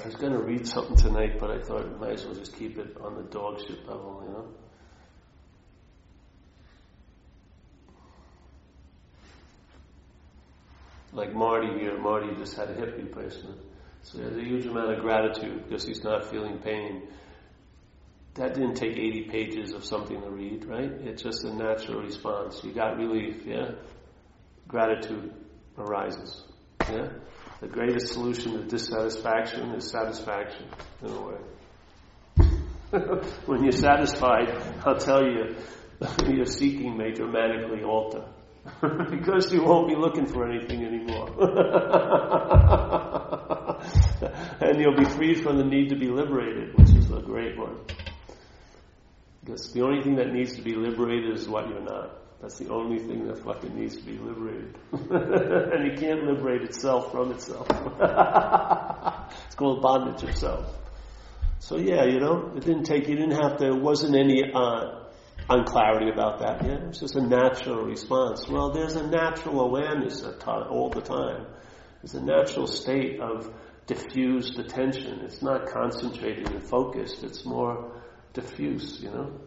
was 0.05 0.15
going 0.17 0.33
to 0.33 0.39
read 0.39 0.67
something 0.67 0.97
tonight, 0.97 1.41
but 1.41 1.51
I 1.51 1.59
thought 1.61 1.87
I 1.87 1.89
might 1.99 2.13
as 2.13 2.25
well 2.27 2.35
just 2.35 2.57
keep 2.57 2.79
it 2.79 2.99
on 3.01 3.17
the 3.17 3.23
dog 3.23 3.61
shit 3.61 3.87
level, 3.89 4.23
you 4.27 4.33
know? 4.33 4.68
Like 11.19 11.35
Marty 11.35 11.81
here, 11.81 11.99
Marty 11.99 12.29
just 12.37 12.57
had 12.57 12.71
a 12.71 12.75
hip 12.75 12.95
replacement. 12.97 13.59
So 14.03 14.19
he 14.19 14.25
has 14.25 14.37
a 14.37 14.41
huge 14.41 14.67
amount 14.67 14.93
of 14.93 15.01
gratitude 15.01 15.65
because 15.65 15.85
he's 15.85 16.05
not 16.05 16.31
feeling 16.31 16.59
pain. 16.59 17.09
That 18.35 18.55
didn't 18.55 18.77
take 18.77 18.97
80 18.97 19.23
pages 19.25 19.73
of 19.73 19.85
something 19.85 20.21
to 20.21 20.31
read, 20.31 20.65
right? 20.67 20.93
It's 20.93 21.21
just 21.21 21.43
a 21.43 21.53
natural 21.53 22.03
response. 22.03 22.63
You 22.63 22.73
got 22.73 22.99
relief, 22.99 23.45
yeah? 23.45 23.71
Gratitude 24.69 25.35
arises, 25.77 26.45
yeah? 26.89 27.09
The 27.61 27.67
greatest 27.67 28.13
solution 28.13 28.53
to 28.53 28.63
dissatisfaction 28.63 29.75
is 29.75 29.91
satisfaction, 29.91 30.67
in 31.03 31.11
a 31.11 31.21
way. 31.21 32.47
when 33.47 33.65
you're 33.65 33.73
satisfied, 33.73 34.51
I'll 34.87 34.99
tell 34.99 35.25
you, 35.25 35.57
your 36.33 36.47
seeking 36.47 36.97
may 36.97 37.11
dramatically 37.11 37.83
alter. 37.83 38.25
because 39.11 39.53
you 39.53 39.65
won't 39.65 39.89
be 39.89 39.97
looking 39.97 40.27
for 40.27 40.49
anything 40.49 40.85
anymore. 40.85 41.29
and 44.61 44.81
you'll 44.81 44.97
be 44.97 45.05
freed 45.05 45.43
from 45.43 45.57
the 45.57 45.65
need 45.65 45.89
to 45.91 45.97
be 45.97 46.09
liberated, 46.09 46.77
which 46.77 46.91
is 46.91 47.11
a 47.11 47.21
great 47.21 47.59
one. 47.59 47.79
Because 49.45 49.73
the 49.73 49.83
only 49.83 50.03
thing 50.03 50.17
that 50.17 50.33
needs 50.33 50.57
to 50.57 50.63
be 50.63 50.75
liberated 50.75 51.37
is 51.37 51.49
what 51.49 51.69
you're 51.69 51.81
not. 51.81 52.19
That's 52.41 52.59
the 52.59 52.69
only 52.69 52.99
thing 52.99 53.27
that 53.27 53.43
fucking 53.43 53.75
needs 53.75 53.97
to 53.97 54.05
be 54.05 54.19
liberated. 54.19 54.77
and 54.93 55.91
it 55.91 55.99
can't 55.99 56.25
liberate 56.25 56.63
itself 56.63 57.11
from 57.11 57.33
itself. 57.33 57.67
it's 59.47 59.55
called 59.57 59.83
bondage 59.83 60.23
of 60.23 60.37
self. 60.37 60.67
So 61.59 61.77
yeah, 61.77 62.05
you 62.05 62.21
know, 62.21 62.53
it 62.57 62.65
didn't 62.65 62.85
take, 62.85 63.09
you 63.09 63.17
didn't 63.17 63.43
have 63.43 63.59
to, 63.59 63.67
it 63.67 63.81
wasn't 63.81 64.15
any, 64.15 64.53
uh, 64.55 65.08
unclarity 65.49 66.11
about 66.11 66.41
that. 66.41 66.65
Yeah, 66.65 66.89
it's 66.89 67.01
just 67.01 67.17
a 67.17 67.23
natural 67.23 67.85
response. 67.85 68.47
Well, 68.49 68.73
there's 68.73 68.97
a 68.97 69.07
natural 69.07 69.61
awareness 69.61 70.23
all 70.23 70.91
the 70.91 71.01
time. 71.01 71.47
There's 72.03 72.15
a 72.15 72.23
natural 72.25 72.67
state 72.67 73.21
of 73.21 73.53
diffused 73.87 74.59
attention. 74.59 75.21
It's 75.25 75.43
not 75.43 75.67
concentrated 75.67 76.51
and 76.51 76.63
focused. 76.63 77.25
It's 77.25 77.45
more 77.45 78.01
diffuse, 78.35 79.01
you 79.01 79.11
know. 79.11 79.41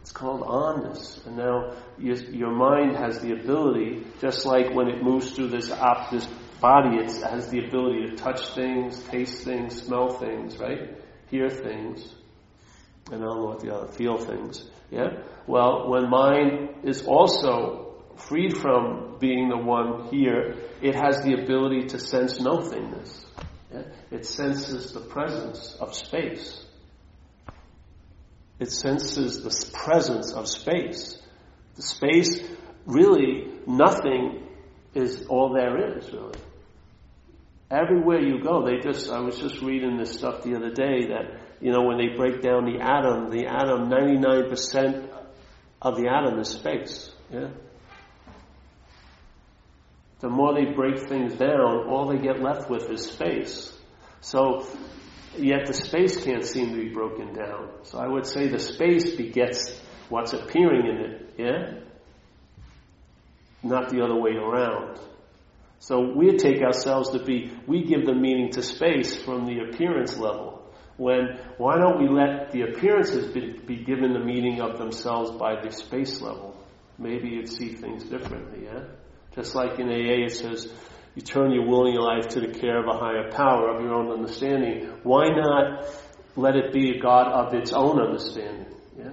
It's 0.00 0.12
called 0.12 0.42
onness. 0.42 1.24
And 1.26 1.36
now 1.36 1.74
your, 1.98 2.16
your 2.16 2.52
mind 2.52 2.96
has 2.96 3.20
the 3.20 3.32
ability, 3.32 4.04
just 4.20 4.44
like 4.44 4.74
when 4.74 4.88
it 4.88 5.02
moves 5.02 5.32
through 5.32 5.48
this, 5.48 5.70
op, 5.70 6.10
this 6.10 6.26
body, 6.60 6.96
it 6.98 7.12
has 7.22 7.48
the 7.48 7.64
ability 7.64 8.10
to 8.10 8.16
touch 8.16 8.54
things, 8.54 9.02
taste 9.04 9.44
things, 9.44 9.82
smell 9.82 10.10
things, 10.18 10.58
right? 10.58 10.98
Hear 11.30 11.48
things. 11.48 12.14
And 13.10 13.22
I 13.22 13.26
don't 13.26 13.36
know 13.38 13.44
what 13.46 13.60
the 13.60 13.74
other, 13.74 13.92
feel 13.92 14.18
things. 14.18 14.68
Yeah? 14.94 15.22
Well, 15.46 15.90
when 15.90 16.08
mind 16.08 16.84
is 16.84 17.04
also 17.04 18.04
freed 18.16 18.56
from 18.56 19.16
being 19.18 19.48
the 19.48 19.56
one 19.56 20.08
here, 20.08 20.56
it 20.80 20.94
has 20.94 21.22
the 21.22 21.34
ability 21.34 21.88
to 21.88 21.98
sense 21.98 22.40
nothingness. 22.40 23.26
Yeah? 23.72 23.82
It 24.12 24.24
senses 24.24 24.92
the 24.92 25.00
presence 25.00 25.76
of 25.80 25.94
space. 25.94 26.64
It 28.60 28.70
senses 28.70 29.42
the 29.42 29.76
presence 29.76 30.32
of 30.32 30.48
space. 30.48 31.20
The 31.74 31.82
space, 31.82 32.40
really, 32.86 33.48
nothing 33.66 34.46
is 34.94 35.26
all 35.26 35.52
there 35.52 35.98
is, 35.98 36.12
really. 36.12 36.38
Everywhere 37.68 38.20
you 38.20 38.40
go, 38.44 38.64
they 38.64 38.78
just, 38.78 39.10
I 39.10 39.18
was 39.18 39.38
just 39.38 39.60
reading 39.60 39.96
this 39.96 40.12
stuff 40.12 40.44
the 40.44 40.54
other 40.54 40.70
day 40.70 41.08
that 41.08 41.40
you 41.64 41.72
know, 41.72 41.84
when 41.84 41.96
they 41.96 42.08
break 42.14 42.42
down 42.42 42.66
the 42.66 42.78
atom, 42.78 43.30
the 43.30 43.46
atom, 43.46 43.88
99% 43.88 45.08
of 45.80 45.96
the 45.96 46.08
atom 46.08 46.38
is 46.38 46.50
space. 46.50 47.10
Yeah? 47.32 47.48
The 50.20 50.28
more 50.28 50.52
they 50.52 50.74
break 50.74 51.08
things 51.08 51.36
down, 51.36 51.88
all 51.88 52.06
they 52.06 52.18
get 52.18 52.42
left 52.42 52.68
with 52.68 52.90
is 52.90 53.06
space. 53.06 53.74
So, 54.20 54.66
yet 55.38 55.64
the 55.64 55.72
space 55.72 56.22
can't 56.22 56.44
seem 56.44 56.68
to 56.68 56.76
be 56.76 56.90
broken 56.90 57.32
down. 57.32 57.70
So 57.84 57.98
I 57.98 58.08
would 58.08 58.26
say 58.26 58.48
the 58.48 58.58
space 58.58 59.16
begets 59.16 59.80
what's 60.10 60.34
appearing 60.34 60.86
in 60.86 60.96
it, 60.98 61.34
yeah? 61.38 61.80
Not 63.62 63.88
the 63.88 64.02
other 64.04 64.20
way 64.20 64.32
around. 64.32 65.00
So 65.78 66.12
we 66.14 66.36
take 66.36 66.60
ourselves 66.60 67.12
to 67.12 67.24
be, 67.24 67.56
we 67.66 67.84
give 67.84 68.04
the 68.04 68.14
meaning 68.14 68.50
to 68.50 68.62
space 68.62 69.16
from 69.16 69.46
the 69.46 69.60
appearance 69.60 70.18
level 70.18 70.53
when 70.96 71.38
why 71.58 71.76
don't 71.78 72.00
we 72.00 72.08
let 72.08 72.52
the 72.52 72.62
appearances 72.62 73.26
be, 73.32 73.58
be, 73.66 73.84
given 73.84 74.12
the 74.12 74.20
meaning 74.20 74.60
of 74.60 74.78
themselves 74.78 75.30
by 75.32 75.60
the 75.60 75.70
space 75.70 76.20
level? 76.20 76.56
Maybe 76.98 77.28
you'd 77.30 77.48
see 77.48 77.74
things 77.74 78.04
differently, 78.04 78.64
yeah? 78.64 78.84
Just 79.34 79.54
like 79.54 79.80
in 79.80 79.88
AA 79.88 80.26
it 80.26 80.32
says, 80.32 80.72
you 81.14 81.22
turn 81.22 81.52
your 81.52 81.66
will 81.66 81.86
and 81.86 81.94
your 81.94 82.02
life 82.02 82.28
to 82.28 82.40
the 82.40 82.58
care 82.58 82.78
of 82.78 82.86
a 82.86 82.98
higher 82.98 83.30
power 83.30 83.68
of 83.74 83.82
your 83.82 83.94
own 83.94 84.10
understanding. 84.10 84.90
Why 85.02 85.28
not 85.28 85.84
let 86.36 86.56
it 86.56 86.72
be 86.72 86.96
a 86.96 87.00
God 87.00 87.28
of 87.28 87.54
its 87.54 87.72
own 87.72 88.00
understanding? 88.00 88.74
Yeah? 88.96 89.12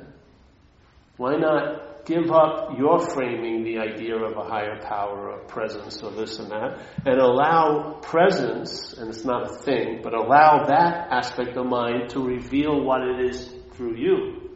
Why 1.18 1.38
not 1.38 1.91
give 2.06 2.32
up 2.32 2.78
your 2.78 3.00
framing 3.00 3.64
the 3.64 3.78
idea 3.80 4.16
of 4.16 4.38
a 4.38 4.44
higher 4.44 4.80
power 4.82 5.32
or 5.32 5.40
presence 5.46 6.02
or 6.04 6.12
this 6.12 6.40
and 6.40 6.52
that 6.52 6.80
and 7.06 7.20
allow 7.20 8.00
presence, 8.02 8.94
and 8.94 9.10
it's 9.10 9.26
not 9.26 9.52
a 9.52 9.64
thing, 9.64 10.02
but 10.04 10.14
allow 10.14 10.66
that 10.68 11.08
aspect 11.12 11.58
of 11.58 11.66
mind 11.66 12.10
to 12.10 12.20
reveal 12.20 12.84
what 12.84 13.02
it 13.02 13.30
is 13.30 13.54
through 13.74 13.96
you. 13.96 14.50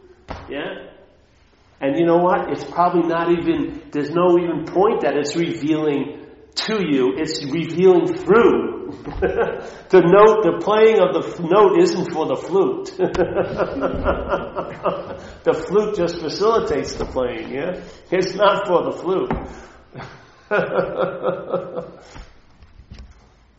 Yeah? 0.50 0.90
And 1.82 2.00
you 2.00 2.06
know 2.06 2.18
what? 2.18 2.52
It's 2.52 2.64
probably 2.64 3.08
not 3.08 3.32
even, 3.32 3.90
there's 3.92 4.12
no 4.12 4.38
even 4.38 4.66
point 4.66 5.02
that 5.02 5.16
it's 5.16 5.36
revealing 5.36 6.25
to 6.56 6.82
you, 6.82 7.14
it's 7.18 7.44
revealing 7.46 8.16
through. 8.16 8.76
the 8.96 10.02
note, 10.06 10.44
the 10.44 10.60
playing 10.64 11.00
of 11.00 11.12
the 11.14 11.24
f- 11.28 11.40
note 11.40 11.80
isn't 11.80 12.12
for 12.12 12.28
the 12.28 12.36
flute. 12.36 12.86
the 15.44 15.54
flute 15.54 15.96
just 15.96 16.20
facilitates 16.20 16.94
the 16.96 17.06
playing, 17.06 17.52
yeah? 17.52 17.80
It's 18.12 18.36
not 18.36 18.68
for 18.68 18.84
the 18.84 18.92
flute. 18.92 19.32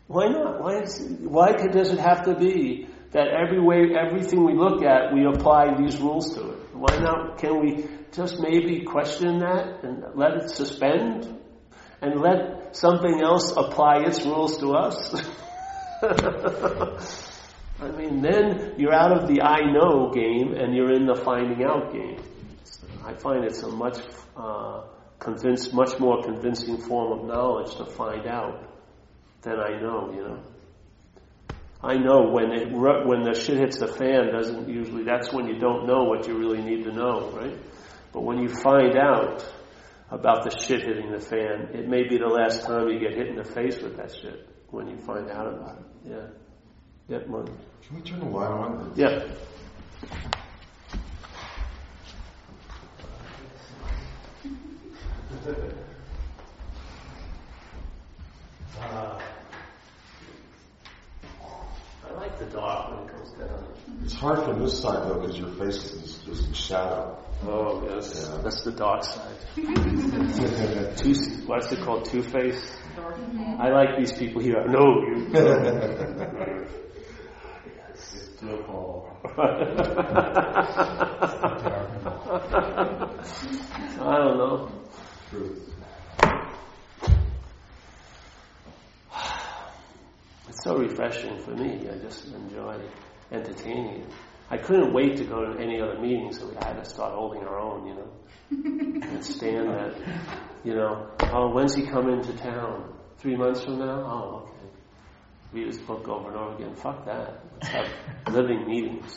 why 0.06 0.28
not? 0.28 0.60
Why, 0.62 0.82
is, 0.82 1.00
why 1.20 1.52
does 1.52 1.90
it 1.90 1.98
have 1.98 2.26
to 2.26 2.34
be 2.34 2.86
that 3.10 3.28
every 3.28 3.60
way, 3.60 3.94
everything 3.98 4.44
we 4.44 4.54
look 4.54 4.82
at, 4.82 5.12
we 5.12 5.26
apply 5.26 5.74
these 5.76 6.00
rules 6.00 6.36
to 6.36 6.50
it? 6.50 6.58
Why 6.74 6.96
not? 6.98 7.38
Can 7.38 7.58
we 7.60 7.88
just 8.12 8.38
maybe 8.40 8.84
question 8.84 9.40
that 9.40 9.82
and 9.82 10.04
let 10.14 10.34
it 10.34 10.50
suspend 10.50 11.40
and 12.00 12.20
let 12.20 12.76
something 12.76 13.20
else 13.22 13.52
apply 13.56 14.04
its 14.06 14.24
rules 14.24 14.58
to 14.58 14.74
us? 14.74 15.14
I 17.78 17.88
mean, 17.90 18.22
then 18.22 18.74
you're 18.78 18.94
out 18.94 19.12
of 19.12 19.28
the 19.28 19.42
I 19.42 19.70
know 19.70 20.10
game 20.10 20.54
and 20.54 20.74
you're 20.74 20.92
in 20.92 21.06
the 21.06 21.14
finding 21.14 21.62
out 21.64 21.92
game. 21.92 22.22
I 23.04 23.14
find 23.14 23.44
it's 23.44 23.62
a 23.62 23.68
much 23.68 23.98
uh, 24.36 24.82
convince, 25.18 25.72
much 25.72 25.98
more 25.98 26.22
convincing 26.22 26.78
form 26.78 27.20
of 27.20 27.26
knowledge 27.26 27.76
to 27.76 27.84
find 27.84 28.26
out 28.26 28.62
than 29.42 29.60
I 29.60 29.80
know. 29.80 30.12
You 30.12 30.22
know, 30.28 30.42
I 31.82 31.98
know 31.98 32.30
when 32.30 32.52
it 32.52 32.72
when 32.72 33.22
the 33.22 33.34
shit 33.34 33.58
hits 33.58 33.78
the 33.78 33.88
fan 33.88 34.32
doesn't 34.32 34.68
usually. 34.68 35.04
That's 35.04 35.32
when 35.32 35.46
you 35.46 35.58
don't 35.58 35.86
know 35.86 36.04
what 36.04 36.26
you 36.26 36.36
really 36.36 36.62
need 36.62 36.84
to 36.84 36.92
know, 36.92 37.30
right? 37.30 37.56
But 38.12 38.22
when 38.22 38.38
you 38.38 38.48
find 38.48 38.96
out 38.96 39.46
about 40.10 40.44
the 40.44 40.50
shit 40.58 40.82
hitting 40.82 41.10
the 41.10 41.20
fan, 41.20 41.70
it 41.74 41.88
may 41.88 42.06
be 42.08 42.18
the 42.18 42.28
last 42.28 42.62
time 42.64 42.88
you 42.88 42.98
get 42.98 43.12
hit 43.14 43.28
in 43.28 43.36
the 43.36 43.44
face 43.44 43.80
with 43.80 43.96
that 43.96 44.14
shit 44.14 44.48
when 44.70 44.88
you 44.88 44.96
find 44.98 45.30
out 45.30 45.46
about 45.52 45.78
it. 45.78 46.10
Yeah. 46.10 46.26
Yeah, 47.08 47.26
Martin. 47.26 47.56
Can 47.86 47.96
we 47.96 48.02
turn 48.02 48.20
the 48.20 48.26
light 48.26 48.50
on? 48.50 48.92
Yeah. 48.96 49.24
Uh, 58.78 59.18
I 62.06 62.12
like 62.12 62.38
the 62.38 62.44
dark 62.46 62.90
when 62.90 63.08
it 63.08 63.12
comes 63.12 63.30
down. 63.32 63.65
It's 64.06 64.14
hard 64.14 64.44
from 64.44 64.62
this 64.62 64.80
side 64.80 65.02
though 65.02 65.18
because 65.18 65.36
your 65.36 65.48
face 65.48 65.92
is 65.92 66.18
just 66.24 66.46
in 66.46 66.52
shadow. 66.52 67.18
Oh, 67.42 67.84
yes. 67.88 68.28
Yeah. 68.30 68.38
That's 68.40 68.62
the 68.62 68.70
dark 68.70 69.02
side. 69.02 69.34
Two, 70.96 71.12
what's 71.46 71.72
it 71.72 71.80
called? 71.80 72.04
Two 72.04 72.22
Face? 72.22 72.76
I 73.58 73.70
like 73.70 73.98
these 73.98 74.12
people 74.12 74.40
here. 74.40 74.58
I 74.58 74.66
know 74.70 75.02
you. 75.02 75.26
I 84.04 84.18
don't 84.18 84.38
know. 84.38 84.70
Truth. 85.30 85.72
It's 90.48 90.62
so 90.62 90.76
refreshing 90.76 91.40
for 91.40 91.56
me. 91.56 91.88
I 91.90 91.98
just 91.98 92.26
enjoy 92.26 92.78
entertaining. 93.30 94.06
I 94.50 94.58
couldn't 94.58 94.92
wait 94.92 95.16
to 95.16 95.24
go 95.24 95.52
to 95.52 95.60
any 95.60 95.80
other 95.80 95.98
meeting, 95.98 96.32
so 96.32 96.52
I 96.60 96.66
had 96.68 96.76
to 96.76 96.84
start 96.84 97.14
holding 97.14 97.42
our 97.42 97.58
own, 97.58 97.86
you 97.86 97.94
know. 97.94 98.12
and 98.50 99.24
stand 99.24 99.68
that, 99.68 99.94
you 100.62 100.74
know, 100.74 101.10
oh, 101.32 101.50
when's 101.52 101.74
he 101.74 101.84
coming 101.86 102.22
to 102.22 102.32
town? 102.36 102.94
Three 103.18 103.36
months 103.36 103.64
from 103.64 103.78
now? 103.80 104.04
Oh, 104.06 104.42
okay. 104.44 104.52
Read 105.52 105.66
his 105.66 105.78
book 105.78 106.06
over 106.06 106.28
and 106.28 106.36
over 106.36 106.54
again. 106.54 106.74
Fuck 106.76 107.06
that. 107.06 107.42
Let's 107.54 107.68
have 107.68 107.88
living 108.32 108.66
meetings. 108.66 109.16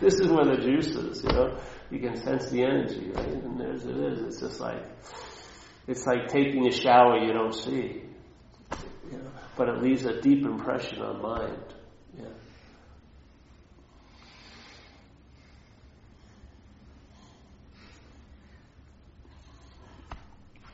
this 0.00 0.14
is 0.14 0.28
where 0.28 0.44
the 0.44 0.58
juice 0.60 0.88
is, 0.88 1.22
you 1.22 1.30
know. 1.30 1.56
You 1.90 1.98
can 2.00 2.16
sense 2.16 2.50
the 2.50 2.62
energy, 2.62 3.10
right? 3.14 3.26
And 3.26 3.58
there's 3.60 3.84
it 3.84 3.96
is. 3.96 4.22
It's 4.22 4.40
just 4.40 4.60
like 4.60 4.82
it's 5.86 6.06
like 6.06 6.28
taking 6.28 6.66
a 6.66 6.72
shower 6.72 7.18
you 7.18 7.32
don't 7.32 7.54
see. 7.54 8.02
You 9.10 9.18
know, 9.18 9.29
but 9.60 9.68
it 9.68 9.82
leaves 9.82 10.06
a 10.06 10.18
deep 10.22 10.42
impression 10.42 11.02
on 11.02 11.20
mind. 11.20 11.74
Yeah. 12.18 12.24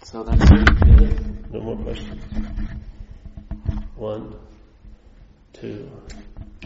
So 0.04 0.22
that's 0.22 0.48
it. 0.52 1.50
No 1.52 1.60
more 1.62 1.76
questions. 1.78 2.22
One, 3.96 4.36
two. 5.52 5.90